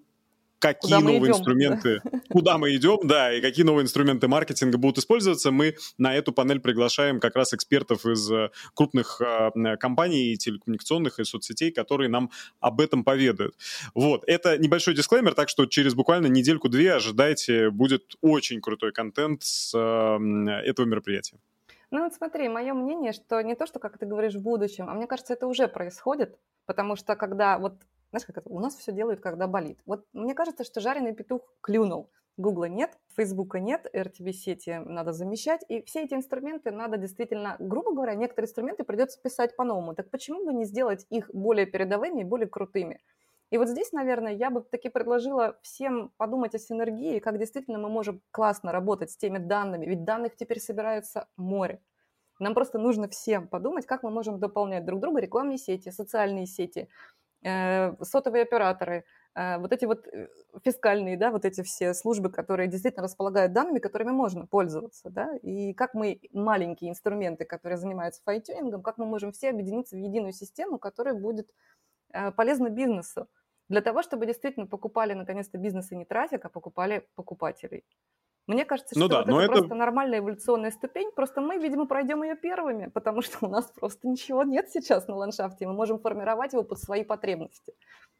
какие 0.65 0.91
куда 0.91 0.99
новые 0.99 1.19
идем, 1.19 1.31
инструменты, 1.31 2.01
да? 2.03 2.21
куда 2.29 2.57
мы 2.57 2.75
идем, 2.75 2.99
да, 3.03 3.33
и 3.33 3.41
какие 3.41 3.65
новые 3.65 3.83
инструменты 3.83 4.27
маркетинга 4.27 4.77
будут 4.77 4.97
использоваться, 4.97 5.51
мы 5.51 5.75
на 5.97 6.15
эту 6.15 6.31
панель 6.33 6.59
приглашаем 6.59 7.19
как 7.19 7.35
раз 7.35 7.53
экспертов 7.53 8.05
из 8.05 8.31
э, 8.31 8.49
крупных 8.73 9.21
э, 9.21 9.77
компаний, 9.77 10.37
телекоммуникационных 10.37 11.19
и 11.19 11.23
соцсетей, 11.23 11.71
которые 11.71 12.09
нам 12.09 12.31
об 12.59 12.81
этом 12.81 13.03
поведают. 13.03 13.55
Вот, 13.93 14.23
это 14.27 14.57
небольшой 14.57 14.95
дисклеймер, 14.95 15.33
так 15.33 15.49
что 15.49 15.65
через 15.65 15.93
буквально 15.93 16.27
недельку-две 16.27 16.93
ожидайте, 16.93 17.69
будет 17.69 18.15
очень 18.21 18.61
крутой 18.61 18.91
контент 18.91 19.43
с 19.43 19.73
э, 19.75 20.49
этого 20.65 20.85
мероприятия. 20.85 21.37
Ну 21.91 22.03
вот 22.03 22.13
смотри, 22.13 22.49
мое 22.49 22.73
мнение, 22.73 23.13
что 23.13 23.41
не 23.41 23.55
то, 23.55 23.65
что, 23.67 23.79
как 23.79 23.97
ты 23.97 24.05
говоришь, 24.05 24.33
в 24.33 24.41
будущем, 24.41 24.89
а 24.89 24.93
мне 24.93 25.07
кажется, 25.07 25.33
это 25.33 25.47
уже 25.47 25.67
происходит, 25.67 26.37
потому 26.65 26.95
что 26.95 27.15
когда 27.15 27.57
вот 27.57 27.75
знаешь, 28.15 28.25
как 28.25 28.37
это, 28.37 28.49
у 28.49 28.59
нас 28.59 28.75
все 28.75 28.93
делают, 28.93 29.19
когда 29.19 29.45
болит. 29.47 29.79
Вот 29.85 30.05
мне 30.13 30.33
кажется, 30.33 30.63
что 30.63 30.79
жареный 30.79 31.13
петух 31.13 31.41
клюнул. 31.61 32.09
Гугла 32.37 32.65
нет, 32.65 32.97
Фейсбука 33.15 33.59
нет, 33.59 33.87
RTB-сети 33.93 34.79
надо 34.79 35.13
замещать, 35.13 35.63
и 35.69 35.81
все 35.83 36.03
эти 36.03 36.13
инструменты 36.13 36.71
надо 36.71 36.97
действительно, 36.97 37.55
грубо 37.59 37.93
говоря, 37.93 38.15
некоторые 38.15 38.47
инструменты 38.47 38.83
придется 38.83 39.21
писать 39.21 39.55
по-новому. 39.55 39.95
Так 39.95 40.09
почему 40.09 40.45
бы 40.45 40.53
не 40.53 40.65
сделать 40.65 41.05
их 41.09 41.29
более 41.33 41.65
передовыми 41.65 42.21
и 42.21 42.25
более 42.25 42.47
крутыми? 42.47 43.01
И 43.51 43.57
вот 43.57 43.69
здесь, 43.69 43.91
наверное, 43.93 44.33
я 44.33 44.49
бы 44.49 44.61
таки 44.61 44.89
предложила 44.89 45.57
всем 45.61 46.11
подумать 46.17 46.55
о 46.55 46.59
синергии, 46.59 47.19
как 47.19 47.37
действительно 47.37 47.79
мы 47.79 47.89
можем 47.89 48.21
классно 48.31 48.71
работать 48.71 49.11
с 49.11 49.17
теми 49.17 49.37
данными, 49.37 49.85
ведь 49.85 50.03
данных 50.03 50.35
теперь 50.35 50.59
собирается 50.59 51.27
море. 51.37 51.81
Нам 52.39 52.53
просто 52.53 52.79
нужно 52.79 53.07
всем 53.07 53.47
подумать, 53.47 53.85
как 53.85 54.03
мы 54.03 54.09
можем 54.09 54.39
дополнять 54.39 54.83
друг 54.83 54.99
друга 54.99 55.21
рекламные 55.21 55.57
сети, 55.57 55.89
социальные 55.89 56.47
сети, 56.47 56.89
сотовые 58.01 58.43
операторы, 58.43 59.05
э, 59.35 59.57
вот 59.59 59.71
эти 59.71 59.85
вот 59.85 60.07
э, 60.07 60.27
фискальные, 60.63 61.17
да, 61.17 61.31
вот 61.31 61.45
эти 61.45 61.61
все 61.61 61.93
службы, 61.93 62.31
которые 62.31 62.67
действительно 62.67 63.03
располагают 63.03 63.53
данными, 63.53 63.79
которыми 63.79 64.11
можно 64.11 64.47
пользоваться, 64.47 65.09
да, 65.09 65.35
и 65.43 65.73
как 65.73 65.93
мы, 65.93 66.21
маленькие 66.33 66.89
инструменты, 66.89 67.45
которые 67.45 67.77
занимаются 67.77 68.21
файтюнингом, 68.23 68.81
как 68.81 68.97
мы 68.97 69.05
можем 69.05 69.31
все 69.31 69.49
объединиться 69.49 69.95
в 69.95 69.99
единую 69.99 70.33
систему, 70.33 70.79
которая 70.79 71.13
будет 71.13 71.49
полезна 72.37 72.69
бизнесу. 72.69 73.27
Для 73.67 73.81
того, 73.81 74.03
чтобы 74.03 74.25
действительно 74.25 74.67
покупали 74.67 75.13
наконец-то 75.13 75.57
бизнесы 75.57 75.95
не 75.95 76.05
трафик, 76.05 76.45
а 76.45 76.49
покупали 76.49 77.07
покупателей. 77.15 77.83
Мне 78.47 78.63
кажется, 78.63 78.93
ну 78.97 79.07
что 79.07 79.23
да, 79.23 79.31
вот 79.31 79.41
это, 79.41 79.51
это 79.51 79.51
просто 79.53 79.75
нормальная 79.75 80.19
эволюционная 80.19 80.71
ступень, 80.71 81.11
просто 81.15 81.41
мы, 81.41 81.57
видимо, 81.57 81.87
пройдем 81.87 82.21
ее 82.21 82.35
первыми, 82.35 82.87
потому 82.87 83.21
что 83.23 83.45
у 83.45 83.49
нас 83.49 83.65
просто 83.71 84.07
ничего 84.07 84.43
нет 84.43 84.69
сейчас 84.69 85.07
на 85.07 85.15
ландшафте, 85.15 85.65
мы 85.65 85.73
можем 85.73 85.99
формировать 85.99 86.53
его 86.53 86.63
под 86.63 86.79
свои 86.79 87.03
потребности. 87.03 87.73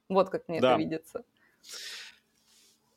Вот 0.09 0.29
как 0.29 0.47
мне 0.47 0.59
да. 0.59 0.71
это 0.71 0.79
видится. 0.79 1.23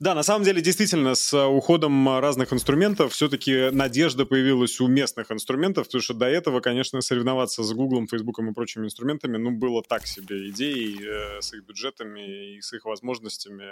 Да, 0.00 0.14
на 0.14 0.22
самом 0.22 0.44
деле, 0.44 0.62
действительно, 0.62 1.16
с 1.16 1.32
э, 1.32 1.44
уходом 1.44 2.08
э, 2.08 2.20
разных 2.20 2.52
инструментов 2.52 3.12
все-таки 3.12 3.70
надежда 3.70 4.26
появилась 4.26 4.78
у 4.80 4.86
местных 4.86 5.32
инструментов, 5.32 5.88
потому 5.88 6.02
что 6.02 6.14
до 6.14 6.26
этого, 6.26 6.60
конечно, 6.60 7.00
соревноваться 7.00 7.64
с 7.64 7.72
Гуглом, 7.72 8.06
Фейсбуком 8.06 8.48
и 8.48 8.54
прочими 8.54 8.84
инструментами, 8.84 9.38
ну, 9.38 9.50
было 9.50 9.82
так 9.82 10.06
себе 10.06 10.50
идеей 10.50 10.98
э, 11.02 11.40
с 11.40 11.52
их 11.52 11.64
бюджетами 11.64 12.54
и 12.54 12.60
с 12.60 12.72
их 12.74 12.84
возможностями 12.84 13.64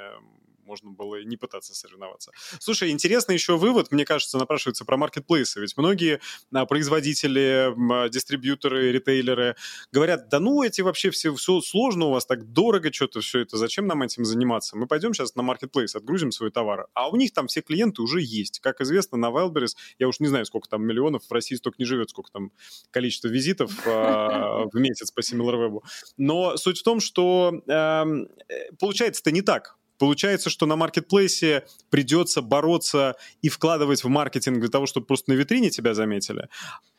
можно 0.67 0.91
было 0.91 1.17
и 1.17 1.25
не 1.25 1.37
пытаться 1.37 1.75
соревноваться. 1.75 2.33
Слушай, 2.59 2.91
интересный 2.91 3.35
еще 3.35 3.57
вывод, 3.57 3.93
мне 3.93 4.05
кажется, 4.05 4.37
напрашивается 4.39 4.85
про 4.85 4.97
маркетплейсы. 4.97 5.61
Ведь 5.61 5.77
многие 5.77 6.21
а, 6.53 6.67
производители, 6.67 7.73
дистрибьюторы, 8.11 8.93
ритейлеры 8.93 9.57
говорят, 9.93 10.29
да 10.29 10.41
ну, 10.41 10.63
эти 10.63 10.81
вообще 10.81 11.11
все, 11.11 11.35
все 11.35 11.61
сложно 11.61 12.07
у 12.07 12.11
вас, 12.11 12.27
так 12.27 12.53
дорого 12.53 12.93
что-то 12.93 13.21
все 13.21 13.41
это, 13.41 13.57
зачем 13.57 13.87
нам 13.87 14.03
этим 14.03 14.25
заниматься? 14.25 14.77
Мы 14.77 14.87
пойдем 14.87 15.15
сейчас 15.15 15.35
на 15.37 15.43
маркетплейс, 15.43 15.95
отгрузим 15.95 16.16
свой 16.31 16.51
товар. 16.51 16.87
А 16.95 17.09
у 17.09 17.17
них 17.17 17.33
там 17.33 17.47
все 17.47 17.63
клиенты 17.63 18.03
уже 18.03 18.21
есть. 18.21 18.61
Как 18.61 18.81
известно, 18.81 19.19
на 19.19 19.27
Wildberries, 19.27 19.75
я 19.99 20.09
уж 20.09 20.21
не 20.21 20.29
знаю, 20.29 20.47
сколько 20.47 20.69
там 20.69 20.85
миллионов, 20.85 21.23
в 21.29 21.33
России 21.33 21.57
столько 21.57 21.77
не 21.79 21.85
живет, 21.85 22.11
сколько 22.11 22.31
там 22.31 22.53
количество 22.91 23.29
визитов 23.29 23.71
а, 23.87 24.65
в 24.73 24.75
месяц 24.75 25.11
по 25.11 25.21
SimilarWeb. 25.21 25.81
Но 26.17 26.57
суть 26.57 26.79
в 26.79 26.83
том, 26.83 27.01
что 27.01 27.63
эм, 27.67 28.29
э, 28.49 28.73
получается 28.79 29.23
это 29.23 29.33
не 29.33 29.43
так. 29.43 29.77
Получается, 29.99 30.51
что 30.51 30.67
на 30.67 30.77
маркетплейсе 30.77 31.65
придется 31.91 32.43
бороться 32.43 33.17
и 33.41 33.49
вкладывать 33.49 34.05
в 34.05 34.09
маркетинг 34.09 34.61
для 34.61 34.69
того, 34.69 34.87
чтобы 34.87 35.07
просто 35.07 35.31
на 35.31 35.35
витрине 35.35 35.71
тебя 35.71 35.95
заметили. 35.95 36.49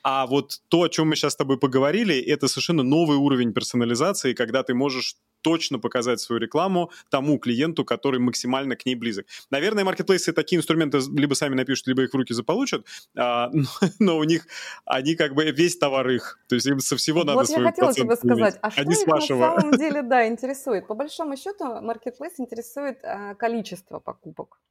А 0.09 0.25
вот 0.25 0.61
то, 0.69 0.83
о 0.83 0.87
чем 0.87 1.09
мы 1.09 1.17
сейчас 1.17 1.33
с 1.33 1.35
тобой 1.35 1.59
поговорили, 1.59 2.17
это 2.17 2.47
совершенно 2.47 2.81
новый 2.81 3.17
уровень 3.17 3.51
персонализации, 3.51 4.33
когда 4.33 4.63
ты 4.63 4.73
можешь 4.73 5.17
точно 5.41 5.79
показать 5.79 6.21
свою 6.21 6.39
рекламу 6.39 6.91
тому 7.09 7.37
клиенту, 7.37 7.83
который 7.83 8.21
максимально 8.21 8.77
к 8.77 8.85
ней 8.85 8.95
близок. 8.95 9.25
Наверное, 9.49 9.83
маркетплейсы 9.83 10.31
такие 10.31 10.59
инструменты 10.59 10.99
либо 11.13 11.33
сами 11.33 11.55
напишут, 11.55 11.87
либо 11.87 12.03
их 12.03 12.13
в 12.13 12.15
руки 12.15 12.33
заполучат, 12.33 12.85
а, 13.17 13.49
но, 13.51 13.65
но 13.99 14.17
у 14.17 14.23
них 14.23 14.47
они 14.85 15.15
как 15.15 15.33
бы 15.33 15.51
весь 15.51 15.77
товар 15.77 16.09
их, 16.09 16.39
то 16.47 16.55
есть 16.55 16.67
им 16.67 16.79
со 16.79 16.95
всего 16.95 17.25
надо 17.25 17.39
Вот 17.39 17.49
я 17.49 17.61
хотела 17.61 17.93
тебе 17.93 18.15
сказать, 18.15 18.59
а 18.61 18.71
что 18.71 18.83
их 18.83 19.07
на 19.07 19.19
самом 19.19 19.71
деле, 19.77 20.03
да, 20.03 20.25
интересует? 20.25 20.87
По 20.87 20.93
большому 20.93 21.35
счету, 21.35 21.81
маркетплейс 21.81 22.39
интересует 22.39 23.03
а, 23.03 23.35
количество 23.35 23.99
покупок, 23.99 24.61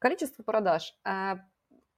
количество 0.00 0.42
продаж. 0.42 0.94
А 1.02 1.38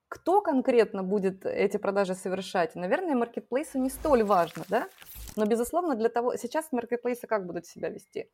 кто 0.09 0.41
конкретно 0.41 1.03
будет 1.03 1.45
эти 1.45 1.77
продажи 1.77 2.15
совершать? 2.15 2.75
Наверное, 2.75 3.15
маркетплейсу 3.15 3.79
не 3.79 3.91
столь 3.91 4.23
важно, 4.25 4.65
да? 4.69 4.89
Но, 5.35 5.47
безусловно, 5.47 5.95
для 5.95 6.09
того... 6.09 6.37
Сейчас 6.37 6.71
маркетплейсы 6.73 7.27
как 7.27 7.47
будут 7.47 7.67
себя 7.67 7.89
вести? 7.89 8.31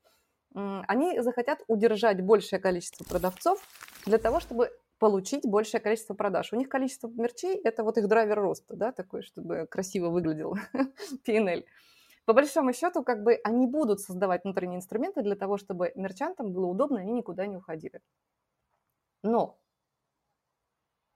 Они 0.55 1.21
захотят 1.21 1.63
удержать 1.67 2.21
большее 2.21 2.61
количество 2.61 3.05
продавцов 3.05 3.63
для 4.05 4.19
того, 4.19 4.41
чтобы 4.41 4.71
получить 4.99 5.45
большее 5.45 5.81
количество 5.81 6.15
продаж. 6.15 6.53
У 6.53 6.57
них 6.57 6.69
количество 6.69 7.09
мерчей– 7.09 7.57
это 7.65 7.83
вот 7.83 7.99
их 7.99 8.07
драйвер 8.07 8.41
роста, 8.41 8.77
да, 8.77 8.93
такой, 8.93 9.23
чтобы 9.23 9.67
красиво 9.67 10.11
выглядел 10.11 10.57
PNL. 11.27 11.65
По 12.25 12.35
большому 12.35 12.73
счету, 12.73 13.03
как 13.03 13.25
бы 13.25 13.41
они 13.43 13.67
будут 13.67 14.01
создавать 14.01 14.45
внутренние 14.45 14.77
инструменты 14.77 15.23
для 15.23 15.35
того, 15.35 15.57
чтобы 15.57 15.91
мерчантам 15.97 16.53
было 16.53 16.67
удобно, 16.67 17.01
они 17.01 17.13
никуда 17.13 17.47
не 17.47 17.57
уходили. 17.57 18.01
Но 19.25 19.59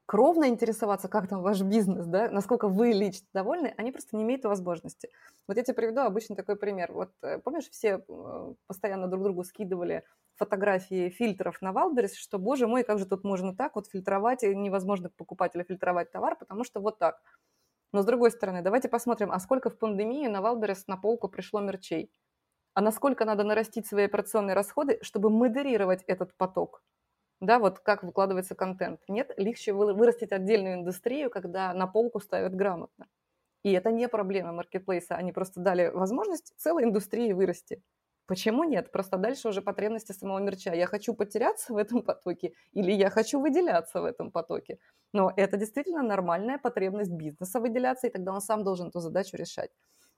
кровно 0.07 0.49
интересоваться, 0.49 1.09
как 1.09 1.29
там 1.29 1.43
ваш 1.43 1.61
бизнес, 1.63 2.07
да, 2.07 2.31
насколько 2.31 2.69
вы 2.69 2.93
лично 2.93 3.27
довольны, 3.35 3.75
они 3.77 3.93
просто 3.93 4.17
не 4.17 4.23
имеют 4.23 4.45
возможности. 4.45 5.11
Вот 5.49 5.57
я 5.57 5.63
тебе 5.65 5.75
приведу 5.75 6.01
обычно 6.03 6.37
такой 6.37 6.57
пример. 6.57 6.93
Вот 6.93 7.13
э, 7.23 7.39
помнишь, 7.39 7.69
все 7.71 8.05
э, 8.09 8.55
постоянно 8.67 9.09
друг 9.09 9.25
другу 9.25 9.45
скидывали 9.45 10.05
фотографии 10.37 11.11
фильтров 11.11 11.61
на 11.63 11.73
Wildberries, 11.73 12.14
что, 12.15 12.39
боже 12.39 12.67
мой, 12.67 12.85
как 12.85 12.99
же 12.99 13.07
тут 13.07 13.25
можно 13.25 13.55
так 13.55 13.75
вот 13.75 13.89
фильтровать, 13.89 14.45
и 14.45 14.55
невозможно 14.55 15.11
покупателя 15.17 15.65
фильтровать 15.65 16.13
товар, 16.13 16.37
потому 16.39 16.65
что 16.65 16.81
вот 16.81 16.99
так. 16.99 17.21
Но 17.93 18.03
с 18.03 18.07
другой 18.07 18.31
стороны, 18.31 18.63
давайте 18.63 18.89
посмотрим, 18.89 19.33
а 19.33 19.41
сколько 19.41 19.71
в 19.71 19.79
пандемии 19.79 20.29
на 20.29 20.43
Wildberries 20.43 20.87
на 20.87 20.97
полку 20.97 21.29
пришло 21.29 21.61
мерчей? 21.61 22.13
А 22.75 22.81
насколько 22.83 23.25
надо 23.25 23.45
нарастить 23.45 23.87
свои 23.87 24.05
операционные 24.05 24.55
расходы, 24.55 24.99
чтобы 25.03 25.31
модерировать 25.31 26.03
этот 26.07 26.37
поток? 26.37 26.83
Да, 27.41 27.59
вот 27.59 27.80
как 27.80 28.03
выкладывается 28.03 28.55
контент. 28.55 29.01
Нет, 29.09 29.32
легче 29.37 29.72
вырастить 29.72 30.32
отдельную 30.32 30.74
индустрию, 30.76 31.30
когда 31.30 31.72
на 31.74 31.87
полку 31.87 32.20
ставят 32.20 32.55
грамотно. 32.55 33.07
И 33.64 33.72
это 33.72 33.91
не 33.93 34.09
проблема 34.09 34.53
маркетплейса, 34.53 35.16
они 35.16 35.32
просто 35.32 35.61
дали 35.61 35.89
возможность 35.89 36.55
целой 36.57 36.84
индустрии 36.84 37.32
вырасти. 37.32 37.82
Почему 38.26 38.64
нет? 38.64 38.93
Просто 38.93 39.18
дальше 39.18 39.49
уже 39.49 39.62
потребности 39.62 40.12
самого 40.12 40.39
мерча. 40.41 40.74
Я 40.74 40.87
хочу 40.87 41.14
потеряться 41.14 41.72
в 41.74 41.76
этом 41.76 42.03
потоке 42.03 42.55
или 42.72 42.93
я 42.93 43.11
хочу 43.11 43.41
выделяться 43.41 44.01
в 44.01 44.05
этом 44.05 44.30
потоке. 44.32 44.78
Но 45.12 45.32
это 45.37 45.57
действительно 45.57 46.03
нормальная 46.03 46.59
потребность 46.59 47.12
бизнеса 47.12 47.61
выделяться, 47.61 48.07
и 48.09 48.11
тогда 48.11 48.32
он 48.32 48.41
сам 48.41 48.64
должен 48.64 48.89
эту 48.89 49.01
задачу 49.01 49.37
решать. 49.37 49.70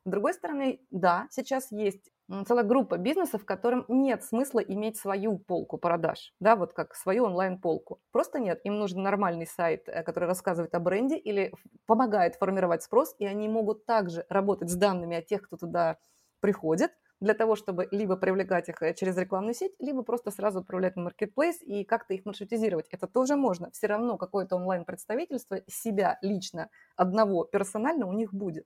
С 0.09 0.11
другой 0.11 0.33
стороны, 0.33 0.81
да, 0.91 1.29
сейчас 1.31 1.71
есть 1.71 2.11
целая 2.47 2.65
группа 2.65 2.97
бизнесов, 2.97 3.45
которым 3.45 3.85
нет 3.89 4.25
смысла 4.25 4.61
иметь 4.61 4.97
свою 4.97 5.37
полку 5.37 5.77
продаж, 5.77 6.33
да, 6.41 6.57
вот 6.57 6.73
как 6.73 6.95
свою 6.95 7.25
онлайн-полку. 7.25 8.01
Просто 8.11 8.39
нет, 8.39 8.59
им 8.65 8.79
нужен 8.79 9.03
нормальный 9.03 9.47
сайт, 9.47 9.87
э, 9.87 10.03
который 10.03 10.25
рассказывает 10.25 10.75
о 10.75 10.81
бренде 10.81 11.19
или 11.19 11.53
помогает 11.85 12.37
формировать 12.37 12.83
спрос, 12.83 13.15
и 13.19 13.27
они 13.27 13.51
могут 13.51 13.85
также 13.85 14.25
работать 14.31 14.71
с 14.71 14.77
данными 14.77 15.15
о 15.15 15.21
тех, 15.21 15.43
кто 15.43 15.59
туда 15.59 15.99
приходит, 16.41 16.93
для 17.21 17.35
того, 17.35 17.55
чтобы 17.55 17.87
либо 17.91 18.17
привлекать 18.17 18.71
их 18.71 18.81
э, 18.81 18.95
через 18.95 19.15
рекламную 19.19 19.53
сеть, 19.53 19.75
либо 19.79 20.03
просто 20.03 20.31
сразу 20.31 20.61
отправлять 20.61 20.97
на 20.97 21.03
маркетплейс 21.03 21.61
и 21.61 21.85
как-то 21.85 22.15
их 22.15 22.25
маршрутизировать. 22.25 22.87
Это 22.91 23.07
тоже 23.07 23.37
можно. 23.37 23.71
Все 23.73 23.89
равно 23.89 24.17
какое-то 24.17 24.57
онлайн-представительство 24.57 25.61
себя 25.67 26.19
лично 26.23 26.71
одного 26.97 27.45
персонально 27.45 28.07
у 28.07 28.15
них 28.15 28.33
будет. 28.33 28.65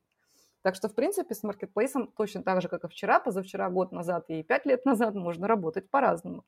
Так 0.63 0.77
что, 0.77 0.89
в 0.89 0.95
принципе, 0.95 1.35
с 1.35 1.43
маркетплейсом 1.43 2.13
точно 2.17 2.43
так 2.43 2.63
же, 2.63 2.69
как 2.69 2.85
и 2.85 2.89
вчера, 2.89 3.19
позавчера, 3.19 3.69
год 3.69 3.93
назад 3.93 4.25
и 4.29 4.43
пять 4.43 4.65
лет 4.65 4.85
назад 4.87 5.15
можно 5.15 5.49
работать 5.49 5.91
по-разному. 5.91 6.45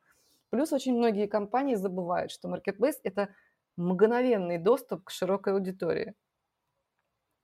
Плюс 0.51 0.73
очень 0.73 0.97
многие 0.97 1.27
компании 1.27 1.75
забывают, 1.75 2.31
что 2.31 2.49
маркетплейс– 2.49 3.01
это 3.03 3.29
мгновенный 3.77 4.59
доступ 4.59 5.05
к 5.05 5.11
широкой 5.11 5.55
аудитории. 5.55 6.15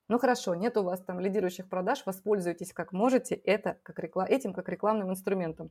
Ну 0.06 0.18
хорошо, 0.18 0.54
нет 0.54 0.76
у 0.76 0.82
вас 0.82 1.02
там 1.02 1.20
лидирующих 1.20 1.68
продаж, 1.68 2.04
воспользуйтесь 2.06 2.72
как 2.72 2.92
можете 2.92 3.34
это, 3.34 3.78
как 3.82 3.98
реклам... 3.98 4.26
этим 4.26 4.52
как 4.52 4.68
рекламным 4.68 5.10
инструментом. 5.10 5.70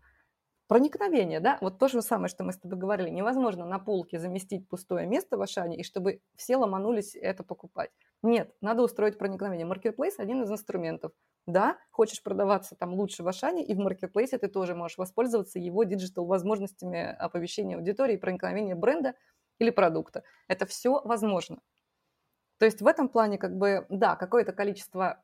Проникновение, 0.70 1.40
да, 1.40 1.58
вот 1.62 1.80
то 1.80 1.88
же 1.88 2.00
самое, 2.04 2.30
что 2.30 2.44
мы 2.44 2.54
с 2.54 2.58
тобой 2.60 2.78
говорили. 2.78 3.10
Невозможно 3.10 3.66
на 3.66 3.80
полке 3.80 4.20
заместить 4.20 4.70
пустое 4.70 5.08
место 5.08 5.36
в 5.36 5.42
Ашане, 5.42 5.78
и 5.78 5.84
чтобы 5.84 6.22
все 6.36 6.58
ломанулись 6.58 7.16
это 7.16 7.44
покупать. 7.44 7.90
Нет, 8.22 8.54
надо 8.62 8.84
устроить 8.84 9.18
проникновение. 9.18 9.66
Маркетплейс– 9.66 10.16
один 10.20 10.44
из 10.44 10.52
инструментов. 10.52 11.12
Да, 11.48 11.80
хочешь 11.90 12.22
продаваться 12.22 12.76
там 12.76 12.94
лучше 12.94 13.24
в 13.24 13.28
Ашане, 13.28 13.66
и 13.66 13.74
в 13.74 13.80
маркетплейсе 13.80 14.38
ты 14.38 14.48
тоже 14.48 14.76
можешь 14.76 15.00
воспользоваться 15.00 15.58
его 15.58 15.86
digital 15.86 16.28
возможностями 16.28 17.16
оповещения 17.18 17.76
аудитории, 17.76 18.18
проникновения 18.18 18.76
бренда 18.76 19.16
или 19.58 19.72
продукта. 19.72 20.22
Это 20.48 20.68
все 20.68 21.02
возможно. 21.04 21.62
То 22.60 22.66
есть 22.66 22.84
в 22.84 22.86
этом 22.86 23.10
плане, 23.10 23.40
как 23.40 23.58
бы, 23.58 23.88
да, 23.90 24.16
какое-то 24.16 24.54
количество 24.54 25.24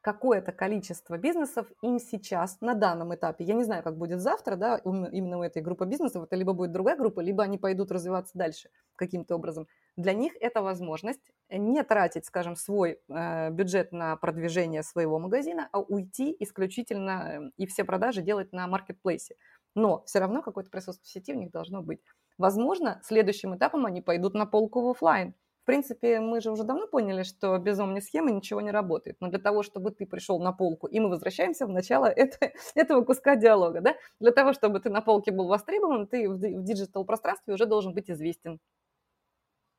какое-то 0.00 0.52
количество 0.52 1.18
бизнесов 1.18 1.66
им 1.82 1.98
сейчас 1.98 2.60
на 2.60 2.74
данном 2.74 3.14
этапе, 3.14 3.44
я 3.44 3.54
не 3.54 3.64
знаю, 3.64 3.82
как 3.82 3.98
будет 3.98 4.20
завтра, 4.20 4.56
да, 4.56 4.78
именно 4.78 5.38
у 5.38 5.42
этой 5.42 5.62
группы 5.62 5.84
бизнесов, 5.84 6.24
это 6.24 6.36
либо 6.36 6.52
будет 6.52 6.72
другая 6.72 6.96
группа, 6.96 7.20
либо 7.20 7.42
они 7.42 7.58
пойдут 7.58 7.90
развиваться 7.92 8.36
дальше 8.36 8.70
каким-то 8.96 9.34
образом. 9.34 9.66
Для 9.96 10.12
них 10.12 10.32
это 10.40 10.62
возможность 10.62 11.32
не 11.50 11.82
тратить, 11.82 12.24
скажем, 12.24 12.56
свой 12.56 12.98
э, 13.08 13.50
бюджет 13.50 13.92
на 13.92 14.16
продвижение 14.16 14.82
своего 14.82 15.18
магазина, 15.18 15.68
а 15.72 15.80
уйти 15.80 16.34
исключительно 16.38 17.10
э, 17.10 17.50
и 17.56 17.66
все 17.66 17.84
продажи 17.84 18.22
делать 18.22 18.52
на 18.52 18.66
маркетплейсе. 18.66 19.36
Но 19.74 20.02
все 20.04 20.18
равно 20.18 20.42
какое-то 20.42 20.70
присутствие 20.70 21.06
в 21.06 21.12
сети 21.12 21.34
у 21.34 21.38
них 21.38 21.50
должно 21.50 21.82
быть. 21.82 22.00
Возможно, 22.38 23.00
следующим 23.04 23.54
этапом 23.54 23.84
они 23.84 24.00
пойдут 24.00 24.34
на 24.34 24.46
полку 24.46 24.80
в 24.80 24.90
офлайн, 24.90 25.34
в 25.62 25.66
принципе, 25.66 26.20
мы 26.20 26.40
же 26.40 26.50
уже 26.50 26.64
давно 26.64 26.86
поняли, 26.86 27.22
что 27.22 27.58
без 27.58 27.78
омни-схемы 27.78 28.30
ничего 28.32 28.60
не 28.60 28.70
работает. 28.70 29.16
Но 29.20 29.28
для 29.28 29.38
того, 29.38 29.62
чтобы 29.62 29.90
ты 29.90 30.06
пришел 30.06 30.40
на 30.40 30.52
полку, 30.52 30.86
и 30.86 31.00
мы 31.00 31.08
возвращаемся 31.08 31.66
в 31.66 31.70
начало 31.70 32.06
это, 32.16 32.52
этого 32.74 33.02
куска 33.04 33.36
диалога, 33.36 33.80
да? 33.80 33.94
Для 34.20 34.32
того, 34.32 34.52
чтобы 34.52 34.80
ты 34.80 34.90
на 34.90 35.00
полке 35.02 35.32
был 35.32 35.48
востребован, 35.48 36.06
ты 36.06 36.28
в, 36.28 36.34
в 36.34 36.64
диджитал-пространстве 36.64 37.54
уже 37.54 37.66
должен 37.66 37.94
быть 37.94 38.10
известен. 38.10 38.58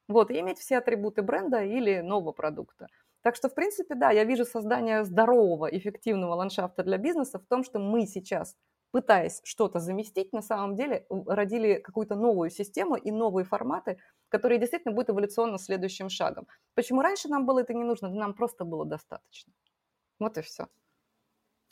Вот, 0.07 0.29
и 0.29 0.39
иметь 0.39 0.59
все 0.59 0.77
атрибуты 0.77 1.21
бренда 1.21 1.63
или 1.63 2.01
нового 2.01 2.31
продукта. 2.33 2.87
Так 3.23 3.35
что, 3.35 3.49
в 3.49 3.55
принципе, 3.55 3.95
да, 3.95 4.11
я 4.11 4.23
вижу 4.23 4.45
создание 4.45 5.03
здорового, 5.03 5.67
эффективного 5.67 6.33
ландшафта 6.35 6.83
для 6.83 6.97
бизнеса 6.97 7.39
в 7.39 7.45
том, 7.45 7.63
что 7.63 7.79
мы 7.79 8.05
сейчас 8.07 8.55
пытаясь 8.91 9.41
что-то 9.43 9.79
заместить, 9.79 10.33
на 10.33 10.41
самом 10.41 10.75
деле 10.75 11.05
родили 11.09 11.75
какую-то 11.75 12.15
новую 12.15 12.49
систему 12.49 12.95
и 12.95 13.11
новые 13.11 13.45
форматы, 13.45 13.99
которые 14.29 14.59
действительно 14.59 14.93
будут 14.93 15.09
эволюционно 15.11 15.57
следующим 15.57 16.09
шагом. 16.09 16.47
Почему 16.75 17.01
раньше 17.01 17.29
нам 17.29 17.45
было 17.45 17.59
это 17.59 17.73
не 17.73 17.83
нужно? 17.83 18.09
Нам 18.09 18.33
просто 18.33 18.65
было 18.65 18.85
достаточно. 18.85 19.53
Вот 20.19 20.37
и 20.37 20.41
все. 20.41 20.67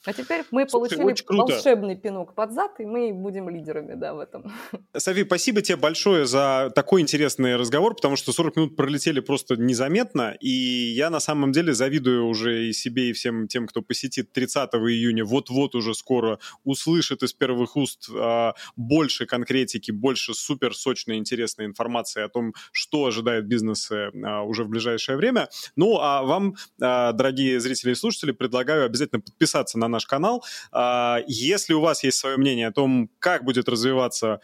А 0.05 0.13
теперь 0.13 0.43
мы 0.51 0.67
Слушай, 0.69 0.97
получили 0.97 1.27
волшебный 1.27 1.95
пинок 1.95 2.33
под 2.33 2.53
зад, 2.53 2.79
и 2.79 2.85
мы 2.85 3.13
будем 3.13 3.49
лидерами, 3.49 3.95
да, 3.95 4.13
в 4.13 4.19
этом. 4.19 4.51
Софи, 4.97 5.25
спасибо 5.25 5.61
тебе 5.61 5.75
большое 5.75 6.25
за 6.25 6.71
такой 6.73 7.01
интересный 7.01 7.57
разговор, 7.57 7.95
потому 7.95 8.15
что 8.15 8.31
40 8.31 8.55
минут 8.55 8.75
пролетели 8.77 9.19
просто 9.19 9.57
незаметно, 9.57 10.37
и 10.39 10.49
я 10.49 11.09
на 11.09 11.19
самом 11.19 11.51
деле 11.51 11.73
завидую 11.73 12.27
уже 12.27 12.67
и 12.69 12.73
себе, 12.73 13.09
и 13.09 13.13
всем 13.13 13.47
тем, 13.47 13.67
кто 13.67 13.81
посетит 13.81 14.31
30 14.31 14.69
июня, 14.75 15.25
вот-вот 15.25 15.75
уже 15.75 15.93
скоро 15.93 16.39
услышит 16.63 17.21
из 17.21 17.33
первых 17.33 17.75
уст 17.75 18.09
а, 18.15 18.53
больше 18.77 19.25
конкретики, 19.25 19.91
больше 19.91 20.33
супер 20.33 20.73
сочной 20.73 21.17
интересной 21.17 21.65
информации 21.65 22.23
о 22.23 22.29
том, 22.29 22.53
что 22.71 23.05
ожидает 23.05 23.47
бизнесы 23.47 24.11
а, 24.25 24.43
уже 24.43 24.63
в 24.63 24.69
ближайшее 24.69 25.17
время. 25.17 25.49
Ну, 25.75 25.97
а 25.99 26.23
вам, 26.23 26.55
а, 26.81 27.11
дорогие 27.11 27.59
зрители 27.59 27.91
и 27.91 27.95
слушатели, 27.95 28.31
предлагаю 28.31 28.85
обязательно 28.85 29.19
подписаться 29.19 29.77
на 29.77 29.88
наш 29.89 30.05
канал. 30.05 30.43
А, 30.71 31.19
если 31.27 31.73
у 31.73 31.81
вас 31.81 32.03
есть 32.03 32.17
свое 32.17 32.37
мнение 32.37 32.67
о 32.67 32.71
том, 32.71 33.09
как 33.19 33.43
будет 33.43 33.67
развиваться, 33.67 34.41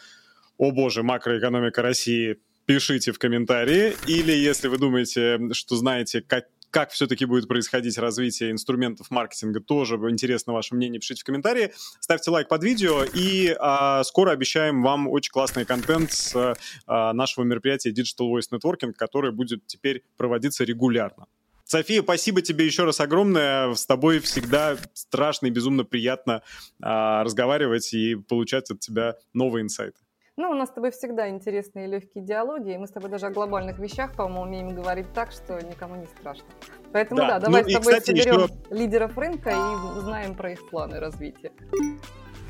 о 0.57 0.71
боже, 0.71 1.03
макроэкономика 1.03 1.81
России, 1.81 2.37
пишите 2.65 3.11
в 3.11 3.19
комментарии. 3.19 3.95
Или 4.07 4.31
если 4.31 4.67
вы 4.67 4.77
думаете, 4.77 5.39
что 5.53 5.75
знаете, 5.75 6.21
как 6.21 6.45
как 6.75 6.91
все-таки 6.91 7.23
будет 7.23 7.47
происходить 7.47 7.97
развитие 7.97 8.51
инструментов 8.51 9.09
маркетинга, 9.09 9.61
тоже 9.61 9.95
интересно 10.09 10.51
ваше 10.51 10.75
мнение, 10.75 10.99
пишите 10.99 11.21
в 11.21 11.23
комментарии. 11.23 11.71
Ставьте 12.01 12.31
лайк 12.31 12.49
под 12.49 12.65
видео, 12.65 13.05
и 13.05 13.55
а, 13.57 14.03
скоро 14.03 14.31
обещаем 14.31 14.83
вам 14.83 15.07
очень 15.07 15.31
классный 15.31 15.63
контент 15.63 16.11
с 16.11 16.35
а, 16.85 17.13
нашего 17.13 17.45
мероприятия 17.45 17.91
Digital 17.91 18.29
Voice 18.29 18.51
Networking, 18.51 18.91
который 18.91 19.31
будет 19.31 19.65
теперь 19.67 20.03
проводиться 20.17 20.65
регулярно. 20.65 21.27
София, 21.65 22.03
спасибо 22.03 22.41
тебе 22.41 22.65
еще 22.65 22.83
раз 22.85 22.99
огромное. 22.99 23.73
С 23.73 23.85
тобой 23.87 24.19
всегда 24.19 24.77
страшно 24.93 25.47
и 25.47 25.49
безумно 25.49 25.83
приятно 25.83 26.43
а, 26.81 27.23
разговаривать 27.23 27.91
и 27.93 28.15
получать 28.15 28.69
от 28.69 28.79
тебя 28.79 29.15
новые 29.33 29.63
инсайты. 29.63 29.97
Ну, 30.37 30.51
у 30.51 30.53
нас 30.53 30.69
с 30.69 30.73
тобой 30.73 30.91
всегда 30.91 31.29
интересные 31.29 31.87
и 31.87 31.89
легкие 31.89 32.23
диалоги, 32.23 32.73
и 32.73 32.77
мы 32.77 32.87
с 32.87 32.91
тобой 32.91 33.09
даже 33.09 33.27
о 33.27 33.29
глобальных 33.31 33.79
вещах, 33.79 34.13
по-моему, 34.15 34.41
умеем 34.41 34.75
говорить 34.75 35.11
так, 35.13 35.31
что 35.31 35.59
никому 35.61 35.95
не 35.95 36.07
страшно. 36.07 36.45
Поэтому 36.91 37.21
да, 37.21 37.27
да 37.27 37.39
давай 37.39 37.63
ну, 37.63 37.69
с 37.69 37.73
тобой 37.73 37.93
кстати, 37.93 38.19
соберем 38.19 38.43
еще... 38.43 38.53
лидеров 38.69 39.17
рынка 39.17 39.49
и 39.49 39.97
узнаем 39.97 40.35
про 40.35 40.51
их 40.51 40.69
планы 40.69 40.99
развития. 40.99 41.51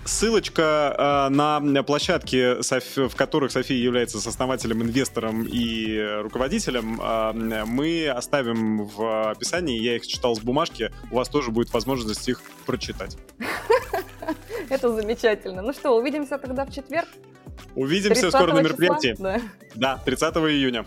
Ссылочка 0.05 1.27
э, 1.27 1.33
на 1.33 1.83
площадки, 1.83 2.61
в 3.07 3.15
которых 3.15 3.51
София 3.51 3.77
является 3.77 4.21
сооснователем, 4.21 4.83
инвестором 4.83 5.47
и 5.51 5.99
руководителем, 6.21 7.01
э, 7.01 7.65
мы 7.65 8.07
оставим 8.07 8.85
в 8.85 9.31
описании. 9.31 9.79
Я 9.81 9.95
их 9.95 10.05
читал 10.05 10.35
с 10.35 10.39
бумажки. 10.39 10.91
У 11.11 11.15
вас 11.15 11.27
тоже 11.27 11.49
будет 11.49 11.73
возможность 11.73 12.29
их 12.29 12.39
прочитать. 12.67 13.17
Это 14.69 14.93
замечательно. 14.93 15.63
Ну 15.63 15.73
что, 15.73 15.97
увидимся 15.97 16.37
тогда 16.37 16.65
в 16.65 16.73
четверг? 16.73 17.07
Увидимся 17.75 18.29
скоро 18.29 18.53
на 18.53 18.61
мероприятии. 18.61 19.15
Да. 19.17 19.41
да, 19.73 20.01
30 20.05 20.35
июня. 20.35 20.85